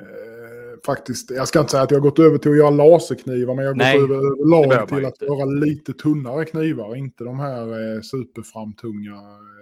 Eh, 0.00 0.80
faktiskt, 0.86 1.30
jag 1.30 1.48
ska 1.48 1.60
inte 1.60 1.70
säga 1.70 1.82
att 1.82 1.90
jag 1.90 1.98
har 1.98 2.02
gått 2.02 2.18
över 2.18 2.38
till 2.38 2.50
att 2.50 2.56
göra 2.56 2.70
laserknivar, 2.70 3.54
men 3.54 3.64
jag 3.64 3.70
har 3.70 3.76
Nej, 3.76 3.98
gått 3.98 4.10
över 4.10 4.78
man 4.78 4.86
till 4.86 5.06
att 5.06 5.22
göra 5.22 5.44
lite 5.44 5.92
tunnare 5.92 6.44
knivar. 6.44 6.96
Inte 6.96 7.24
de 7.24 7.40
här 7.40 7.94
eh, 7.96 8.00
superframtunga. 8.00 9.14
Eh, 9.14 9.60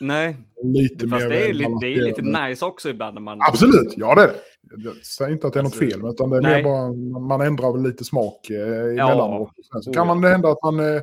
Nej, 0.00 0.36
lite 0.62 1.08
fast 1.08 1.22
mer... 1.24 1.30
det 1.30 1.44
är, 1.44 1.48
eh, 1.48 1.54
lite, 1.54 1.78
det 1.80 1.94
är 1.94 2.02
lite 2.02 2.22
nice 2.22 2.64
också 2.64 2.88
ibland 2.88 3.14
när 3.14 3.20
man... 3.20 3.38
Absolut, 3.40 3.94
ja 3.96 4.14
det 4.14 4.22
är 4.22 4.26
det. 4.26 4.34
Jag 4.76 4.96
säger 4.96 5.32
inte 5.32 5.46
att 5.46 5.52
det 5.52 5.58
är 5.58 5.62
något 5.62 5.76
fel, 5.76 6.02
utan 6.04 6.30
det 6.30 6.36
är 6.36 6.40
nej. 6.40 6.56
mer 6.56 6.62
bara 6.62 7.20
man 7.20 7.40
ändrar 7.40 7.78
lite 7.78 8.04
smak 8.04 8.50
eh, 8.50 8.58
emellanåt. 8.82 9.50
Sen 9.72 9.82
så 9.82 9.92
kan 9.92 10.00
ja. 10.00 10.14
man 10.14 10.20
det 10.20 10.28
hända 10.28 10.48
att 10.48 10.62
man, 10.62 10.80
eh, 10.80 11.02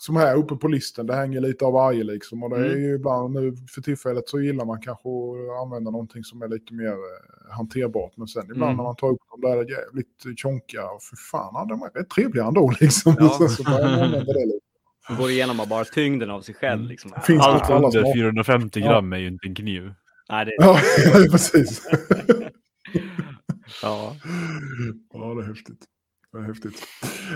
som 0.00 0.16
här 0.16 0.36
uppe 0.36 0.56
på 0.56 0.68
listen, 0.68 1.06
det 1.06 1.14
hänger 1.14 1.40
lite 1.40 1.64
av 1.64 1.72
varje 1.72 2.04
liksom. 2.04 2.42
Och 2.42 2.50
det 2.50 2.56
är 2.56 2.64
Mm. 2.70 2.82
ju 2.82 2.94
ibland 2.94 3.34
nu 3.34 3.56
för 3.74 3.80
tillfället 3.82 4.28
så 4.28 4.40
gillar 4.40 4.64
man 4.64 4.80
kanske 4.82 5.08
att 5.08 5.62
använda 5.64 5.90
någonting 5.90 6.24
som 6.24 6.42
är 6.42 6.48
lite 6.48 6.74
mer 6.74 6.88
eh, 6.92 7.54
hanterbart. 7.56 8.12
Men 8.16 8.28
sen 8.28 8.44
ibland 8.44 8.62
Mm. 8.62 8.76
när 8.76 8.84
man 8.84 8.96
tar 8.96 9.08
upp 9.10 9.18
de 9.40 9.48
där 9.48 9.56
jävligt 9.70 10.38
tjonkiga, 10.38 10.82
för 11.00 11.16
fan, 11.16 11.50
ja, 11.54 11.64
de 11.68 11.82
är 11.82 11.90
rätt 12.00 12.10
trevliga 12.10 12.44
ändå 12.46 12.72
liksom. 12.80 13.16
Ja. 13.18 13.36
Sen 13.38 13.48
så 13.48 13.62
börjar 13.62 13.80
man 13.90 13.92
använda 14.04 14.32
det 14.32 14.44
lite. 14.46 14.58
Man 15.08 15.18
går 15.18 15.30
igenom 15.30 15.60
bara 15.68 15.84
tyngden 15.84 16.30
av 16.30 16.40
sig 16.42 16.54
själv. 16.54 16.82
Liksom. 16.88 17.10
Finns 17.10 17.42
det 17.44 17.48
Allt 17.50 17.70
under 17.70 17.90
smaker. 17.90 18.12
450 18.14 18.80
Ja. 18.80 18.86
gram 18.92 19.12
är 19.12 19.16
ju 19.18 19.26
inte 19.28 19.46
en 19.48 19.54
kniv. 19.54 19.92
Nej, 20.30 20.44
det, 20.44 20.52
Ja, 20.58 20.78
precis. 21.30 21.82
ja. 23.82 24.16
Ja, 25.12 25.34
det 25.34 25.42
är 25.42 25.46
häftigt. 25.46 25.84
Det 26.32 26.38
är 26.38 26.42
häftigt. 26.42 26.82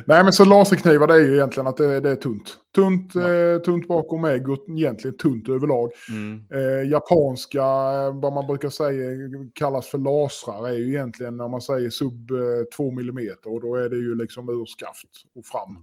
Nej, 0.06 0.24
men 0.24 0.32
så 0.32 0.44
laserknivar 0.44 1.06
det 1.06 1.14
är 1.14 1.18
ju 1.18 1.34
egentligen 1.34 1.66
att 1.66 1.76
det, 1.76 2.00
det 2.00 2.10
är 2.10 2.16
tunt. 2.16 2.56
Tunt, 2.74 3.14
eh, 3.16 3.62
tunt 3.64 3.88
bakom 3.88 4.24
ägg 4.24 4.48
och 4.48 4.68
egentligen 4.68 5.16
tunt 5.16 5.48
överlag. 5.48 5.90
Mm. 6.10 6.44
Eh, 6.54 6.90
japanska, 6.90 7.62
eh, 7.62 8.20
vad 8.20 8.32
man 8.32 8.46
brukar 8.46 8.68
säga 8.68 9.10
kallas 9.54 9.86
för 9.88 9.98
lasrar, 9.98 10.68
är 10.68 10.72
ju 10.72 10.88
egentligen 10.88 11.36
när 11.36 11.48
man 11.48 11.60
säger 11.60 11.90
sub 11.90 12.30
2 12.76 12.90
mm 12.90 13.28
och 13.44 13.60
då 13.60 13.74
är 13.76 13.88
det 13.88 13.96
ju 13.96 14.14
liksom 14.14 14.48
ur 14.48 14.64
skaft 14.66 15.08
och 15.34 15.46
fram. 15.46 15.76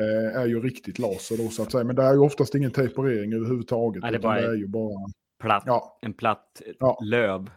Eh, 0.00 0.40
är 0.40 0.46
ju 0.46 0.60
riktigt 0.60 0.98
laser 0.98 1.36
då 1.36 1.48
så 1.48 1.62
att 1.62 1.72
säga. 1.72 1.84
Men 1.84 1.96
det 1.96 2.02
är 2.02 2.12
ju 2.12 2.18
oftast 2.20 2.54
ingen 2.54 2.70
temperering 2.70 3.32
överhuvudtaget. 3.32 4.02
Nej, 4.02 4.12
det 4.12 4.18
bara- 4.18 4.40
det 4.40 4.46
är 4.46 4.54
ju 4.54 4.66
bara... 4.68 5.06
Platt, 5.40 5.62
Ja, 5.66 5.98
En 6.02 6.12
platt 6.14 6.62
Ja. 6.78 6.98
löv. 7.04 7.50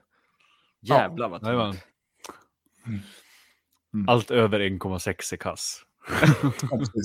Jävlar 0.81 1.29
vad 1.29 1.43
Jajamän. 1.43 1.75
Tunt. 3.91 4.09
Allt 4.09 4.31
över 4.31 4.59
1,6 4.59 5.33
är 5.33 5.37
kass. 5.37 5.81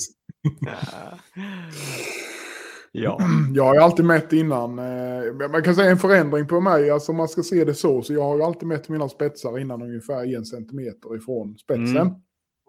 Ja. 2.96 3.18
Jag 3.54 3.64
har 3.64 3.74
ju 3.74 3.80
alltid 3.80 4.04
mätt 4.04 4.32
innan. 4.32 4.78
Eh, 4.78 5.48
man 5.50 5.62
kan 5.62 5.74
säga 5.74 5.90
en 5.90 5.98
förändring 5.98 6.46
på 6.46 6.60
mig, 6.60 6.90
alltså 6.90 7.12
om 7.12 7.16
man 7.16 7.28
ska 7.28 7.42
se 7.42 7.64
det 7.64 7.74
så, 7.74 8.02
så 8.02 8.12
jag 8.12 8.22
har 8.22 8.36
ju 8.36 8.42
alltid 8.42 8.68
mätt 8.68 8.88
mina 8.88 9.08
spetsar 9.08 9.58
innan 9.58 9.82
ungefär 9.82 10.36
en 10.36 10.44
centimeter 10.44 11.16
ifrån 11.16 11.58
spetsen. 11.58 11.96
Mm. 11.96 12.14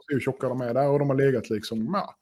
Se 0.07 0.13
hur 0.13 0.19
tjocka 0.19 0.49
de 0.49 0.61
är 0.61 0.73
där 0.73 0.89
och 0.89 0.99
de 0.99 1.09
har 1.09 1.15
legat 1.15 1.49
liksom 1.49 1.89
ja, 1.93 2.15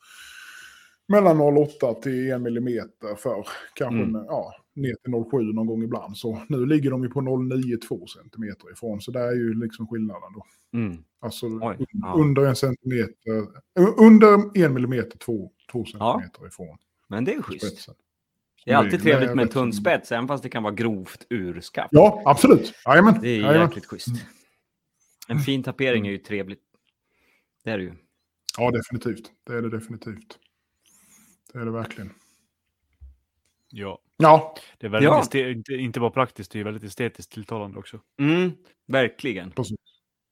mellan 1.08 1.42
0,8 1.42 2.02
till 2.02 2.32
1 2.32 2.42
millimeter 2.42 3.16
för 3.16 3.48
kanske 3.76 4.04
Mm. 4.04 4.26
ja, 4.28 4.54
ner 4.76 4.96
till 5.04 5.14
0,7 5.14 5.54
någon 5.54 5.68
gång 5.68 5.84
ibland. 5.84 6.18
Så 6.18 6.44
nu 6.50 6.66
ligger 6.66 6.92
de 6.92 7.04
ju 7.04 7.10
på 7.10 7.22
0,92 7.22 8.06
centimeter 8.08 8.72
ifrån, 8.72 9.02
så 9.02 9.12
det 9.12 9.20
är 9.20 9.32
ju 9.36 9.54
liksom 9.62 9.88
skillnaden 9.88 10.34
då. 10.34 10.46
Mm. 10.78 11.04
Alltså 11.20 11.46
Oj, 11.46 11.52
un- 11.60 11.86
ja. 11.92 12.14
under 12.18 12.46
en 12.46 12.56
centimeter, 12.56 13.48
under 13.98 14.58
en 14.66 14.74
millimeter, 14.74 15.18
två, 15.18 15.52
två 15.72 15.86
centimeter 15.86 16.48
ifrån 16.48 16.78
Men 17.08 17.26
det 17.26 17.34
är 17.34 17.42
schysst. 17.42 17.68
spetsen. 17.68 17.96
Det 18.66 18.72
är 18.72 18.76
alltid 18.76 19.02
trevligt 19.02 19.36
med 19.36 19.44
en 19.44 19.50
tunn 19.50 19.74
spets, 19.74 20.12
även 20.12 20.28
fast 20.28 20.44
det 20.44 20.50
kan 20.50 20.64
vara 20.64 20.74
grovt 20.74 21.26
urskaft. 21.30 21.90
Ja, 21.92 22.22
absolut. 22.26 22.74
Jajamän. 22.86 23.14
Det 23.22 23.30
är 23.30 23.40
Jajamän. 23.42 23.62
jäkligt 23.68 23.86
schysst. 23.86 24.08
En 25.28 25.40
fin 25.40 25.64
tapering 25.64 26.08
är 26.08 26.12
ju 26.12 26.18
trevligt. 26.18 26.62
Det 27.64 27.72
är 27.72 27.78
det 27.78 27.84
ju. 27.84 27.94
Ja, 28.58 28.72
definitivt. 28.72 29.32
Det 29.44 29.54
är 29.54 29.62
det 29.62 29.70
definitivt. 29.70 30.40
Det 31.54 31.60
är 31.60 31.66
det 31.66 31.72
verkligen. 31.72 32.10
Ja. 33.70 34.00
Ja, 34.24 34.56
Det 34.78 34.86
är 34.88 34.90
väldigt 34.90 35.10
Ja. 35.10 35.22
este- 35.22 35.72
inte, 35.78 36.00
bara 36.00 36.10
praktiskt, 36.12 36.52
det 36.52 36.60
är 36.60 36.64
väldigt 36.64 36.84
estetiskt 36.84 37.32
tilltalande 37.32 37.80
också. 37.80 38.00
Mm, 38.20 38.52
verkligen. 38.88 39.52
precis. 39.52 39.78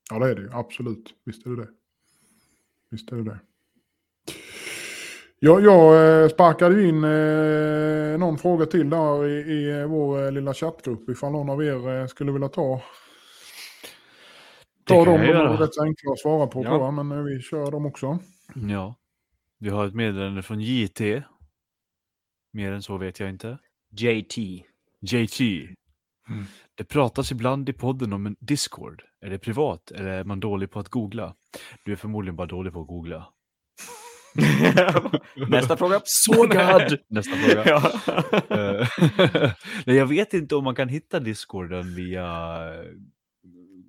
Ja, 0.09 0.19
det 0.19 0.31
är 0.31 0.35
det 0.35 0.41
ju. 0.41 0.49
Absolut. 0.53 1.13
Visst 1.25 1.45
är 1.45 1.49
det 1.49 1.55
det. 1.55 1.67
Visst 2.89 3.11
är 3.11 3.15
det 3.15 3.23
det. 3.23 3.39
Ja, 5.39 5.59
jag 5.59 6.21
eh, 6.23 6.29
sparkade 6.29 6.87
in 6.87 7.03
eh, 7.03 8.19
någon 8.19 8.37
fråga 8.37 8.65
till 8.65 8.89
där 8.89 9.27
i, 9.27 9.51
i 9.51 9.85
vår 9.85 10.25
eh, 10.25 10.31
lilla 10.31 10.53
chattgrupp 10.53 11.09
ifall 11.09 11.31
någon 11.31 11.49
av 11.49 11.63
er 11.63 12.07
skulle 12.07 12.31
vilja 12.31 12.49
ta, 12.49 12.81
ta 14.85 15.05
dem. 15.05 15.21
De 15.21 15.27
är 15.27 15.57
rätt 15.57 15.77
enkla 15.81 16.11
att 16.11 16.19
svara 16.19 16.47
på 16.47 16.63
Ja. 16.63 16.69
tror 16.69 16.81
jag, 16.83 16.93
men 16.93 17.25
vi 17.25 17.41
kör 17.41 17.71
dem 17.71 17.85
också. 17.85 18.19
Ja. 18.55 18.95
Vi 19.59 19.69
har 19.69 19.87
ett 19.87 19.95
meddelande 19.95 20.41
från 20.43 20.61
JT. 20.61 21.01
Mer 22.53 22.71
än 22.71 22.81
så 22.83 22.97
vet 22.97 23.19
jag 23.19 23.29
inte. 23.29 23.57
JT. 23.91 24.37
JT. 25.01 25.41
Mm. 26.29 26.45
Det 26.75 26.83
pratas 26.83 27.31
ibland 27.31 27.69
i 27.69 27.73
podden 27.73 28.13
om 28.13 28.25
en 28.25 28.35
Discord. 28.39 29.03
Är 29.25 29.29
det 29.29 29.39
privat 29.39 29.91
eller 29.91 30.09
är 30.09 30.23
man 30.23 30.39
dålig 30.39 30.71
på 30.71 30.79
att 30.79 30.89
googla? 30.89 31.35
Du 31.85 31.91
är 31.91 31.95
förmodligen 31.95 32.35
bara 32.35 32.47
dålig 32.47 32.73
på 32.73 32.81
att 32.81 32.87
googla. 32.87 33.27
Nästa 35.49 35.77
fråga. 35.77 36.01
Sågad! 36.03 36.97
Nästa 37.09 37.35
fråga. 37.35 37.63
ja. 37.65 37.91
Eh, 38.49 38.87
Nej, 39.85 39.95
jag 39.95 40.05
vet 40.05 40.33
inte 40.33 40.55
om 40.55 40.63
man 40.63 40.75
kan 40.75 40.89
hitta 40.89 41.19
Discorden 41.19 41.95
via 41.95 42.23
eh, 42.73 42.85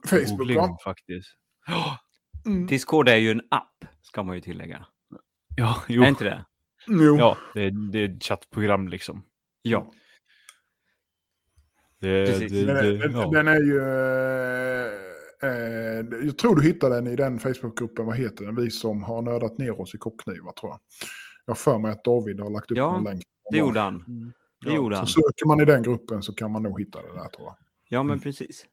Facebook, 0.07 0.39
googling 0.39 0.57
va? 0.57 0.79
faktiskt. 0.85 1.29
Discord 2.69 3.09
är 3.09 3.17
ju 3.17 3.31
en 3.31 3.43
app, 3.51 3.85
ska 4.03 4.23
man 4.23 4.35
ju 4.35 4.41
tillägga. 4.41 4.87
Ja, 5.57 5.83
jo. 5.89 6.03
Är 6.03 6.09
inte 6.09 6.25
det? 6.25 6.45
Jo. 6.87 7.17
ja 7.19 7.37
det, 7.55 7.63
är, 7.63 7.93
det 7.93 7.99
är 7.99 8.09
ett 8.09 8.25
chattprogram 8.25 8.89
liksom. 8.89 9.25
Ja. 9.63 9.91
Det, 12.01 12.27
Precis. 12.27 12.53
det, 12.53 12.65
Den, 12.65 12.77
är, 12.77 12.83
det, 12.83 12.99
den, 12.99 13.13
ja. 13.13 13.31
den 13.31 13.49
är 13.49 13.61
ju... 13.61 13.79
Eh, 15.43 16.27
jag 16.27 16.39
tror 16.39 16.57
du 16.57 16.63
hittar 16.63 16.91
den 16.91 17.07
i 17.07 17.17
den 17.17 17.39
Facebookgruppen, 17.39 18.07
vad 18.07 18.17
heter 18.17 18.45
den? 18.45 18.57
Vi 18.57 18.71
som 18.71 19.03
har 19.03 19.23
nördat 19.23 19.59
ner 19.59 19.81
oss 19.81 19.95
i 19.95 19.99
kockknivar 19.99 20.53
tror 20.53 20.73
jag. 20.73 20.81
Jag 21.47 21.59
för 21.59 21.79
mig 21.79 21.93
att 21.93 22.05
David 22.05 22.41
har 22.41 22.51
lagt 22.51 22.71
upp 22.71 22.79
Ja, 22.79 22.97
en 22.99 23.05
länk. 23.05 23.23
Det 23.51 23.59
gjorde 23.59 23.81
han. 23.81 23.99
Det 24.61 24.69
Ja, 24.71 24.77
gjorde 24.77 24.95
Så 24.95 25.01
han. 25.01 25.07
söker 25.07 25.47
man 25.47 25.61
i 25.61 25.65
den 25.65 25.83
gruppen 25.83 26.23
så 26.23 26.35
kan 26.35 26.51
man 26.53 26.63
nog 26.63 26.81
hitta 26.81 27.03
det 27.03 27.09
där 27.09 27.29
tror 27.29 27.47
jag. 27.47 27.57
Ja, 27.89 28.03
men 28.03 28.21
precis. 28.21 28.67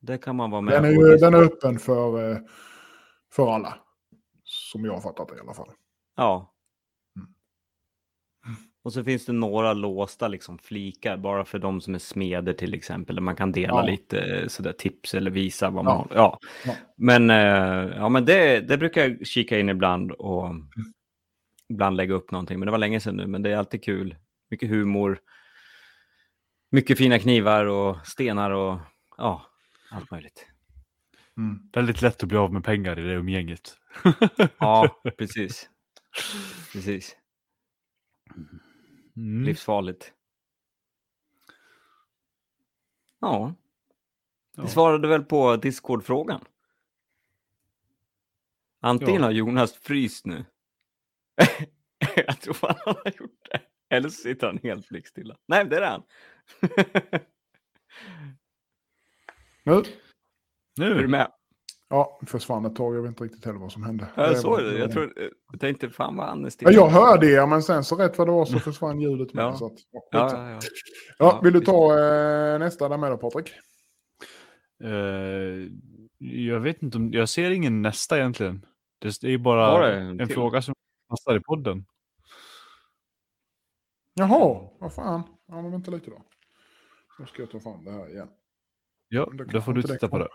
Där 0.00 0.16
kan 0.16 0.36
man 0.36 0.50
vara 0.50 0.60
med. 0.60 0.74
Den 0.74 0.84
är, 0.84 0.90
ju, 0.90 1.16
den 1.16 1.34
är 1.34 1.42
öppen 1.42 1.78
för, 1.78 2.30
eh, 2.32 2.38
för 3.32 3.54
alla. 3.54 3.78
Som 4.44 4.84
jag 4.84 4.92
har 4.92 5.00
fattat 5.00 5.28
det 5.28 5.36
i 5.36 5.40
alla 5.40 5.54
fall. 5.54 5.70
Ja. 6.16 6.52
Och 8.86 8.92
så 8.92 9.04
finns 9.04 9.26
det 9.26 9.32
några 9.32 9.72
låsta 9.72 10.28
liksom 10.28 10.58
flikar 10.58 11.16
bara 11.16 11.44
för 11.44 11.58
de 11.58 11.80
som 11.80 11.94
är 11.94 11.98
smeder 11.98 12.52
till 12.52 12.74
exempel. 12.74 13.16
Där 13.16 13.22
man 13.22 13.36
kan 13.36 13.52
dela 13.52 13.72
Ja. 13.74 13.86
lite 13.86 14.20
eh, 14.20 14.48
sådär 14.48 14.72
tips 14.72 15.14
eller 15.14 15.30
visa 15.30 15.70
vad 15.70 15.84
man. 15.84 16.08
Ja. 16.14 16.38
Ja. 16.66 16.76
Men, 16.96 17.30
eh, 17.30 17.96
ja, 17.96 18.08
men 18.08 18.24
det, 18.24 18.60
det 18.60 18.78
brukar 18.78 19.02
jag 19.08 19.26
kika 19.26 19.58
in 19.58 19.68
ibland 19.68 20.12
och 20.12 20.50
ibland 21.68 21.96
lägga 21.96 22.14
upp 22.14 22.30
någonting. 22.30 22.58
Men 22.58 22.66
det 22.66 22.70
var 22.72 22.78
länge 22.78 23.00
sedan 23.00 23.16
nu, 23.16 23.26
men 23.26 23.42
det 23.42 23.50
är 23.52 23.56
alltid 23.56 23.84
kul. 23.84 24.16
Mycket 24.50 24.68
humor. 24.70 25.18
Mycket 26.70 26.98
fina 26.98 27.18
knivar 27.18 27.66
och 27.66 28.06
stenar 28.06 28.50
och 28.50 28.78
ja, 29.16 29.46
allt 29.90 30.10
möjligt. 30.10 30.46
Mm. 31.36 31.58
Väldigt 31.72 32.02
lätt 32.02 32.22
att 32.22 32.28
bli 32.28 32.38
av 32.38 32.52
med 32.52 32.64
pengar 32.64 32.98
i 32.98 33.02
det 33.02 33.14
umgänget. 33.14 33.74
Ja, 34.58 35.00
precis. 35.18 35.68
Precis. 36.72 37.16
Mm. 38.36 38.60
Livsfarligt. 39.16 40.12
Ja. 43.20 43.54
Ja. 44.56 44.62
Vi 44.62 44.68
svarade 44.68 45.08
väl 45.08 45.24
på 45.24 45.56
Discord-frågan. 45.56 46.44
Antingen 48.80 49.14
Ja. 49.20 49.22
har 49.26 49.30
Jonas 49.32 49.74
fryst 49.74 50.26
nu. 50.26 50.44
jag 52.16 52.40
tror 52.40 52.54
fan 52.54 52.76
han 52.84 52.94
har 53.04 53.12
gjort 53.18 53.48
det. 53.50 53.60
Eller 53.88 54.08
så 54.08 54.22
sitter 54.22 54.46
han 54.46 54.58
helt 54.62 54.88
blickstilla. 54.88 55.36
Nej, 55.46 55.64
det 55.64 55.76
är 55.76 55.90
han. 55.90 56.02
Nu, 60.76 60.84
är 60.84 60.94
du 60.94 61.00
Nu. 61.00 61.08
med? 61.08 61.32
Ja, 61.88 62.20
försvann 62.26 62.64
ett 62.64 62.76
tag. 62.76 62.96
Jag 62.96 63.02
vet 63.02 63.08
inte 63.08 63.24
riktigt 63.24 63.44
heller 63.44 63.58
vad 63.58 63.72
som 63.72 63.82
hände. 63.82 64.08
Jag 64.14 64.30
Det 64.30 64.36
såg 64.36 64.58
det. 64.58 64.78
Jag, 64.78 64.92
tror, 64.92 65.12
jag 65.52 65.60
tänkte 65.60 65.90
fan 65.90 66.16
vad 66.16 66.44
är 66.44 66.52
Ja, 66.60 66.70
jag 66.70 66.88
hörde 66.88 67.26
er, 67.26 67.46
men 67.46 67.62
sen 67.62 67.84
så 67.84 67.96
rätt 67.96 68.18
vad 68.18 68.28
det 68.28 68.32
var 68.32 68.44
så 68.44 68.58
försvann 68.58 69.00
ljudet 69.00 69.34
med. 69.34 69.44
Ja. 69.44 69.56
Så 69.56 69.66
att, 69.66 69.78
ja, 69.90 70.08
Ja, 70.10 70.50
ja, 70.50 70.60
ja. 71.18 71.40
vill 71.42 71.52
du 71.52 71.60
ta 71.60 71.98
eh, 71.98 72.58
nästa 72.58 72.88
där 72.88 72.96
med 72.96 73.10
då, 73.10 73.16
Patrik? 73.16 73.52
Eh, 74.84 75.70
jag 76.18 76.60
vet 76.60 76.82
inte 76.82 76.98
om, 76.98 77.12
jag 77.12 77.28
ser 77.28 77.50
ingen 77.50 77.82
nästa 77.82 78.18
egentligen. 78.18 78.66
Det 78.98 79.24
är 79.24 79.28
ju 79.28 79.38
bara 79.38 79.86
det 79.86 79.94
en 79.96 80.20
en 80.20 80.28
fråga 80.28 80.62
som 80.62 80.74
passar 81.08 81.36
i 81.36 81.40
podden. 81.40 81.86
Jaha, 84.14 84.68
vad 84.78 84.94
fan. 84.94 85.22
Ja, 85.46 85.62
men 85.62 85.70
vänta 85.70 85.90
lite 85.90 86.10
då. 86.10 86.22
Nu 87.18 87.26
ska 87.26 87.42
jag 87.42 87.50
ta 87.50 87.60
fram 87.60 87.84
det 87.84 87.90
här 87.90 88.10
igen. 88.10 88.28
Ja, 89.08 89.28
det 89.32 89.36
då 89.36 89.44
kanske 89.44 89.60
får 89.60 89.72
du 89.72 89.80
det 89.82 89.88
titta 89.88 90.08
på 90.08 90.18
det. 90.18 90.28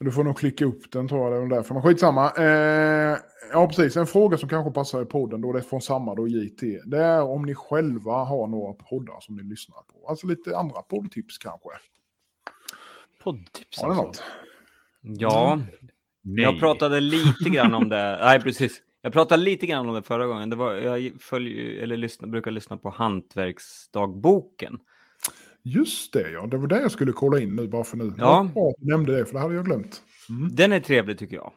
Du 0.00 0.12
får 0.12 0.24
nog 0.24 0.38
klicka 0.38 0.64
upp 0.64 0.92
den 0.92 1.08
tror 1.08 1.32
jag, 1.32 1.42
det 1.42 1.54
är 1.54 1.56
därför. 1.56 1.74
Men 1.74 1.82
skitsamma. 1.82 2.32
Eh, 2.38 3.18
ja, 3.52 3.66
precis. 3.68 3.96
En 3.96 4.06
fråga 4.06 4.38
som 4.38 4.48
kanske 4.48 4.72
passar 4.72 5.02
i 5.02 5.04
podden, 5.04 5.40
då 5.40 5.52
det 5.52 5.58
är 5.58 5.62
från 5.62 5.80
samma 5.82 6.14
då, 6.14 6.28
JT. 6.28 6.62
Det 6.84 6.98
är 6.98 7.22
om 7.22 7.42
ni 7.42 7.54
själva 7.54 8.12
har 8.24 8.46
några 8.46 8.72
poddar 8.72 9.20
som 9.20 9.36
ni 9.36 9.42
lyssnar 9.42 9.76
på. 9.76 10.08
Alltså 10.08 10.26
lite 10.26 10.56
andra 10.56 10.82
poddtips 10.82 11.38
kanske. 11.38 11.68
Poddtips 13.24 13.80
Har 13.80 13.88
ni 13.88 13.94
alltså. 14.00 14.22
något? 15.02 15.20
ja, 15.20 15.60
Nej. 16.22 16.44
jag 16.44 16.58
pratade 16.58 17.00
lite 17.00 17.50
grann 17.50 17.74
om 17.74 17.88
det. 17.88 18.18
Nej, 18.22 18.40
precis. 18.40 18.82
Jag 19.02 19.12
pratade 19.12 19.42
lite 19.42 19.66
grann 19.66 19.88
om 19.88 19.94
det 19.94 20.02
förra 20.02 20.26
gången. 20.26 20.50
Det 20.50 20.56
var, 20.56 20.74
jag 20.74 21.12
följer, 21.20 21.82
eller 21.82 21.96
lyssna, 21.96 22.26
brukar 22.28 22.50
lyssna 22.50 22.76
på 22.76 22.90
Hantverksdagboken. 22.90 24.78
Just 25.74 26.12
det, 26.12 26.30
ja. 26.30 26.46
Det 26.46 26.56
var 26.56 26.66
det 26.66 26.80
jag 26.80 26.90
skulle 26.90 27.12
kolla 27.12 27.40
in 27.40 27.56
nu 27.56 27.68
bara 27.68 27.84
för 27.84 27.96
nu. 27.96 28.12
Ja. 28.18 28.50
Du 28.78 28.90
nämnde 28.90 29.16
det, 29.16 29.26
för 29.26 29.32
det 29.32 29.40
hade 29.40 29.54
jag 29.54 29.64
glömt. 29.64 30.02
Mm. 30.28 30.54
Den 30.54 30.72
är 30.72 30.80
trevlig 30.80 31.18
tycker 31.18 31.36
jag. 31.36 31.52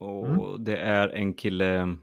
Och 0.00 0.26
Mm. 0.28 0.64
det 0.64 0.76
är 0.76 1.08
en 1.08 1.34
kille 1.34 1.96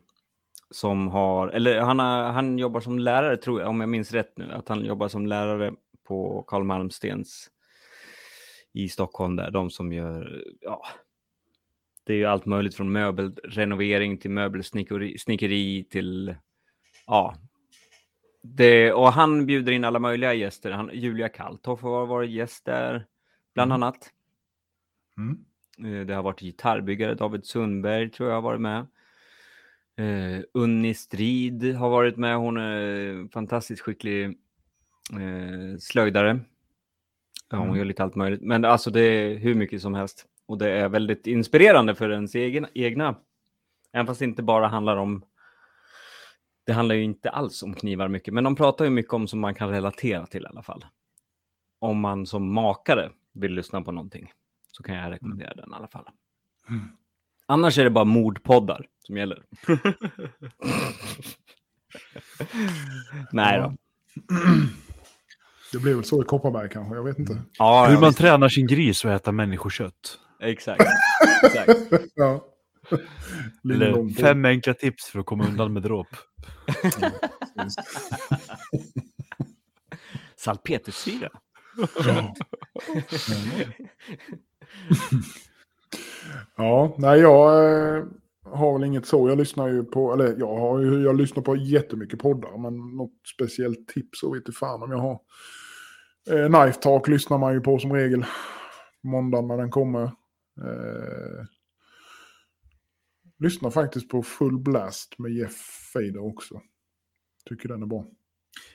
som 0.69 1.07
har, 1.07 1.47
eller 1.47 1.79
han, 1.79 1.99
har, 1.99 2.23
han 2.23 2.57
jobbar 2.57 2.79
som 2.79 2.99
lärare 2.99 3.37
tror 3.37 3.61
jag, 3.61 3.69
om 3.69 3.79
jag 3.79 3.89
minns 3.89 4.11
rätt 4.11 4.37
nu, 4.37 4.51
att 4.51 4.69
han 4.69 4.85
jobbar 4.85 5.07
som 5.07 5.27
lärare 5.27 5.73
på 6.07 6.43
Karl 6.47 6.63
Malmstens 6.63 7.49
i 8.73 8.89
Stockholm 8.89 9.35
där, 9.35 9.51
de 9.51 9.69
som 9.69 9.93
gör, 9.93 10.43
ja, 10.61 10.81
det 12.03 12.13
är 12.13 12.17
ju 12.17 12.25
allt 12.25 12.45
möjligt 12.45 12.75
från 12.75 12.91
möbelrenovering 12.91 14.17
till 14.17 14.31
möbelsnickeri 14.31 15.17
snickeri 15.17 15.83
till, 15.83 16.35
ja, 17.07 17.35
det, 18.45 18.93
och 18.93 19.11
han 19.13 19.45
bjuder 19.45 19.71
in 19.71 19.83
alla 19.83 19.99
möjliga 19.99 20.33
gäster. 20.33 20.71
Han, 20.71 20.89
Julia 20.93 21.29
Kalthoff 21.29 21.81
har 21.81 22.05
varit 22.05 22.29
gäst 22.29 22.65
där, 22.65 23.05
bland 23.53 23.71
Mm. 23.71 23.83
annat. 23.83 24.09
Mm. 25.17 25.37
Eh, 25.99 26.05
Det 26.05 26.13
har 26.13 26.23
varit 26.23 26.39
gitarrbyggare, 26.41 27.13
David 27.15 27.45
Sundberg 27.45 28.09
tror 28.11 28.29
jag 28.29 28.35
har 28.35 28.41
varit 28.41 28.61
med. 28.61 28.87
Uh, 29.99 30.41
Unni 30.53 30.93
Strid 30.93 31.75
har 31.75 31.89
varit 31.89 32.17
med, 32.17 32.37
hon 32.37 32.57
är 32.57 33.27
fantastiskt 33.31 33.81
skicklig 33.81 34.25
uh, 35.19 35.77
slöjdare. 35.79 36.39
Ja, 37.49 37.57
hon 37.57 37.67
Mm. 37.67 37.77
gör 37.77 37.85
lite 37.85 38.03
allt 38.03 38.15
möjligt, 38.15 38.41
men 38.41 38.65
alltså 38.65 38.91
det 38.91 39.01
är 39.01 39.35
hur 39.37 39.55
mycket 39.55 39.81
som 39.81 39.93
helst. 39.93 40.25
Och 40.45 40.57
det 40.57 40.69
är 40.71 40.89
väldigt 40.89 41.27
inspirerande 41.27 41.95
för 41.95 42.09
ens 42.11 42.35
egen, 42.35 42.67
egna, 42.73 43.15
även 43.93 44.05
fast 44.07 44.19
det 44.19 44.25
inte 44.25 44.43
bara 44.43 44.67
handlar 44.67 44.97
om 44.97 45.25
det 46.65 46.73
handlar 46.73 46.95
ju 46.95 47.03
inte 47.03 47.29
alls 47.29 47.63
om 47.63 47.73
knivar 47.73 48.07
mycket, 48.07 48.33
men 48.33 48.43
de 48.43 48.55
pratar 48.55 48.85
ju 48.85 48.91
mycket 48.91 49.13
om 49.13 49.27
som 49.27 49.39
man 49.39 49.55
kan 49.55 49.69
relatera 49.69 50.25
till 50.25 50.43
i 50.43 50.47
alla 50.47 50.63
fall. 50.63 50.85
Om 51.79 51.99
man 51.99 52.25
som 52.25 52.53
makare 52.53 53.11
vill 53.33 53.53
lyssna 53.53 53.81
på 53.81 53.91
någonting 53.91 54.31
så 54.71 54.83
kan 54.83 54.95
jag 54.95 55.11
rekommendera 55.11 55.53
den 55.53 55.69
i 55.71 55.75
alla 55.75 55.87
fall. 55.87 56.07
Mm. 56.69 56.81
Annars 57.45 57.77
är 57.77 57.83
det 57.83 57.89
bara 57.89 58.05
mordpoddar 58.05 58.85
som 58.99 59.17
gäller. 59.17 59.43
Nej 63.31 63.59
då. 63.59 63.73
Det 65.71 65.79
blir 65.79 65.95
väl 65.95 66.03
så 66.03 66.21
i 66.21 66.25
Kopparberg 66.25 66.69
kanske, 66.69 66.95
jag 66.95 67.03
vet 67.03 67.19
inte. 67.19 67.41
Ja, 67.57 67.85
Hur 67.89 67.95
man 67.97 68.09
visst. 68.09 68.17
tränar 68.17 68.49
sin 68.49 68.67
gris 68.67 69.05
att 69.05 69.11
äta 69.21 69.31
människokött. 69.31 70.19
Exakt. 70.39 70.83
Exakt. 71.43 71.79
ja. 72.15 72.45
Eller 73.63 74.13
fem 74.13 74.45
enkla 74.45 74.73
tips 74.73 75.05
för 75.05 75.19
att 75.19 75.25
komma 75.25 75.47
undan 75.47 75.73
med 75.73 75.83
dråp. 75.83 76.07
Salpetersyra. 80.35 81.29
Ja. 86.55 86.95
Nej 86.97 87.19
jag 87.19 87.65
eh, 87.97 88.03
har 88.43 88.73
väl 88.73 88.83
inget 88.87 89.05
så. 89.05 89.29
Jag 89.29 89.37
lyssnar 89.37 89.67
ju 89.67 89.83
på, 89.83 90.13
eller 90.13 90.35
jag 90.39 90.57
har 90.57 90.79
ju, 90.79 91.01
jag 91.03 91.15
lyssnar 91.17 91.43
på 91.43 91.55
jättemycket 91.55 92.19
poddar, 92.19 92.57
men 92.57 92.97
något 92.97 93.13
speciellt 93.35 93.87
tips 93.87 94.19
så 94.19 94.33
vet 94.33 94.41
inte 94.41 94.51
fan 94.51 94.83
om 94.83 94.91
jag 94.91 94.99
har. 94.99 95.19
Eh, 96.29 96.47
Knife 96.47 96.81
Talk 96.81 97.07
lyssnar 97.07 97.37
man 97.37 97.53
ju 97.53 97.61
på 97.61 97.79
som 97.79 97.93
regel. 97.93 98.25
Måndagen 99.03 99.47
när 99.47 99.57
den 99.57 99.71
kommer. 99.71 100.03
Eh, 100.61 101.45
lyssnar 103.39 103.69
faktiskt 103.69 104.09
på 104.09 104.23
Full 104.23 104.59
Blast 104.59 105.19
med 105.19 105.31
Jeff 105.31 105.55
Fader 105.93 106.25
också. 106.25 106.61
Tycker 107.49 107.69
den 107.69 107.81
är 107.81 107.85
bra. 107.85 108.05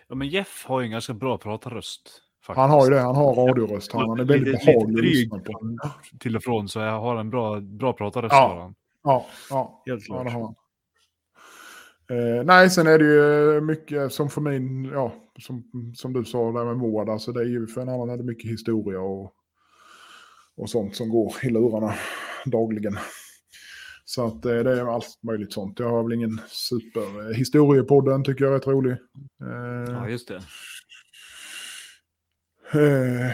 Ja, 0.08 0.14
men 0.14 0.28
Jeff 0.28 0.64
har 0.66 0.80
ju 0.80 0.84
en 0.84 0.90
ganska 0.90 1.14
bra 1.14 1.38
pratarröst. 1.38 2.22
Faktiskt. 2.46 2.60
Han 2.60 2.70
har 2.70 2.84
ju 2.84 2.90
det, 2.90 3.00
han 3.00 3.16
har 3.16 3.34
radioröst. 3.34 3.92
Han, 3.92 4.08
han 4.08 4.20
är 4.20 4.24
väldigt 4.24 4.52
Lite- 4.54 4.66
behaglig 4.66 4.98
att 4.98 5.04
lyssna 5.04 5.38
på. 5.38 5.78
Till 6.20 6.36
och 6.36 6.42
från, 6.42 6.68
så 6.68 6.78
jag 6.78 7.00
har 7.00 7.16
en 7.16 7.30
bra, 7.30 7.60
bra 7.60 7.92
pratarröst. 7.92 8.32
Ja. 8.32 8.74
Ja, 9.02 9.26
ja. 9.50 9.82
Helt 9.86 10.08
ja 10.08 10.14
klart. 10.14 10.26
det 10.26 10.30
har 10.32 10.40
han. 10.42 10.54
Eh, 12.10 12.44
nej, 12.44 12.70
sen 12.70 12.86
är 12.86 12.98
det 12.98 13.04
ju 13.04 13.60
mycket 13.60 14.12
som 14.12 14.30
för 14.30 14.40
min, 14.40 14.84
ja, 14.84 15.12
som, 15.38 15.64
som 15.96 16.12
du 16.12 16.24
sa 16.24 16.52
där 16.52 16.64
med 16.64 16.76
Moad, 16.76 17.08
alltså 17.08 17.32
det 17.32 17.40
är 17.40 17.44
ju 17.46 17.66
för 17.66 17.80
en 17.80 17.88
annan 17.88 18.10
är 18.10 18.16
det 18.16 18.22
mycket 18.22 18.50
historia 18.50 19.00
och, 19.00 19.34
och 20.56 20.70
sånt 20.70 20.96
som 20.96 21.08
går 21.08 21.34
i 21.42 21.50
lurarna 21.50 21.94
dagligen. 22.44 22.96
Så 24.10 24.26
att 24.26 24.44
eh, 24.44 24.58
det 24.58 24.80
är 24.80 24.94
allt 24.94 25.18
möjligt 25.22 25.52
sånt. 25.52 25.78
Jag 25.78 25.88
har 25.88 26.02
väl 26.02 26.12
ingen 26.12 26.40
super... 26.48 27.30
Eh, 27.30 27.36
historiepodden 27.36 28.24
tycker 28.24 28.44
jag 28.44 28.52
är 28.54 28.58
rätt 28.58 28.66
rolig. 28.66 28.92
Eh, 28.92 29.94
Ja, 29.94 30.08
just 30.08 30.28
det. 30.28 30.42
Eh, 32.72 33.32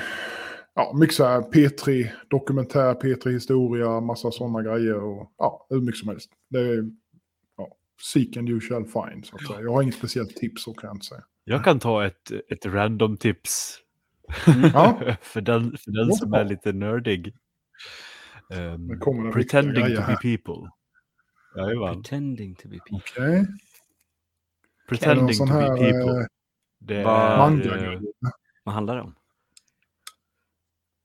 ja, 0.75 0.97
mycket 1.01 1.17
så 1.17 1.25
här 1.25 1.41
P3, 1.41 2.09
dokumentär, 2.29 2.95
P3 2.95 3.31
historia, 3.31 4.01
massa 4.01 4.31
sådana 4.31 4.63
grejer 4.63 4.95
och 4.95 5.33
ja, 5.39 5.67
hur 5.71 5.81
mycket 5.81 5.99
som 5.99 6.09
helst. 6.09 6.31
Det 6.51 6.59
är, 6.59 6.91
ja, 7.57 7.77
seek 8.13 8.37
and 8.37 8.49
you 8.49 8.61
shall 8.61 8.85
find, 8.85 9.27
så 9.27 9.37
att 9.37 9.47
säga. 9.47 9.61
Jag 9.61 9.73
har 9.73 9.83
inget 9.83 9.95
speciellt 9.95 10.37
tips, 10.37 10.63
så 10.63 10.75
kan 10.75 10.89
jag 10.89 10.95
inte 10.95 11.07
säga. 11.07 11.25
Jag 11.45 11.65
kan 11.65 11.79
ta 11.79 12.07
ett, 12.07 12.31
ett 12.49 12.67
random 12.67 13.17
tips. 13.17 13.79
Ja. 14.75 15.01
för 15.23 15.41
den, 15.41 15.77
för 15.77 15.91
den 15.91 16.13
som 16.13 16.33
är 16.33 16.45
lite 16.45 16.73
nördig. 16.73 17.35
Um, 18.51 19.01
pretending 19.33 19.97
to 19.97 20.03
be 20.07 20.17
people. 20.23 20.71
Jajamän. 21.57 21.95
Pretending 21.95 22.55
to 22.55 22.69
be 22.69 22.79
people. 22.79 22.97
Okej. 22.99 23.37
Någon 23.39 23.59
Pretending 24.89 25.37
to 25.39 25.45
be 25.47 25.77
people. 25.77 26.21
eh, 26.21 26.27
Det 26.79 27.05
Vad- 27.05 27.33
är, 27.33 27.39
manga 27.39 27.93
eh, 27.93 28.01
Vad 28.65 28.75
handlar 28.75 28.97
det 28.97 29.03
om? 29.03 29.15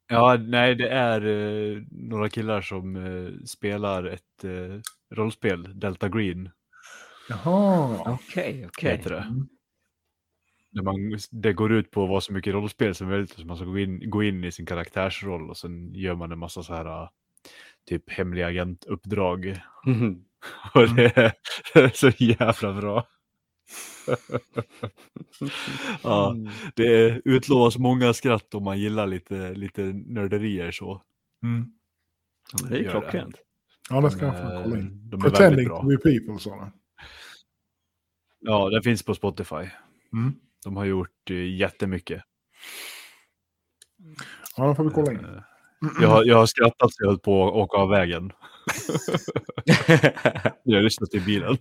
Ja, 0.07 0.37
nej, 0.39 0.75
det 0.75 0.89
är 0.89 1.21
eh, 1.25 1.81
några 1.91 2.29
killar 2.29 2.61
som 2.61 2.95
eh, 2.95 3.33
spelar 3.45 4.03
ett 4.03 4.43
eh, 4.43 4.79
rollspel, 5.15 5.79
Delta 5.79 6.09
Green 6.09 6.49
Jaha. 7.29 7.99
Okej, 8.13 8.65
okej. 8.67 8.91
heter 8.97 9.09
det. 9.09 9.17
Mm. 9.19 9.47
Man, 10.83 11.17
det 11.31 11.53
går 11.53 11.71
ut 11.71 11.91
på 11.91 12.03
att 12.03 12.09
vara 12.09 12.21
så 12.21 12.33
mycket 12.33 12.53
rollspel 12.53 12.95
som 12.95 13.07
möjligt, 13.07 13.29
så 13.33 13.45
man 13.45 13.57
ska 13.57 13.65
gå 13.65 13.79
in, 13.79 14.09
gå 14.09 14.23
in 14.23 14.43
i 14.43 14.51
sin 14.51 14.65
karaktärsroll 14.65 15.49
och 15.49 15.57
sen 15.57 15.93
gör 15.95 16.15
man 16.15 16.31
en 16.31 16.39
massa 16.39 16.63
så 16.63 16.73
här 16.73 17.09
typ 17.89 18.09
hemliga 18.11 18.47
agentuppdrag. 18.47 19.61
Mhm. 19.85 20.25
Och 20.73 20.95
det 20.95 21.17
är, 21.17 21.33
det 21.73 21.79
är 21.79 21.89
så 21.89 22.09
jävla 22.23 22.73
bra. 22.73 23.07
ja, 26.03 26.35
det 26.75 26.87
är, 26.87 27.21
utlovas 27.25 27.77
många 27.77 28.13
skratt 28.13 28.53
om 28.53 28.63
man 28.63 28.79
gillar 28.79 29.07
lite, 29.07 29.53
lite 29.53 29.81
nörderier 29.93 30.71
så. 30.71 31.01
Mm. 31.43 31.65
Ja, 32.53 32.67
det 32.69 32.77
är 32.77 32.83
det. 32.83 32.89
klockrent. 32.89 33.35
Ja, 33.89 34.01
det 34.01 34.11
ska 34.11 34.25
jag 34.25 34.35
Eh, 34.35 34.41
få 34.41 34.63
kolla 34.63 34.77
in. 34.77 35.09
De 35.09 35.19
är 35.19 35.23
väldigt 35.23 35.37
Pretending 35.37 35.67
bra. 35.67 35.81
to 35.81 35.87
be 35.87 35.97
people, 35.97 36.51
det. 36.51 36.71
Ja, 38.39 38.69
den 38.69 38.83
finns 38.83 39.03
på 39.03 39.15
Spotify. 39.15 39.69
Mm. 40.13 40.35
De 40.63 40.77
har 40.77 40.85
gjort 40.85 41.29
uh, 41.29 41.55
jättemycket. 41.55 42.23
Ja, 44.57 44.67
då 44.67 44.75
får 44.75 44.83
vi 44.83 44.89
kolla 44.89 45.11
in. 45.11 45.41
Jag 46.01 46.07
har, 46.07 46.23
jag 46.25 46.37
har 46.37 46.45
skrattat 46.45 46.91
så 46.93 47.03
jag 47.03 47.07
höll 47.07 47.19
på 47.19 47.47
att 47.47 47.53
åka 47.53 47.77
av 47.77 47.89
vägen. 47.89 48.31
Jag 50.63 50.77
har 50.77 50.81
lyssnat 50.83 51.13
i 51.13 51.19
bilen. 51.19 51.57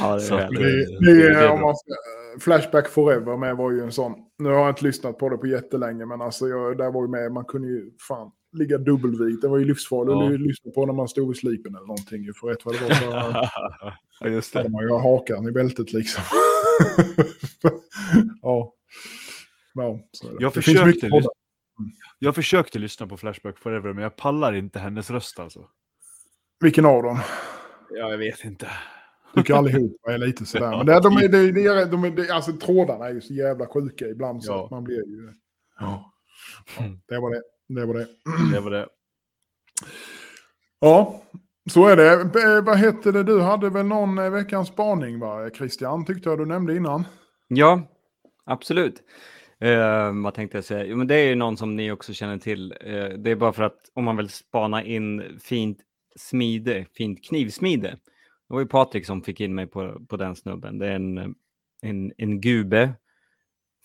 ja, 0.00 0.16
det 0.16 0.28
är. 0.28 0.50
Det, 0.50 1.12
det- 1.12 1.40
det 1.40 1.48
om 1.48 1.60
man 1.60 1.74
ska, 1.76 1.92
Flashback 2.40 2.88
Forever 2.88 3.36
med 3.36 3.56
var 3.56 3.70
ju 3.72 3.80
en 3.80 3.92
sån. 3.92 4.14
Nu 4.38 4.48
har 4.48 4.56
jag 4.56 4.68
inte 4.68 4.84
lyssnat 4.84 5.18
på 5.18 5.28
det 5.28 5.36
på 5.36 5.46
jättelänge, 5.46 6.06
men 6.06 6.20
alltså 6.22 6.48
jag, 6.48 6.78
där 6.78 6.90
var 6.92 7.02
ju 7.02 7.08
med, 7.08 7.32
man 7.32 7.44
kunde 7.44 7.68
ju 7.68 7.90
fan 8.08 8.30
ligga 8.52 8.78
dubbelvikt. 8.78 9.42
Det 9.42 9.48
var 9.48 9.58
ju 9.58 9.64
livsfarligt 9.64 10.12
Ja. 10.12 10.34
att 10.34 10.40
lyssna 10.40 10.70
på 10.74 10.86
när 10.86 10.92
man 10.92 11.08
stod 11.08 11.36
i 11.36 11.38
slipen 11.38 11.74
eller 11.74 11.86
någonting. 11.86 12.32
För 12.40 12.46
rätt 12.48 12.64
vad 12.64 12.74
det 12.74 12.80
var 12.80 12.90
så 13.32 13.48
Ja, 14.20 14.28
just 14.28 14.54
hade 14.54 14.68
man 14.68 14.82
ju 14.82 14.90
hakan 14.92 15.48
i 15.48 15.52
bältet 15.52 15.92
liksom. 15.92 16.22
ja. 18.42 18.72
ja 19.74 19.98
så. 20.12 20.26
Jag 20.38 20.52
det 20.54 20.62
finns 20.62 20.78
försökte 20.78 21.06
lyssna. 21.08 21.30
Jag 22.18 22.34
försökte 22.34 22.78
lyssna 22.78 23.06
på 23.06 23.16
Flashback 23.16 23.58
Forever, 23.58 23.92
men 23.92 24.02
jag 24.02 24.16
pallar 24.16 24.52
inte 24.52 24.78
hennes 24.78 25.10
röst 25.10 25.38
alltså. 25.38 25.68
Vilken 26.60 26.86
av 26.86 27.02
dem? 27.02 27.18
Ja, 27.90 28.10
jag 28.10 28.18
vet 28.18 28.44
inte. 28.44 28.70
Tycker 29.34 29.54
allihopa 29.54 30.12
är 30.12 30.18
lite 30.18 30.46
sådär. 30.46 30.66
Ja, 30.70 30.76
Men 30.76 30.86
det, 30.86 31.00
de 31.00 31.16
är, 31.16 31.28
de, 31.28 31.52
de, 31.52 31.60
är- 31.68 31.86
de, 31.86 32.04
är- 32.04 32.10
de, 32.10 32.30
alltså 32.32 32.52
trådarna 32.52 33.06
är 33.08 33.14
ju 33.14 33.20
så 33.20 33.34
jävla 33.34 33.66
sjuka 33.66 34.06
ibland 34.08 34.44
så 34.44 34.52
Ja. 34.52 34.64
att 34.64 34.70
man 34.70 34.84
blir 34.84 34.96
ju... 35.08 35.32
Ja. 35.80 36.12
ja. 36.78 36.84
Mm. 36.84 37.00
Det 37.08 37.18
var 37.20 37.30
det. 37.34 37.42
Det 37.68 37.86
var 37.86 37.94
det. 37.94 38.06
Det 38.52 38.60
var 38.60 38.70
det. 38.70 38.88
Ja, 40.80 41.22
så 41.70 41.86
är 41.86 41.96
det. 41.96 42.24
B- 42.32 42.60
vad 42.66 42.76
hette 42.76 43.12
det? 43.12 43.22
Du 43.22 43.40
hade 43.40 43.70
väl 43.70 43.86
någon 43.86 44.18
eh, 44.18 44.30
veckans 44.30 44.68
spaning 44.68 45.18
va, 45.20 45.50
Christian? 45.50 46.04
Tyckte 46.04 46.28
jag 46.28 46.38
du 46.38 46.46
nämnde 46.46 46.76
innan. 46.76 47.04
Ja, 47.48 47.82
absolut. 48.44 49.02
Eh, 49.60 50.22
vad 50.22 50.34
tänkte 50.34 50.56
jag 50.56 50.64
säga? 50.64 50.84
Jo, 50.84 50.96
men 50.96 51.06
det 51.06 51.14
är 51.14 51.28
ju 51.28 51.34
någon 51.34 51.56
som 51.56 51.76
ni 51.76 51.90
också 51.90 52.12
känner 52.12 52.38
till. 52.38 52.74
Eh, 52.80 53.08
det 53.08 53.30
är 53.30 53.36
bara 53.36 53.52
för 53.52 53.62
att 53.62 53.90
om 53.94 54.04
man 54.04 54.16
vill 54.16 54.28
spana 54.28 54.84
in 54.84 55.38
fint 55.42 55.78
smide, 56.16 56.86
fint 56.94 57.24
knivsmide. 57.24 57.88
Det 58.48 58.54
var 58.54 58.60
ju 58.60 58.66
Patrik 58.66 59.06
som 59.06 59.22
fick 59.22 59.40
in 59.40 59.54
mig 59.54 59.66
på, 59.66 60.06
på 60.08 60.16
den 60.16 60.36
snubben. 60.36 60.78
Det 60.78 60.86
är 60.86 60.94
en, 60.94 61.34
en, 61.82 62.12
en 62.16 62.40
gube 62.40 62.92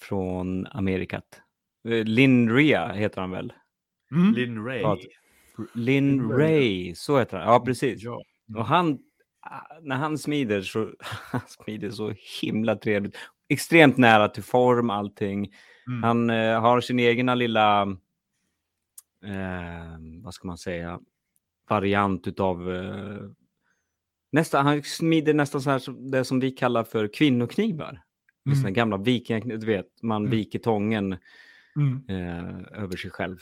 från 0.02 0.68
Amerikat. 0.68 1.42
Eh, 1.88 2.04
Lin 2.04 2.56
Ria 2.56 2.92
heter 2.92 3.22
han 3.22 3.32
väl? 3.32 3.54
Lin 4.36 4.66
Ray. 4.66 4.82
Ja, 4.82 4.98
Lin 5.74 6.12
Lin 6.12 6.32
Ray. 6.32 6.40
Ray, 6.40 6.96
så 6.96 7.20
heter 7.20 7.38
han. 7.38 7.48
Ja, 7.48 7.60
precis. 7.60 8.04
Ja. 8.04 8.24
Och 8.58 8.66
han, 8.66 9.00
ah, 9.42 9.80
när 9.82 9.96
han 9.96 10.18
smider 10.18 10.62
så, 10.62 10.92
han 11.32 11.42
smider 11.48 11.90
så 11.90 12.14
himla 12.42 12.76
trevligt. 12.76 13.16
Extremt 13.52 13.98
nära 13.98 14.28
till 14.28 14.44
form, 14.44 14.90
allting. 14.90 15.54
Mm. 15.88 16.04
Han 16.04 16.30
eh, 16.30 16.62
har 16.62 16.82
sin 16.82 17.00
egna 17.00 17.36
lilla, 17.36 17.82
eh, 19.26 19.98
vad 20.24 20.34
ska 20.34 20.48
man 20.48 20.58
säga, 20.58 21.00
variant 21.70 22.28
utav, 22.28 22.74
eh, 22.76 23.22
nästan, 24.32 24.66
han 24.66 24.84
smider 24.84 25.34
nästan 25.34 25.62
så 25.62 25.70
här 25.70 25.80
som, 25.80 26.12
det 26.12 26.26
som 26.26 26.40
vi 26.40 26.52
kallar 26.52 26.84
för 26.84 27.08
kvinnoknivar. 27.14 28.02
Mm. 28.46 28.56
Såna 28.56 28.72
gamla 28.72 28.98
vikingaknivar, 28.98 29.60
du 29.60 29.66
vet, 29.66 30.02
man 30.04 30.22
Mm. 30.22 30.32
viker 30.32 30.60
tången 30.60 31.18
Mm. 31.76 32.04
eh, 32.10 32.82
över 32.84 32.98
sig 32.98 33.12
själv. 33.12 33.38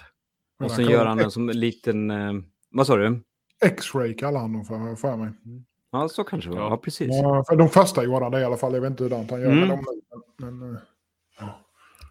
Och 0.64 0.72
sen 0.72 0.86
gör 0.86 1.06
han 1.06 1.18
det 1.18 1.24
en 1.24 1.32
som 1.32 1.50
en 1.50 1.60
liten, 1.60 2.12
eh, 2.12 2.34
vad 2.72 2.88
sa 2.88 2.98
du? 2.98 3.22
X-ray 3.66 4.14
kallar 4.14 4.40
han 4.40 4.54
dem 4.54 4.66
för, 4.66 4.96
för 4.96 5.18
mig. 5.18 5.32
Ja, 5.92 6.10
så 6.10 6.24
kanske 6.24 6.50
det 6.50 6.56
var. 6.56 6.62
Ja. 6.64 6.70
Ja, 6.70 6.78
precis. 6.78 7.08
Ja, 7.12 7.44
för 7.50 7.56
de 7.56 7.70
första 7.70 8.04
gjorde 8.04 8.30
det 8.30 8.40
i 8.42 8.44
alla 8.46 8.58
fall. 8.58 8.74
Jag 8.74 8.82
vet 8.82 8.90
inte 8.90 9.04
hur 9.04 9.10
han 9.10 9.26
gör 9.42 9.48
med 9.50 9.58
Mm. 9.58 9.70
dem 9.70 9.80
nu. 9.80 10.22
Men, 10.38 10.60
men, 10.60 10.76
eh, 11.40 11.50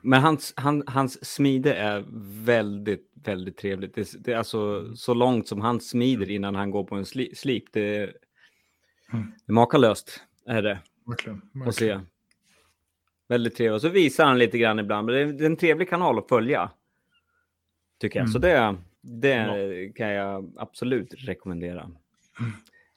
Men 0.03 0.22
hans, 0.22 0.53
han, 0.57 0.83
hans 0.87 1.24
smide 1.35 1.74
är 1.74 2.05
väldigt, 2.45 3.11
väldigt 3.24 3.57
trevligt. 3.57 3.95
Det, 3.95 4.24
det 4.24 4.33
är 4.33 4.37
alltså 4.37 4.95
så 4.97 5.14
långt 5.14 5.49
som 5.49 5.61
han 5.61 5.81
smider 5.81 6.31
innan 6.31 6.55
han 6.55 6.70
går 6.70 6.85
på 6.85 6.95
en 6.95 7.05
sli, 7.05 7.35
slip. 7.35 7.64
Det, 7.72 7.97
är- 7.97 8.14
Mm. 9.12 9.33
det 9.47 9.51
är 9.51 9.55
makalöst 9.55 10.22
är 10.47 10.62
det 10.62 10.79
verkligen. 11.07 11.39
att 11.55 11.66
verkligen. 11.66 12.01
se. 12.01 12.07
Väldigt 13.29 13.57
trevligt. 13.57 13.74
Och 13.74 13.81
så 13.81 13.89
visar 13.89 14.24
han 14.26 14.39
lite 14.39 14.59
grann 14.59 14.79
ibland. 14.79 15.07
Men 15.07 15.37
det 15.37 15.45
är, 15.45 15.47
en 15.47 15.57
trevlig 15.57 15.89
kanal 15.91 16.18
att 16.18 16.29
följa. 16.29 16.70
Tycker 18.01 18.18
jag. 18.18 18.24
Mm. 18.24 18.33
Så 18.33 18.39
det, 18.39 18.76
det 19.03 19.93
kan 19.97 20.09
jag 20.09 20.53
absolut 20.57 21.14
rekommendera. 21.18 21.91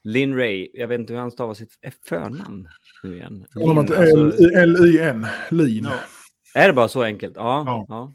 Mm. 0.05 0.13
Lin 0.13 0.35
Ray, 0.35 0.69
jag 0.73 0.87
vet 0.87 0.99
inte 0.99 1.13
hur 1.13 1.19
han 1.19 1.31
stavar 1.31 1.53
sitt 1.53 1.73
förnamn 2.05 2.67
nu 3.03 3.15
igen. 3.15 3.45
Lin, 3.55 3.77
alltså, 3.77 4.43
L-I-N. 4.57 5.27
Ja. 5.83 5.93
är 6.55 6.67
det 6.67 6.73
bara 6.73 6.87
så 6.87 7.03
enkelt? 7.03 7.33
Ja. 7.35 7.63
Ja. 7.65 7.85
ja. 7.89 8.13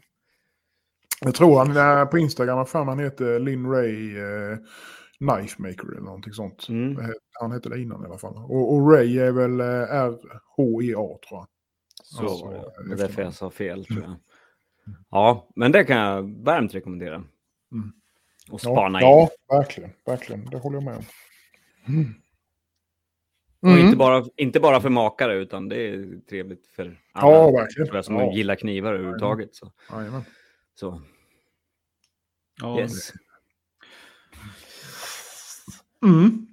Jag 1.21 1.35
tror 1.35 1.57
han 1.57 1.99
eh, 1.99 2.05
på 2.05 2.17
Instagram, 2.17 2.57
vad 2.57 2.69
fan 2.69 2.87
han 2.87 2.99
heter, 2.99 3.39
Lin 3.39 3.65
Ray 3.71 4.17
eh, 4.17 4.57
Knife 5.17 5.61
Maker 5.61 5.91
eller 5.91 6.01
någonting 6.01 6.33
sånt. 6.33 6.69
Mm. 6.69 6.97
Han 7.39 7.51
hette 7.51 7.69
det 7.69 7.81
innan 7.81 8.03
i 8.03 8.05
alla 8.05 8.17
fall. 8.17 8.35
Och, 8.35 8.73
och 8.73 8.91
Ray 8.91 9.19
är 9.19 9.31
väl 9.31 9.59
eh, 9.59 9.65
R-H-E-A 9.95 11.17
tror 11.27 11.39
jag. 11.39 11.47
Så 12.03 12.23
Alltså, 12.23 12.45
var 12.45 12.53
det. 12.53 12.93
Är 12.93 12.97
därför 12.97 13.21
jag 13.21 13.33
sa 13.33 13.49
fel 13.49 13.85
tror 13.85 14.01
jag. 14.01 14.15
Ja, 15.09 15.47
men 15.55 15.71
det 15.71 15.83
kan 15.83 15.97
jag 15.97 16.43
varmt 16.43 16.75
rekommendera. 16.75 17.17
Och 17.17 17.23
Ja, 18.51 18.57
spana 18.57 19.01
in. 19.01 19.07
ja, 19.07 19.29
verkligen. 19.49 19.89
Verkligen. 20.05 20.45
Det 20.45 20.57
håller 20.57 20.77
jag 20.77 20.83
med 20.83 20.97
om. 20.97 21.03
Mm. 21.87 22.13
Och 23.59 23.67
Mm. 23.69 23.85
inte, 23.85 23.97
bara, 23.97 24.25
inte 24.35 24.59
bara 24.59 24.81
för 24.81 24.89
makare, 24.89 25.33
utan 25.35 25.69
det 25.69 25.75
är 25.89 26.19
trevligt 26.29 26.67
för 26.67 27.01
Ja, 27.13 27.19
alla 27.19 27.51
verkligen. 27.51 27.95
jag, 27.95 28.05
som 28.05 28.15
Ja. 28.15 28.33
gillar 28.33 28.55
knivar 28.55 28.93
överhuvudtaget. 28.93 29.55
Så, 29.55 29.71
Jajamän. 29.91 30.21
så 30.75 31.01
Ja, 32.61 32.79
yes. 32.79 33.11
Mm. 36.03 36.47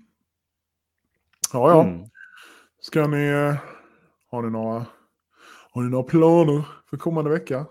Ja, 1.53 1.70
ja. 1.70 1.82
Mm. 1.85 2.05
Ska 2.80 3.07
ni... 3.07 3.30
Har 4.30 4.43
ni 4.43 4.51
några... 4.51 4.87
Har 5.70 5.82
ni 5.82 5.91
några 5.91 6.05
planer 6.05 6.62
för 6.91 6.97
kommande 6.97 7.30
vecka? 7.30 7.66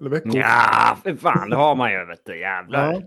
Eller 0.00 0.10
veckor? 0.10 0.36
Ja, 0.36 0.98
för 1.02 1.16
fan, 1.16 1.50
det 1.50 1.56
har 1.56 1.74
man 1.74 1.92
ju, 1.92 2.04
vet 2.04 2.24
du. 2.24 2.38
Jävlar. 2.40 2.92
Ja. 2.92 3.02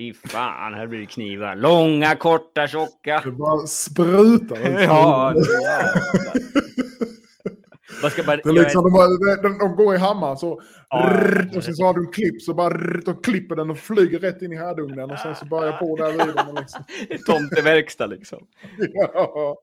Fy 0.00 0.14
fan, 0.14 0.74
här 0.74 0.86
blir 0.86 1.00
det 1.00 1.06
knivar. 1.06 1.56
Långa, 1.56 2.16
korta, 2.16 2.68
tjocka. 2.68 3.22
Det 3.24 3.30
bara 3.30 3.66
sprutar 3.66 4.56
ut. 4.56 4.80
Ja. 4.80 5.34
Man 8.02 8.10
ska 8.10 8.22
bara 8.22 8.36
Det 8.36 8.48
är 8.48 8.52
liksom, 8.52 8.84
de, 8.84 8.92
bara, 8.92 9.08
de, 9.42 9.58
de 9.58 9.76
går 9.76 9.94
i 9.94 9.98
hammaren 9.98 10.36
så. 10.36 10.62
Ja, 10.88 11.10
rrrt, 11.12 11.56
och 11.56 11.64
sen 11.64 11.74
så 11.74 11.84
har 11.84 11.94
du 11.94 12.00
en 12.00 12.12
klipp 12.12 12.42
så 12.42 12.54
bara 12.54 12.74
rrrt, 12.74 13.04
de 13.04 13.22
klipper 13.22 13.56
den 13.56 13.70
och 13.70 13.78
flyger 13.78 14.18
rätt 14.18 14.42
in 14.42 14.52
i 14.52 14.56
härdugnen 14.56 15.10
och 15.10 15.18
sen 15.18 15.34
så 15.34 15.44
börjar 15.46 15.72
på 15.72 15.96
där 15.96 16.10
vid 16.10 16.34
den. 16.34 16.54
Liksom. 16.54 16.84
tomteverkstad 17.26 18.06
liksom. 18.06 18.46
Ja, 18.94 19.56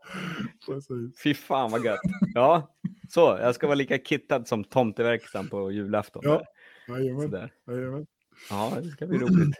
precis. 0.66 1.22
Fy 1.24 1.34
fan 1.34 1.72
vad 1.72 1.86
gött. 1.86 2.00
Ja, 2.34 2.76
så. 3.10 3.38
Jag 3.42 3.56
ska 3.56 3.68
vara 3.68 3.76
lika 3.76 3.98
kittad 3.98 4.48
som 4.48 4.64
tomteverkstan 4.64 5.48
på 5.48 5.72
julafton. 5.72 6.22
Ja. 6.26 6.44
där. 6.88 6.98
Jajamän. 6.98 7.22
Sådär. 7.22 7.52
Jajamän. 7.68 8.06
Ja, 8.50 8.74
det 8.84 8.90
ska 8.90 9.08
bli 9.08 9.18
roligt. 9.18 9.58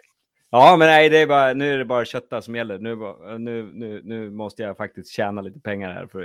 Ja, 0.50 0.76
men 0.80 0.88
nej, 0.88 1.10
det 1.10 1.18
är 1.18 1.28
bara, 1.28 1.54
nu 1.54 1.74
är 1.74 1.78
det 1.78 1.86
bara 1.86 2.06
kötta 2.06 2.42
som 2.42 2.56
gäller. 2.56 2.80
Nu, 2.80 2.96
nu, 3.40 3.72
nu, 3.74 4.02
nu 4.04 4.32
måste 4.32 4.64
jag 4.64 4.78
faktiskt 4.78 5.12
tjäna 5.12 5.42
lite 5.42 5.60
pengar 5.60 5.94
här 5.94 6.08
för 6.08 6.22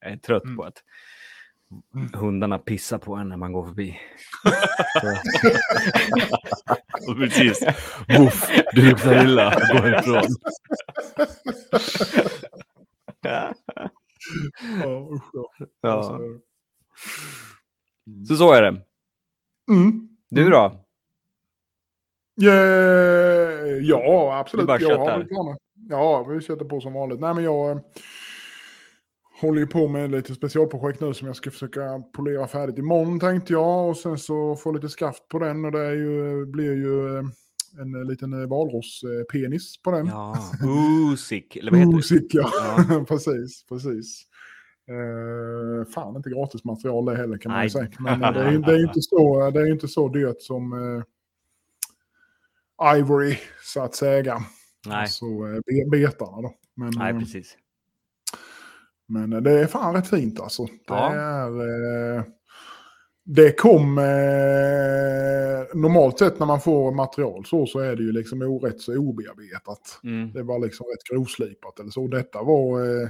jag 0.00 0.12
är 0.12 0.16
trött 0.16 0.44
Mm. 0.44 0.56
på 0.56 0.62
att 0.64 0.82
hundarna 2.14 2.58
pissar 2.58 2.98
på 2.98 3.14
en 3.14 3.28
när 3.28 3.36
man 3.36 3.52
går 3.52 3.66
förbi. 3.66 3.98
precis. 7.18 7.62
Woof, 8.18 8.50
du 8.72 8.82
luktar 8.90 9.24
illa. 9.24 9.50
Gå 9.72 9.78
härifrån. 9.78 10.22
Ja. 13.22 13.54
Alltså, 15.82 16.20
Så 18.28 18.36
så 18.36 18.52
är 18.52 18.62
det. 18.62 18.82
Mm. 19.70 20.08
Du 20.30 20.50
då? 20.50 20.84
Ja, 22.34 22.52
ja, 23.88 24.38
absolut. 24.38 24.66
Jag 24.80 24.98
har 24.98 25.24
planer. 25.28 25.56
Ja, 25.90 26.24
vi 26.28 26.40
köttar 26.40 26.64
på 26.64 26.80
som 26.80 26.92
vanligt. 26.92 27.20
Nej, 27.20 27.34
men 27.34 27.44
jag 27.44 27.70
eh, 27.70 27.78
håller 29.40 29.60
ju 29.60 29.66
på 29.66 29.88
med 29.88 30.10
lite 30.10 30.34
specialprojekt 30.34 31.00
nu 31.00 31.14
som 31.14 31.26
jag 31.26 31.36
ska 31.36 31.50
försöka 31.50 32.02
polera 32.16 32.46
färdigt 32.46 32.78
imorgon 32.78 33.20
tänkte 33.20 33.52
jag. 33.52 33.88
Och 33.88 33.96
sen 33.96 34.18
så 34.18 34.56
få 34.56 34.72
lite 34.72 34.88
skaft 34.88 35.28
på 35.28 35.38
den 35.38 35.64
och 35.64 35.72
det 35.72 35.80
är 35.86 35.92
ju, 35.94 36.46
blir 36.46 36.72
ju 36.72 37.16
eh, 37.18 37.24
en 37.80 37.94
eh, 37.94 38.04
liten 38.04 38.48
valross-penis 38.48 39.82
på 39.82 39.90
den. 39.90 40.06
Ja, 40.06 40.36
Usyk, 41.12 41.56
eller 41.56 41.70
vad 41.70 41.80
heter 41.80 41.92
det? 41.92 41.98
Osik, 41.98 42.34
ja. 42.34 42.50
Ja. 42.88 43.04
precis, 43.08 43.64
precis. 43.68 44.22
Eh, 44.90 45.88
fan, 45.94 46.16
inte 46.16 46.30
gratis 46.30 46.64
material 46.64 47.04
det 47.04 47.16
heller 47.16 47.38
kan 47.38 47.52
man 47.52 47.62
ju 47.62 47.70
säga. 47.70 47.88
Men 47.98 48.20
det 48.34 48.40
är, 48.40 48.50
ju- 48.52 48.58
det 48.58 48.72
är 48.72 48.82
inte 48.82 49.00
så, 49.02 49.50
det 49.50 49.60
är 49.60 49.72
inte 49.72 49.88
så 49.88 50.08
dyrt 50.08 50.36
som 50.42 50.72
eh, 50.72 51.02
Ivory, 52.96 53.38
så 53.62 53.82
att 53.82 53.94
säga. 53.94 54.38
Nej, 54.86 54.96
Alltså 55.00 55.24
eh, 55.24 55.60
be- 55.66 55.90
betarna 55.90 56.42
då. 56.42 56.54
Men, 56.76 56.92
nej, 56.96 57.12
eh, 57.12 57.18
precis. 57.18 57.56
men 59.08 59.32
eh, 59.32 59.40
det 59.40 59.50
är 59.60 59.66
fan 59.66 59.94
rätt 59.94 60.08
fint 60.10 60.40
alltså. 60.40 60.64
Det 60.64 60.70
Ja. 60.86 61.14
är... 61.14 62.16
Eh, 62.18 62.22
det 63.28 63.52
kom... 63.52 63.98
Eh, 63.98 64.04
normalt 65.74 66.18
sett 66.18 66.38
när 66.38 66.46
man 66.46 66.60
får 66.60 66.92
material 66.92 67.44
så, 67.46 67.66
så 67.66 67.78
är 67.78 67.96
det 67.96 68.02
ju 68.02 68.12
liksom 68.12 68.42
orätt 68.42 68.80
så 68.80 68.96
obearbetat. 68.96 70.00
Mm. 70.04 70.32
Det 70.32 70.42
var 70.42 70.58
liksom 70.58 70.86
rätt 70.86 71.04
grovslipat 71.12 71.80
eller 71.80 71.90
så. 71.90 72.08
Detta 72.08 72.42
var 72.42 72.80
eh, 73.02 73.08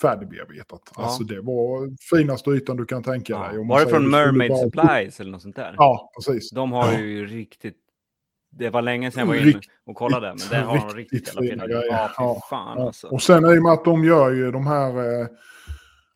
färdigbearbetat. 0.00 0.92
Ja. 0.96 1.02
Alltså 1.04 1.24
det 1.24 1.40
var 1.40 1.96
finaste 2.10 2.50
ytan 2.50 2.76
du 2.76 2.84
kan 2.84 3.02
tänka 3.02 3.32
Ja. 3.32 3.48
dig. 3.48 3.66
Var 3.68 3.84
det 3.84 3.90
från 3.90 4.10
Mermaid 4.10 4.56
Supplies 4.58 5.20
eller 5.20 5.30
något 5.30 5.42
sånt 5.42 5.56
där? 5.56 5.74
Ja, 5.78 6.10
precis. 6.16 6.50
De 6.50 6.72
har 6.72 6.92
ju 6.92 7.26
riktigt... 7.26 7.76
Det 8.58 8.70
var 8.70 8.82
länge 8.82 9.10
sedan 9.10 9.20
jag 9.20 9.26
var 9.26 9.34
inne 9.48 9.60
och 9.86 9.96
kollade, 9.96 10.26
men 10.28 10.48
där 10.50 10.62
har 10.62 10.88
de 10.88 10.94
riktigt 10.96 11.26
jävla 11.26 11.42
fina 11.50 11.66
grejer. 11.66 11.86
Ja, 11.90 12.10
Ja, 12.18 12.42
fan 12.50 12.78
alltså. 12.78 13.06
Och 13.08 13.22
sen 13.22 13.44
i 13.54 13.58
och 13.58 13.62
med 13.62 13.72
att 13.72 13.84
de 13.84 14.04
gör 14.04 14.30
ju 14.32 14.50
de 14.50 14.66
här... 14.66 15.20
Eh, 15.20 15.26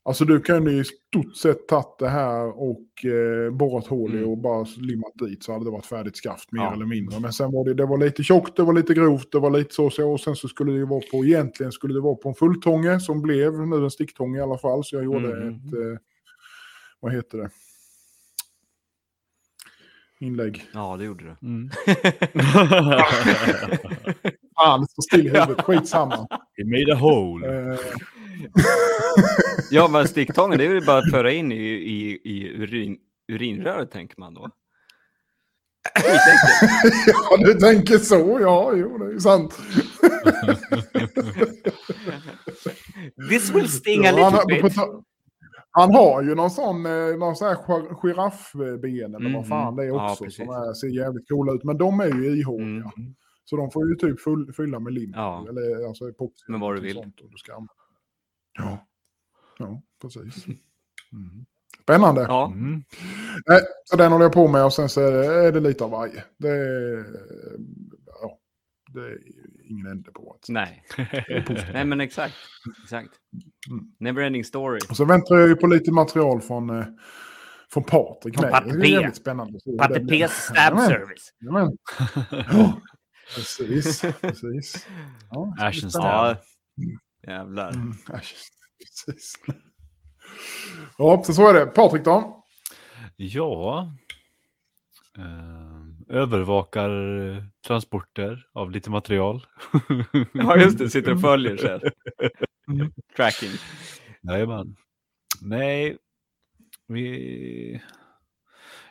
alltså 0.03 0.24
du 0.24 0.41
kunde 0.41 0.72
i 0.72 0.84
stort 0.84 1.36
sett 1.36 1.68
tagit 1.68 1.99
det 1.99 2.09
här 2.09 2.61
och 2.61 3.05
eh, 3.05 3.53
borrat 3.53 3.86
hål 3.86 4.14
i 4.14 4.18
Mm. 4.18 4.30
och 4.30 4.38
bara 4.38 4.66
limmat 4.76 5.12
dit 5.14 5.43
så 5.45 5.53
hade 5.53 5.64
det 5.64 5.70
varit 5.70 5.86
färdigt 5.86 6.16
skaft 6.16 6.53
mer 6.53 6.62
Ja. 6.62 6.72
eller 6.72 6.86
mindre. 6.86 7.20
Men 7.20 7.32
sen 7.32 7.53
var 7.53 7.64
det, 7.64 7.74
det 7.74 7.86
var 7.86 7.99
lite 7.99 8.22
tjockt, 8.22 8.57
det 8.57 8.62
var 8.62 8.72
lite 8.72 8.95
grovt, 8.95 9.32
det 9.32 9.38
var 9.38 9.51
lite 9.51 9.74
så 9.74 9.84
och 9.86 9.93
så. 9.93 10.11
Och 10.12 10.20
sen 10.20 10.36
så 10.36 10.49
skulle 10.49 10.72
det 10.72 10.78
ju 10.78 10.86
vara 10.86 11.03
på, 11.12 11.24
egentligen 11.24 11.72
skulle 11.72 11.95
det 11.95 12.01
vara 12.01 12.14
på 12.14 12.28
en 12.28 12.34
fulltånge 12.34 13.01
som 13.01 13.22
blev 13.22 13.66
nu 13.66 13.76
en 13.76 13.91
sticktånge 13.91 14.38
i 14.38 14.43
alla 14.43 14.59
fall. 14.59 14.84
Så 14.84 14.97
jag 14.97 15.05
gjorde 15.05 15.32
Mm. 15.36 15.49
ett, 15.49 15.55
eh, 15.74 15.99
vad 17.01 17.12
heter 17.12 17.38
det? 17.38 17.51
Inlägg. 20.21 20.64
Ja, 20.73 20.97
det 20.97 21.05
gjorde 21.05 21.25
du. 21.25 21.37
Mm. 21.47 21.71
Fan, 24.57 24.81
det 24.81 24.87
står 24.91 25.03
still 25.03 25.27
i 25.27 25.31
huvudet, 25.31 25.61
skitsamma. 25.64 26.27
He 26.57 26.64
made 26.64 26.93
a 26.93 26.97
hole. 26.97 27.47
Eh, 27.73 27.79
Ja, 29.71 29.89
men 29.89 30.09
sticktången, 30.09 30.59
det 30.59 30.64
är 30.64 30.71
ju 30.71 30.81
bara 30.87 30.99
att 30.99 31.11
föra 31.11 31.33
in 31.33 31.53
i, 31.53 31.57
i, 31.64 32.21
i 32.25 32.49
urin, 32.49 32.97
urinröret, 33.33 33.91
tänker 33.91 34.21
man 34.21 34.35
då. 34.35 34.49
Ja, 37.07 37.37
du 37.37 37.55
tänker 37.55 37.99
så, 37.99 38.39
ja, 38.41 38.73
jo, 38.77 38.99
det 38.99 39.05
är 39.05 39.11
ju 39.12 39.21
sant. 39.21 39.59
This 43.31 43.51
will 43.51 43.68
sting 43.68 44.07
a 44.07 44.12
Ja, 44.16 44.31
little 44.31 44.61
på 44.61 44.66
bit. 44.68 44.75
ta- 44.75 45.03
han 45.71 45.95
har 45.95 46.23
ju 46.23 46.35
någon 46.35 46.51
sån, 46.51 46.87
eh, 46.87 47.16
någon 47.18 47.37
sån 47.37 47.49
här 47.49 47.55
gir- 47.57 47.95
giraffben 48.03 49.14
eller 49.14 49.35
vad 49.37 49.49
fan 49.49 49.77
det 49.77 49.83
är 49.85 49.87
Ja, 49.89 50.12
också. 50.12 50.25
precis. 50.25 50.37
som 50.47 50.49
är, 50.55 50.75
ser 50.75 50.87
jävligt 50.89 51.29
coola 51.29 51.53
ut. 51.53 51.64
Men 51.64 51.79
de 51.79 52.01
är 52.01 52.07
ju 52.07 52.41
ihåliga. 52.41 52.66
Mm. 52.97 53.14
Så 53.45 53.57
de 53.57 53.71
får 53.71 53.89
ju 53.89 53.95
typ 53.95 54.21
full, 54.21 54.53
fylla 54.53 54.79
med 54.79 54.93
lim. 54.93 55.12
Ja. 55.14 55.47
Eller 55.49 55.87
alltså 55.89 56.09
epoxy. 56.09 56.45
Men 56.49 56.61
vad 56.61 56.71
du 56.75 56.79
eller 56.79 56.87
vill. 56.89 56.97
Sånt, 56.97 57.21
och 57.21 57.31
du 57.31 57.37
ska 57.37 57.53
använda. 57.53 57.73
Ja. 58.59 58.87
ja, 59.59 59.83
precis. 60.03 60.47
Mm. 61.12 61.47
Spännande. 61.83 62.21
Ja, 62.23 62.47
Mm. 62.55 62.83
Nej, 63.47 63.61
så 63.85 63.97
den 63.97 64.12
håller 64.12 64.25
jag 64.25 64.33
på 64.33 64.49
med 64.49 64.64
och 64.64 64.73
sen 64.73 64.89
så 64.89 65.01
är 65.01 65.12
det, 65.12 65.27
är 65.49 65.53
det 65.53 65.61
lite 65.61 65.85
av 65.85 65.91
varje. 65.91 66.25
Det 66.39 66.49
ja, 68.07 68.39
det 68.95 69.01
är 69.01 69.18
ingen 69.71 69.87
ände 69.87 70.11
på. 70.11 70.37
det. 70.47 70.53
nej. 70.53 70.85
nej, 71.73 71.85
men 71.85 72.01
exakt. 72.01 72.35
exakt. 72.85 73.11
Mm. 73.71 73.85
Neverending 73.99 74.45
story. 74.45 74.79
Och 74.91 74.97
så 74.97 75.05
väntar 75.05 75.37
jag 75.37 75.49
ju 75.49 75.57
på 75.57 75.66
lite 75.66 75.93
material 75.93 76.41
från, 76.41 76.71
eh, 76.79 76.87
från 77.73 77.85
Patrik. 77.85 78.35
Från 78.35 78.45
med. 78.45 78.53
Patte 78.53 78.79
Det 78.79 78.95
är 78.95 79.03
P. 79.09 79.14
spännande. 79.14 79.59
hur 79.64 79.79
Patte. 79.79 80.01
P's 80.01 80.29
stab 80.29 80.79
service. 80.79 81.33
jajamän. 81.41 81.77
Ja, 82.53 82.81
precis. 83.35 84.01
precis. 84.21 84.87
Ja, 85.31 85.55
Action 85.59 85.91
spännande. 85.91 86.39
Ja, 87.25 87.33
jävlar. 87.33 87.71
Mm, 87.73 87.95
precis. 88.07 89.35
Ja, 90.99 91.23
så, 91.27 91.35
så 91.35 91.49
är 91.49 91.55
det. 91.55 91.66
Patrik 91.66 92.05
då? 92.05 92.45
Ja. 93.16 93.93
Eh, 95.18 95.70
övervakar 96.11 97.19
eh, 97.31 97.43
transporter 97.67 98.47
av 98.53 98.71
lite 98.71 98.91
material. 98.91 99.47
Ja, 100.33 100.57
just 100.57 100.79
det. 100.79 100.91
Sitter 100.91 101.13
och 101.13 101.21
följer 101.21 101.57
så 101.57 101.67
här. 101.69 101.93
Mm. 102.69 102.93
Tracking. 103.17 103.51
Jajamän. 104.23 104.77
Nej, 105.43 105.99
vi... 106.87 107.83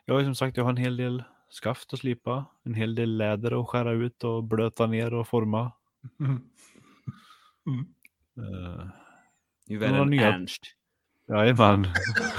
Jag 0.06 0.14
har 0.16 0.24
som 0.24 0.36
sagt, 0.36 0.58
jag 0.58 0.64
har 0.64 0.72
en 0.72 0.78
hel 0.78 0.98
del 0.98 1.24
skaft 1.50 1.94
att 1.94 2.00
slipa. 2.00 2.46
En 2.64 2.74
hel 2.74 2.96
del 2.96 3.18
läder 3.18 3.62
att 3.62 3.68
skära 3.70 3.92
ut 3.92 4.24
och 4.24 4.44
blöta 4.44 4.88
ner 4.88 5.14
och 5.14 5.28
forma. 5.28 5.72
Mm. 6.20 6.42
Uh, 8.40 8.88
Några 9.92 10.04
nya- 10.06 10.34
Ernst. 10.34 10.62
jajamän. 11.28 11.88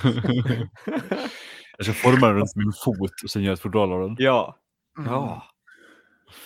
jag 1.76 1.86
ska 1.86 1.92
forma 1.92 2.26
den 2.26 2.36
runt 2.36 2.56
min 2.56 2.72
fot 2.84 3.22
och 3.24 3.30
sen 3.30 3.42
göra 3.42 3.54
ett 3.54 3.60
fodral 3.60 3.92
av 3.92 4.00
den. 4.00 4.16
Ja. 4.18 4.56
Ja. 4.96 5.42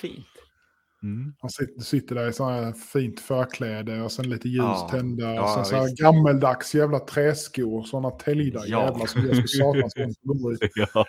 Fint. 0.00 0.26
Mm. 1.02 1.34
Han 1.40 1.50
sitter, 1.50 1.80
sitter 1.82 2.14
där 2.14 2.28
i 2.28 2.32
så 2.32 2.48
här 2.50 2.72
fint 2.72 3.20
förkläde 3.20 4.02
och 4.02 4.12
sen 4.12 4.30
lite 4.30 4.48
ljus 4.48 4.58
Ja. 4.62 4.88
tända. 4.90 5.28
Och 5.28 5.34
Ja, 5.36 5.54
sen 5.54 5.64
så 5.64 5.76
här 5.76 5.96
gammeldags 6.02 6.74
jävla 6.74 6.98
träskor. 6.98 7.82
Sådana 7.84 8.10
täljda 8.10 8.60
Ja. 8.66 8.84
jävlar 8.86 9.06
som 9.06 9.26
jag 9.26 9.48
skulle 9.48 9.48
satans 9.48 9.96
inte 9.96 10.20
gå 10.22 10.52
i. 10.52 10.56
Ja. 10.74 11.06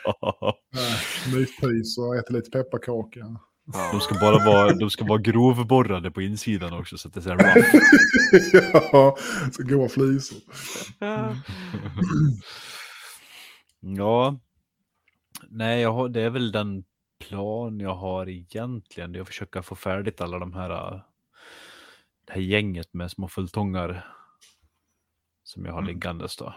Äh, 0.73 1.33
Myspys 1.35 1.97
och 1.97 2.15
äter 2.15 2.33
lite 2.33 2.49
pepparkaka. 2.51 3.39
De 3.91 3.99
ska 3.99 4.15
bara 4.19 4.45
vara, 4.45 4.73
de 4.73 4.89
ska 4.89 5.05
vara 5.05 5.21
grovborrade 5.21 6.11
på 6.11 6.21
insidan 6.21 6.73
också 6.73 6.97
så 6.97 7.07
att 7.07 7.13
det 7.13 7.21
ser 7.21 7.31
rough. 7.31 7.75
ja, 8.91 9.17
så 9.51 9.63
goa 9.63 9.89
flisor. 9.89 10.37
Ja. 13.79 14.39
Nej, 15.49 15.81
jag 15.81 15.93
har, 15.93 16.09
det 16.09 16.21
är 16.21 16.29
väl 16.29 16.51
den 16.51 16.83
plan 17.29 17.79
jag 17.79 17.95
har 17.95 18.29
egentligen. 18.29 19.11
Det 19.11 19.19
är 19.19 19.21
att 19.21 19.27
försöka 19.27 19.63
få 19.63 19.75
färdigt 19.75 20.21
alla 20.21 20.39
de 20.39 20.53
här, 20.53 20.69
äh, 20.69 21.01
det 22.25 22.33
här 22.33 22.41
gänget 22.41 22.93
med 22.93 23.11
små 23.11 23.27
fulltångar 23.27 24.07
som 25.43 25.65
jag 25.65 25.71
har 25.73 25.79
Mm. 25.81 25.87
liggandes 25.93 26.37
då. 26.37 26.55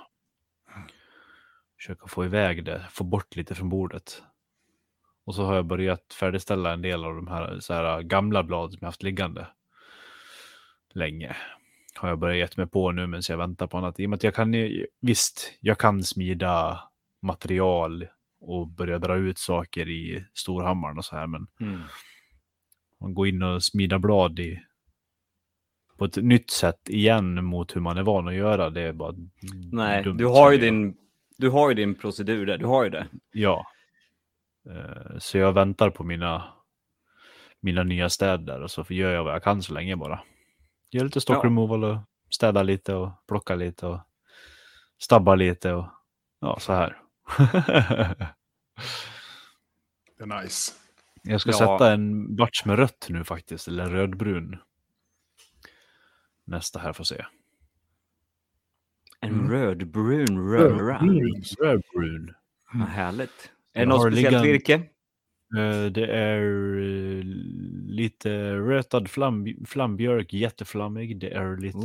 Försöka 1.77 2.07
få 2.07 2.25
iväg 2.25 2.64
det, 2.64 2.87
få 2.91 3.05
bort 3.05 3.37
lite 3.37 3.55
från 3.55 3.69
bordet. 3.69 4.23
Och 5.25 5.35
så 5.35 5.45
har 5.45 5.55
jag 5.55 5.66
börjat 5.66 6.12
färdigställa 6.21 6.73
en 6.73 6.83
del 6.83 7.05
av 7.05 7.14
de 7.14 7.29
här, 7.29 7.61
så 7.61 7.75
här 7.75 8.03
gamla 8.03 8.43
blad 8.43 8.71
som 8.73 8.79
jag 8.81 8.89
haft 8.89 9.03
liggande 9.03 9.47
länge. 10.95 11.37
Har 11.95 12.09
jag 12.09 12.19
börjat 12.19 12.37
gett 12.39 12.57
mig 12.57 12.66
på 12.66 12.93
nu 12.93 13.07
medan 13.07 13.23
jag 13.29 13.37
väntar 13.39 13.66
på 13.66 13.79
annat. 13.79 14.01
I 14.01 14.07
och 14.07 14.11
med 14.11 14.16
att 14.16 14.25
jag 14.25 14.35
kan, 14.35 14.55
visst, 15.01 15.53
jag 15.61 15.79
kan 15.79 16.03
smida 16.03 16.81
material 17.23 18.09
och 18.41 18.68
börja 18.68 18.99
dra 18.99 19.16
ut 19.16 19.39
saker 19.39 19.89
i 19.89 20.24
storhammaren 20.34 20.99
och 20.99 21.05
så 21.05 21.16
här, 21.16 21.26
men 21.26 21.47
Mm. 21.61 21.80
man 23.01 23.14
går 23.14 23.28
in 23.28 23.43
och 23.43 23.64
smida 23.64 23.99
blad 23.99 24.39
i 24.39 24.62
på 25.99 26.05
ett 26.05 26.16
nytt 26.16 26.51
sätt 26.51 26.89
igen 26.89 27.45
mot 27.45 27.76
hur 27.76 27.80
man 27.80 27.99
är 27.99 28.03
van 28.03 28.28
att 28.28 28.34
göra. 28.34 28.70
Det 28.70 28.80
är 28.82 28.93
bara 28.93 29.14
Nej, 29.72 30.03
dumt, 30.05 30.16
du 30.18 30.26
har, 30.26 30.53
ju 30.53 30.59
din, 30.59 30.97
du 31.39 31.49
har 31.51 31.68
ju 31.68 31.74
din 31.74 31.95
procedur 31.95 32.47
där. 32.47 32.59
Du 32.59 32.66
har 32.66 32.84
ju 32.84 32.91
det. 32.91 33.07
Ja. 33.32 33.66
Eh, 34.70 35.18
Så 35.18 35.39
jag 35.39 35.53
väntar 35.53 35.91
på 35.91 36.05
mina, 36.05 36.45
mina 37.61 37.82
nya 37.82 38.09
städer 38.09 38.62
och 38.62 38.70
så 38.70 38.84
gör 38.89 39.11
jag 39.12 39.24
vad 39.24 39.34
jag 39.34 39.43
kan 39.43 39.62
så 39.62 39.74
länge 39.74 39.97
bara. 39.97 40.20
Gör 40.91 41.05
lite 41.05 41.20
stock 41.20 41.36
Ja. 41.36 41.45
removal 41.45 41.84
och 41.84 41.99
städa 42.30 42.62
lite 42.62 42.95
och 42.95 43.11
plocka 43.28 43.55
lite 43.55 43.86
och 43.86 44.01
stabba 44.99 45.34
lite 45.34 45.72
och 45.72 45.86
ja, 46.41 46.59
så 46.61 46.72
här. 46.72 46.97
Det 50.18 50.24
är 50.24 50.43
nice. 50.43 50.72
jag 51.22 51.41
ska 51.41 51.51
Ja. 51.51 51.57
sätta 51.59 51.93
en 51.93 52.37
batch 52.37 52.64
med 52.64 52.79
rött 52.79 53.07
nu 53.11 53.24
faktiskt, 53.24 53.68
eller 53.68 53.91
rödbrun. 53.91 54.57
Nästa 56.45 56.79
här 56.79 56.93
får 56.93 57.05
se. 57.05 57.24
En 59.20 59.31
Mm. 59.33 59.51
rödbrun. 59.51 60.29
Mm. 60.29 60.51
Rödbrun. 60.53 62.35
Vad 62.74 62.89
härligt. 62.89 63.51
Är 63.72 63.81
det 63.81 63.87
något 63.87 64.03
speciellt 64.12 64.33
liggan- 64.33 64.43
virke? 64.43 64.74
Eh, 65.59 65.87
Det 65.93 66.07
är 66.07 66.41
eh, 66.79 67.22
lite 67.87 68.53
rötad 68.55 69.09
flam, 69.11 69.47
flambjörk, 69.66 70.33
jätteflammig. 70.33 71.20
Det 71.20 71.31
är 71.31 71.57
lite, 71.57 71.79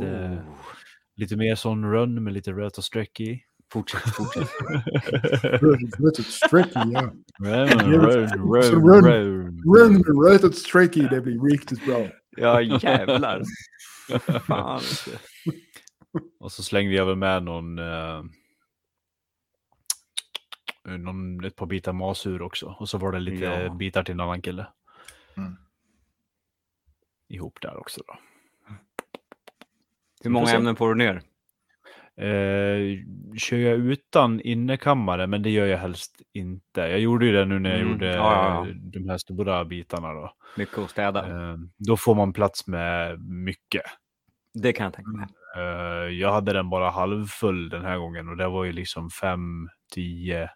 Oh. 0.48 0.54
lite 1.16 1.36
mer 1.36 1.54
sån 1.54 1.90
rönn 1.90 2.24
med 2.24 2.32
lite 2.32 2.52
röta 2.52 2.82
streck 2.82 3.20
i. 3.20 3.44
Fortsätt, 3.74 4.00
fortsätt. 4.14 4.48
Rötet 6.00 6.26
strecky, 6.26 6.70
ja. 6.92 7.12
Rön, 7.38 7.68
Ja. 7.68 8.62
Run 9.64 9.92
med 9.94 10.32
rötet 10.32 10.56
strecky, 10.56 11.08
det 11.08 11.20
blir 11.20 11.50
riktigt 11.50 11.86
bra. 11.86 12.06
Ja, 12.36 12.60
jävlar. 12.60 13.42
Fan. 14.46 14.80
Och 16.40 16.52
så 16.52 16.62
slängde 16.62 16.94
jag 16.94 17.06
väl 17.06 17.16
med 17.16 17.42
någon, 17.42 17.78
eh, 17.78 18.22
någon 20.84 21.44
ett 21.44 21.56
par 21.56 21.66
bitar 21.66 21.92
masur 21.92 22.42
också. 22.42 22.76
Och 22.78 22.88
så 22.88 22.98
var 22.98 23.12
det 23.12 23.20
lite 23.20 23.44
Ja. 23.44 23.74
bitar 23.74 24.02
till 24.02 24.12
en 24.14 24.20
annan 24.20 24.42
kille. 24.42 24.66
Mm. 25.36 25.56
Ihop 27.28 27.58
där 27.60 27.76
också 27.76 28.00
då. 28.06 28.16
Hur 30.22 30.30
många 30.30 30.50
ämnen 30.50 30.76
får 30.76 30.88
du 30.88 30.94
ner? 30.94 31.22
Eh, 32.16 32.98
kör 33.38 33.56
jag 33.56 33.78
utan 33.78 34.40
innekammare, 34.40 35.26
men 35.26 35.42
det 35.42 35.50
gör 35.50 35.66
jag 35.66 35.78
helst 35.78 36.22
inte. 36.32 36.80
Jag 36.80 37.00
gjorde 37.00 37.26
ju 37.26 37.32
det 37.32 37.44
nu 37.44 37.58
när 37.58 37.70
jag 37.70 37.78
Mm, 37.80 37.92
gjorde 37.92 38.06
ja, 38.06 38.14
ja, 38.64 38.68
eh, 38.68 38.74
de 38.76 39.08
här 39.08 39.18
stora 39.18 39.64
bitarna. 39.64 40.12
Då. 40.12 40.32
Mycket 40.56 40.78
att 40.78 40.90
städa. 40.90 41.28
Eh, 41.28 41.56
då 41.78 41.96
får 41.96 42.14
man 42.14 42.32
plats 42.32 42.66
med 42.66 43.20
mycket. 43.28 43.82
Det 44.54 44.72
kan 44.72 44.84
jag 44.84 44.92
tänka 44.94 45.10
mig. 45.10 45.26
Eh, 45.56 46.12
jag 46.20 46.32
hade 46.32 46.52
den 46.52 46.70
bara 46.70 46.90
halvfull 46.90 47.68
den 47.68 47.84
här 47.84 47.98
gången 47.98 48.28
och 48.28 48.36
det 48.36 48.48
var 48.48 48.64
ju 48.64 48.72
liksom 48.72 49.10
5, 49.10 49.68
10, 49.94 50.50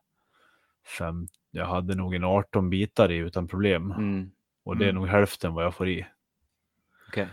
5. 0.99 1.27
Jag 1.51 1.67
hade 1.67 1.95
nog 1.95 2.15
en 2.15 2.25
18 2.25 2.71
bitar 2.71 3.11
i 3.13 3.17
utan 3.17 3.49
problem. 3.49 3.91
Mm. 3.93 4.31
Och 4.65 4.77
det 4.77 4.85
är 4.85 4.89
Mm. 4.91 5.01
nog 5.01 5.09
hälften 5.11 5.55
vad 5.55 5.65
jag 5.65 5.75
får 5.75 5.89
i. 5.89 6.07
okej. 7.09 7.29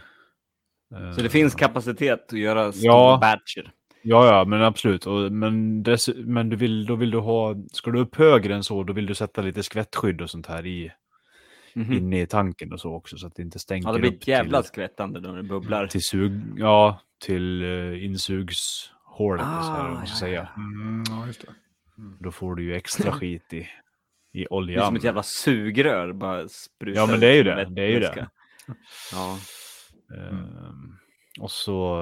Eh, 0.95 1.11
Så 1.11 1.21
det 1.21 1.29
finns 1.29 1.55
kapacitet 1.55 2.25
att 2.33 2.39
göra 2.39 2.71
stora 2.71 2.85
Ja. 2.93 3.17
batcher? 3.21 3.71
Ja, 4.07 4.25
ja, 4.27 4.45
men 4.45 4.61
absolut. 4.61 5.05
Och, 5.05 5.31
men 5.31 5.83
dess, 5.83 6.09
men 6.15 6.49
du 6.49 6.55
vill, 6.55 6.85
då 6.85 6.95
vill 6.95 7.11
du 7.11 7.17
ha, 7.19 7.55
ska 7.71 7.91
du 7.91 7.99
upp 7.99 8.15
högre 8.15 8.55
än 8.55 8.63
så, 8.63 8.83
då 8.83 8.93
vill 8.93 9.05
du 9.05 9.15
sätta 9.15 9.41
lite 9.41 9.63
skvättskydd 9.63 10.21
och 10.21 10.29
sånt 10.29 10.47
här 10.47 10.65
i, 10.65 10.91
Mhm. 11.77 11.93
inne 11.93 12.21
i 12.21 12.27
tanken 12.27 12.73
och 12.73 12.79
så 12.79 12.93
också, 12.93 13.17
så 13.17 13.27
att 13.27 13.35
det 13.35 13.41
inte 13.41 13.59
stänker 13.59 13.89
Ja, 13.89 13.93
det 13.93 13.99
blir 13.99 14.09
upp 14.11 14.21
ett 14.21 14.27
jävla 14.27 14.61
till, 14.61 14.67
skvättande 14.67 15.19
när 15.19 15.33
det 15.35 15.43
bubblar. 15.43 15.87
till 15.87 16.01
sug, 16.03 16.41
ja, 16.57 16.99
till 17.25 17.63
uh, 17.63 18.05
insugshålet, 18.05 19.45
och 19.57 19.63
så 19.65 19.71
här, 19.71 19.85
Ah, 19.85 19.93
man 19.93 20.07
ska 20.07 20.15
ja, 20.15 20.19
säga. 20.19 20.49
Mm, 20.57 21.03
ja, 21.09 21.27
just 21.27 21.41
det. 21.41 21.47
Då 22.19 22.31
får 22.31 22.55
du 22.55 22.63
ju 22.63 22.75
extra 22.75 23.11
skit 23.19 23.53
i, 23.53 23.57
i 23.57 23.67
Det 24.33 24.41
är 24.43 24.53
oljan. 24.53 24.85
som 24.85 24.95
ett 24.95 25.03
jävla 25.03 25.23
sugrör 25.23 26.13
bara 26.13 26.47
sprutar 26.47 27.01
Ja, 27.01 27.07
men 27.07 27.19
det 27.19 27.27
är 27.27 27.33
ju 27.35 27.43
det. 27.43 27.65
Det 27.69 27.81
är 27.81 27.89
ju 27.89 27.99
det. 27.99 28.27
Ja. 29.11 29.37
Ehm, 30.17 30.95
och 31.39 31.51
så 31.51 31.99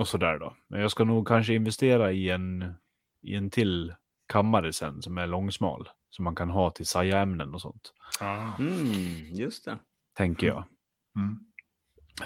och 0.00 0.08
så 0.08 0.18
där 0.18 0.38
då. 0.38 0.56
Men 0.68 0.80
jag 0.80 0.90
ska 0.90 1.04
nog 1.04 1.28
kanske 1.28 1.54
investera 1.54 2.12
i 2.12 2.30
en, 2.30 2.74
i 3.22 3.34
en 3.34 3.50
till 3.50 3.94
kammare 4.28 4.72
sen 4.72 5.02
som 5.02 5.18
är 5.18 5.26
långsmal. 5.26 5.88
Som 6.10 6.24
man 6.24 6.34
kan 6.34 6.50
ha 6.50 6.70
till 6.70 6.86
sajaämnen 6.86 7.54
och 7.54 7.60
sånt. 7.60 7.92
Ah. 8.20 8.56
Mm, 8.58 9.34
just 9.34 9.64
det. 9.64 9.78
Tänker 10.16 10.46
jag. 10.46 10.64
Mm. 11.16 11.38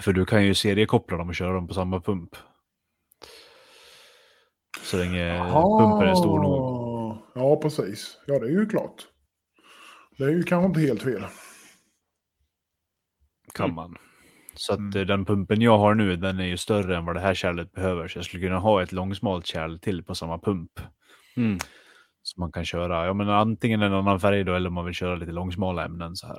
För 0.01 0.13
du 0.13 0.25
kan 0.25 0.45
ju 0.45 0.55
seriekoppla 0.55 1.17
dem 1.17 1.29
och 1.29 1.35
köra 1.35 1.53
dem 1.53 1.67
på 1.67 1.73
samma 1.73 2.01
pump. 2.01 2.35
Så 4.81 4.97
länge 4.97 5.37
pumpen 5.79 6.07
är 6.07 6.15
stor 6.15 6.39
nog. 6.39 7.17
Ja, 7.35 7.59
precis. 7.61 8.17
Ja, 8.25 8.39
det 8.39 8.45
är 8.45 8.51
ju 8.51 8.65
klart. 8.65 9.07
Det 10.17 10.23
är 10.23 10.29
ju 10.29 10.43
kanske 10.43 10.65
inte 10.65 10.79
helt 10.79 11.03
fel. 11.03 11.25
Kan 13.53 13.73
man. 13.73 13.97
Så 14.55 14.73
att 14.73 14.79
Mm. 14.79 14.99
eh, 15.01 15.05
den 15.07 15.25
pumpen 15.25 15.61
jag 15.61 15.77
har 15.77 15.95
nu, 15.95 16.15
den 16.15 16.39
är 16.39 16.45
ju 16.45 16.57
större 16.57 16.97
än 16.97 17.05
vad 17.05 17.15
det 17.15 17.21
här 17.21 17.33
kärlet 17.33 17.71
behöver. 17.71 18.07
Så 18.07 18.17
jag 18.17 18.25
skulle 18.25 18.43
kunna 18.47 18.59
ha 18.59 18.83
ett 18.83 18.91
långsmalt 18.91 19.45
kärl 19.45 19.79
till 19.79 20.03
på 20.03 20.15
samma 20.15 20.39
pump. 20.39 20.71
Mm. 21.35 21.57
Så 22.21 22.39
man 22.39 22.51
kan 22.51 22.65
köra, 22.65 23.05
ja 23.05 23.13
men 23.13 23.29
antingen 23.29 23.81
en 23.81 23.93
annan 23.93 24.19
färg 24.19 24.43
då, 24.43 24.53
eller 24.53 24.67
om 24.67 24.73
man 24.73 24.85
vill 24.85 24.93
köra 24.93 25.15
lite 25.15 25.31
långsmala 25.31 25.85
ämnen 25.85 26.15
så 26.15 26.27
här. 26.27 26.37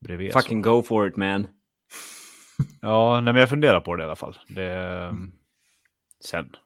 Bredvid. 0.00 0.32
så. 0.32 0.40
Fucking 0.40 0.62
go 0.62 0.82
for 0.82 1.08
it 1.08 1.16
man. 1.16 1.46
Ja, 2.80 3.20
nej, 3.20 3.32
men 3.32 3.40
jag 3.40 3.48
funderar 3.48 3.80
på 3.80 3.96
det 3.96 4.02
i 4.02 4.06
alla 4.06 4.16
fall. 4.16 4.38
Det, 4.48 4.72
mm. 4.72 5.32
Sen. 6.24 6.56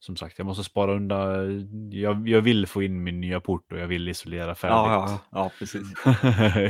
Som 0.00 0.16
sagt, 0.16 0.38
jag 0.38 0.44
måste 0.46 0.64
spara 0.64 0.94
undan. 0.96 1.90
Jag, 1.92 2.28
jag 2.28 2.40
vill 2.40 2.66
få 2.66 2.82
in 2.82 3.02
min 3.02 3.20
nya 3.20 3.40
port 3.40 3.72
och 3.72 3.78
jag 3.78 3.86
vill 3.86 4.08
isolera 4.08 4.46
Ja, 4.48 4.54
färdigt. 4.54 4.74
ja, 4.76 5.20
ja, 5.30 5.50
precis. 5.58 5.82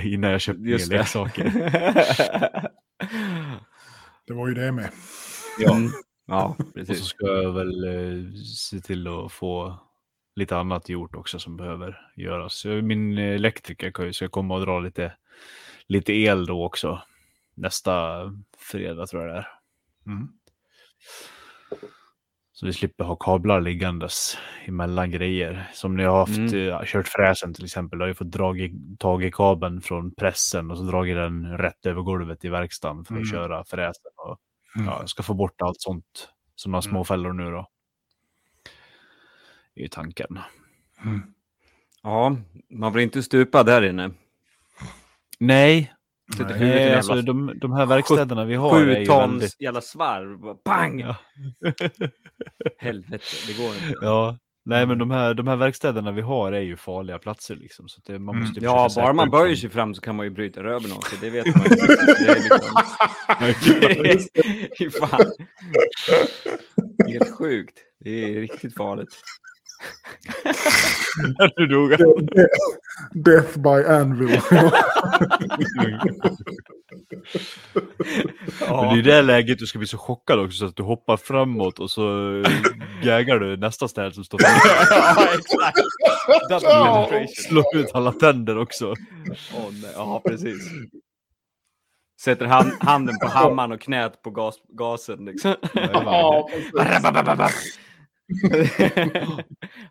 Innan 0.04 0.30
jag 0.30 0.40
köper 0.40 0.60
mer 0.60 0.78
det. 0.78 0.86
leksaker. 0.86 1.44
Det 4.26 4.34
var 4.34 4.48
ju 4.48 4.54
det 4.54 4.72
med. 4.72 4.90
Ja. 5.58 5.74
Mm. 5.76 5.90
Ja, 6.26 6.56
Och 6.58 6.64
så 6.66 6.72
precis. 6.72 7.04
ska 7.04 7.26
jag 7.26 7.52
väl 7.52 7.84
eh, 7.84 8.32
se 8.56 8.80
till 8.80 9.08
att 9.08 9.32
få 9.32 9.78
lite 10.36 10.56
annat 10.56 10.88
gjort 10.88 11.14
också 11.16 11.38
som 11.38 11.56
behöver 11.56 12.10
göras. 12.16 12.64
Min 12.64 13.18
elektriker 13.18 13.90
kan 13.90 14.04
ju 14.06 14.12
ska 14.12 14.28
komma 14.28 14.54
och 14.54 14.60
dra 14.60 14.80
lite, 14.80 15.12
lite 15.86 16.12
el 16.12 16.46
då 16.46 16.64
också. 16.64 17.02
Nästa 17.54 18.20
fredag 18.58 19.06
tror 19.06 19.22
jag 19.26 19.34
det 19.34 19.38
är. 19.38 19.48
Mm. 20.06 20.28
Så 22.58 22.66
vi 22.66 22.72
slipper 22.72 23.04
ha 23.04 23.16
kablar 23.16 23.60
liggandes 23.60 24.38
emellan 24.64 25.10
grejer. 25.10 25.70
Som 25.74 25.96
när 25.96 26.04
jag 26.04 26.10
har 26.10 26.18
haft, 26.18 26.38
Mm. 26.38 26.68
eh, 26.68 26.82
kört 26.84 27.08
fräsen 27.08 27.54
till 27.54 27.64
exempel. 27.64 27.98
Då 27.98 28.02
har 28.04 28.08
jag 28.08 28.16
fått 28.16 28.30
dragit 28.30 28.72
tag 29.00 29.24
i 29.24 29.30
kabeln 29.30 29.80
från 29.80 30.14
pressen 30.14 30.70
och 30.70 30.78
så 30.78 30.82
dragit 30.84 31.16
den 31.16 31.58
rätt 31.58 31.86
över 31.86 32.02
golvet 32.02 32.44
i 32.44 32.48
verkstaden 32.48 33.04
för 33.04 33.14
att 33.14 33.18
Mm. 33.18 33.30
köra 33.30 33.64
fräsen. 33.64 34.12
Och, 34.16 34.38
Mm. 34.76 34.86
ja, 34.88 34.96
jag 35.00 35.08
ska 35.08 35.22
få 35.22 35.34
bort 35.34 35.62
allt 35.62 35.80
sånt. 35.80 36.28
Sådana 36.54 36.76
Mm. 36.78 36.82
små 36.82 37.04
fällor 37.04 37.32
nu 37.32 37.50
då. 37.50 37.68
Det 39.74 39.80
är 39.80 39.82
ju 39.82 39.88
tanken. 39.88 40.38
Mm. 41.04 41.22
Ja, 42.02 42.36
man 42.70 42.92
vill 42.92 43.02
inte 43.02 43.22
stupa 43.22 43.62
där 43.62 43.82
inne. 43.82 44.10
Nej, 45.38 45.92
Nej. 46.38 46.52
en 46.52 46.58
nej 46.58 46.68
jävla 46.78 46.96
alltså, 46.96 47.22
de, 47.22 47.58
de 47.58 47.72
här 47.72 47.86
verkstäderna 47.86 48.44
vi 48.44 48.54
har 48.54 48.80
är 48.80 48.84
Sju 48.94 49.00
ju 49.00 49.06
tons 49.06 49.32
väldigt... 49.32 49.60
jävla 49.60 49.80
svarv. 49.80 50.56
Bang! 50.64 51.00
Ja. 51.00 51.16
Helvete, 52.78 53.24
det 53.46 53.52
går 53.62 53.74
inte. 53.74 53.98
Ja, 54.02 54.38
Nej, 54.64 54.86
men 54.86 54.98
de 54.98 55.10
här, 55.10 55.34
de 55.34 55.48
här 55.48 55.56
verkstäderna 55.56 56.12
vi 56.12 56.20
har 56.22 56.52
är 56.52 56.60
ju 56.60 56.76
farliga 56.76 57.18
platser 57.18 57.56
liksom. 57.56 57.88
Så 57.88 58.00
det, 58.06 58.18
man 58.18 58.34
Mm. 58.34 58.46
måste 58.48 58.64
Ja, 58.64 58.88
försöka 58.88 59.04
bara 59.04 59.12
man 59.12 59.30
böjer 59.30 59.56
sig 59.56 59.70
fram 59.70 59.94
så 59.94 60.00
kan 60.00 60.16
man 60.16 60.26
ju 60.26 60.30
bryta 60.30 60.62
röven 60.62 60.92
av 60.92 61.00
sig. 61.00 61.18
Det 61.20 61.30
vet 61.30 61.46
man 61.56 61.64
ju. 61.64 61.76
Det 63.80 63.90
är 63.90 64.04
liksom... 64.04 65.08
Fan. 65.08 65.20
Helt 67.06 67.34
sjukt. 67.38 67.78
Det 68.00 68.24
är 68.24 68.40
riktigt 68.40 68.76
farligt. 68.76 69.08
Nu 71.56 71.66
dog 71.66 71.92
han. 71.92 72.28
Death 73.12 73.58
by 73.58 73.84
Anvil. 73.84 74.40
Men 78.60 78.88
det 78.88 78.94
är 78.94 78.98
i 78.98 79.02
det 79.02 79.22
läget 79.22 79.58
du 79.58 79.66
ska 79.66 79.78
bli 79.78 79.88
så 79.88 79.98
chockad 79.98 80.40
också 80.40 80.58
så 80.58 80.66
att 80.66 80.76
du 80.76 80.82
hoppar 80.82 81.16
framåt 81.16 81.78
och 81.78 81.90
så 81.90 82.36
eh, 82.40 82.50
gaggar 83.02 83.38
du 83.38 83.56
nästa 83.56 83.88
städ 83.88 84.14
som 84.14 84.24
står 84.24 84.38
framme. 84.42 84.60
ja, 86.62 87.08
exakt. 87.12 87.42
Slår 87.48 87.76
ut 87.76 87.90
alla 87.94 88.12
tänder 88.12 88.58
också. 88.58 88.94
Åh, 89.54 89.68
nej. 89.82 89.90
Ja, 89.94 90.22
precis. 90.26 90.70
Sätter 92.20 92.46
hand, 92.46 92.72
handen 92.80 93.14
på 93.22 93.28
hammaren 93.28 93.72
och 93.72 93.80
knät 93.80 94.22
på 94.22 94.30
gas, 94.30 94.56
gasen. 94.68 95.24
Liksom. 95.24 95.54
ja. 95.74 96.48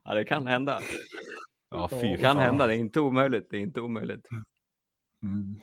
ja, 0.04 0.14
det 0.14 0.26
kan 0.26 0.48
hända. 0.48 0.82
Ja, 1.70 1.88
fy 1.90 2.08
Det 2.08 2.18
kan 2.18 2.38
hända. 2.38 2.68
Det 2.68 2.76
är 2.76 2.78
inte 2.78 3.00
omöjligt. 3.00 3.48
Det 3.50 3.58
är 3.58 3.62
inte 3.62 3.82
omöjligt. 3.82 4.28
Mm. 5.24 5.60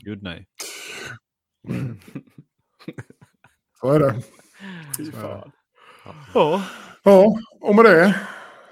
Gud 0.00 0.22
nej. 0.22 0.46
Så 3.80 3.92
är 3.92 4.00
det. 4.00 4.14
Fy 4.96 5.04
Så 5.04 5.16
är 5.16 5.22
det. 5.22 5.28
fan. 5.28 5.52
Ja. 6.34 6.62
Ja, 7.02 7.38
och 7.60 7.74
med 7.74 7.84
det 7.84 8.20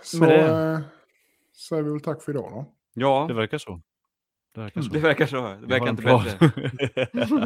så 0.02 0.18
Med 0.18 0.28
det. 0.28 0.72
Eh, 0.72 0.80
säger 1.68 1.82
vi 1.82 1.90
väl 1.90 2.00
tack 2.00 2.22
för 2.22 2.32
idag 2.32 2.50
då. 2.50 2.72
Ja, 2.94 3.24
Det 3.28 3.34
verkar 3.34 3.58
så. 3.58 3.80
Det 4.54 4.60
verkar 4.60 4.82
så. 4.82 4.88
det 4.92 4.98
verkar 5.00 5.26
så. 5.26 5.36
Det 5.60 5.66
verkar 5.66 5.88
inte 5.88 6.02
bättre. 6.02 6.52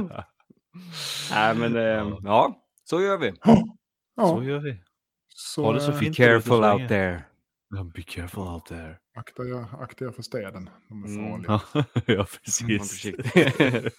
Nej, 1.30 1.55
men 1.57 1.76
eh, 1.76 2.18
ja, 2.22 2.64
så 2.84 3.01
gör 3.01 3.18
vi. 3.18 3.32
så 3.45 3.66
Ja, 4.16 4.43
gör 4.43 4.59
vi. 4.59 4.82
Så, 5.35 5.64
Ha 5.64 5.72
det 5.72 5.81
så 5.81 5.93
eh, 5.93 5.99
fint. 5.99 6.16
Careful 6.16 6.64
out 6.64 6.89
there. 6.89 7.22
Be 7.95 8.03
careful 8.03 8.43
out 8.43 8.66
there. 8.66 8.97
Akta 9.14 9.43
er, 9.43 9.83
akta 9.83 10.05
er 10.05 10.11
för 10.12 10.22
städen. 10.22 10.70
De 10.89 11.05
är 11.05 11.09
Mm. 11.09 11.31
farliga. 11.31 11.61
Ja, 11.74 11.85
ja 12.07 12.16
Var 12.16 12.24
precis. 12.24 13.05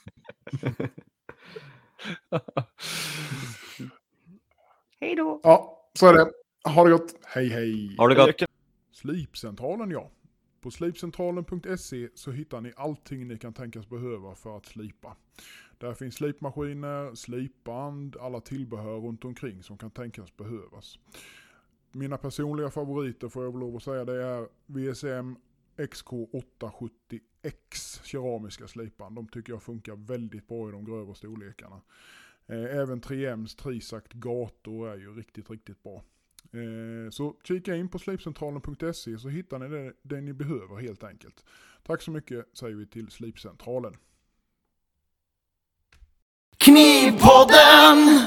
Hej 5.00 5.16
då. 5.16 5.40
Ja, 5.44 5.88
så 5.94 6.08
är 6.08 6.14
det. 6.14 6.32
Ha 6.70 6.84
det 6.84 6.92
gott. 6.92 7.16
Hej 7.26 7.50
hej. 7.50 7.96
Har 7.98 8.10
det 8.10 8.16
gott. 8.16 8.50
Slipcentralen 8.92 9.92
ja. 9.92 10.12
På 10.62 10.72
slipcentralen.se 10.72 12.10
så 12.16 12.32
hittar 12.32 12.62
ni 12.62 12.74
allting 12.76 13.28
ni 13.28 13.38
kan 13.38 13.54
tänkas 13.54 13.90
behöva 13.90 14.36
för 14.36 14.58
att 14.58 14.66
slipa. 14.66 15.16
Där 15.82 15.94
finns 15.94 16.16
slipmaskiner, 16.16 17.16
slipband, 17.16 18.18
alla 18.20 18.42
tillbehör 18.42 19.00
runt 19.00 19.26
omkring 19.26 19.64
som 19.64 19.78
kan 19.78 19.92
tänkas 19.92 20.38
behövas. 20.38 21.00
Mina 21.92 22.18
personliga 22.18 22.70
favoriter 22.70 23.30
får 23.30 23.44
jag 23.44 23.52
väl 23.52 23.60
lov 23.60 23.76
att 23.76 23.84
säga 23.84 24.06
det 24.06 24.24
är 24.24 24.48
VSM 24.66 25.36
XK870X 25.78 28.04
keramiska 28.04 28.68
slipband. 28.68 29.16
De 29.16 29.28
tycker 29.28 29.54
jag 29.54 29.64
funkar 29.64 29.96
väldigt 29.96 30.48
bra 30.48 30.70
i 30.70 30.72
de 30.72 30.86
grövre 30.86 31.16
storlekarna. 31.16 31.82
Eh, 32.48 32.78
även 32.78 33.02
3Ms 33.02 33.56
Trisakt 33.56 34.14
gator 34.14 34.90
är 34.90 34.98
ju 34.98 35.14
riktigt, 35.14 35.50
riktigt 35.50 35.84
bra. 35.84 36.04
Eh, 36.52 37.10
så 37.10 37.36
kika 37.44 37.76
in 37.76 37.90
på 37.90 38.00
slipcentralen.se 38.00 39.18
så 39.18 39.30
hittar 39.30 39.60
ni 39.60 39.68
det, 39.68 39.94
det 40.02 40.22
ni 40.22 40.34
behöver 40.34 40.76
helt 40.76 41.04
enkelt. 41.04 41.46
Tack 41.84 42.02
så 42.02 42.12
mycket 42.12 42.58
säger 42.58 42.76
vi 42.76 42.86
till 42.86 43.12
Slipcentralen. 43.12 43.98
Knivpodden! 46.62 48.21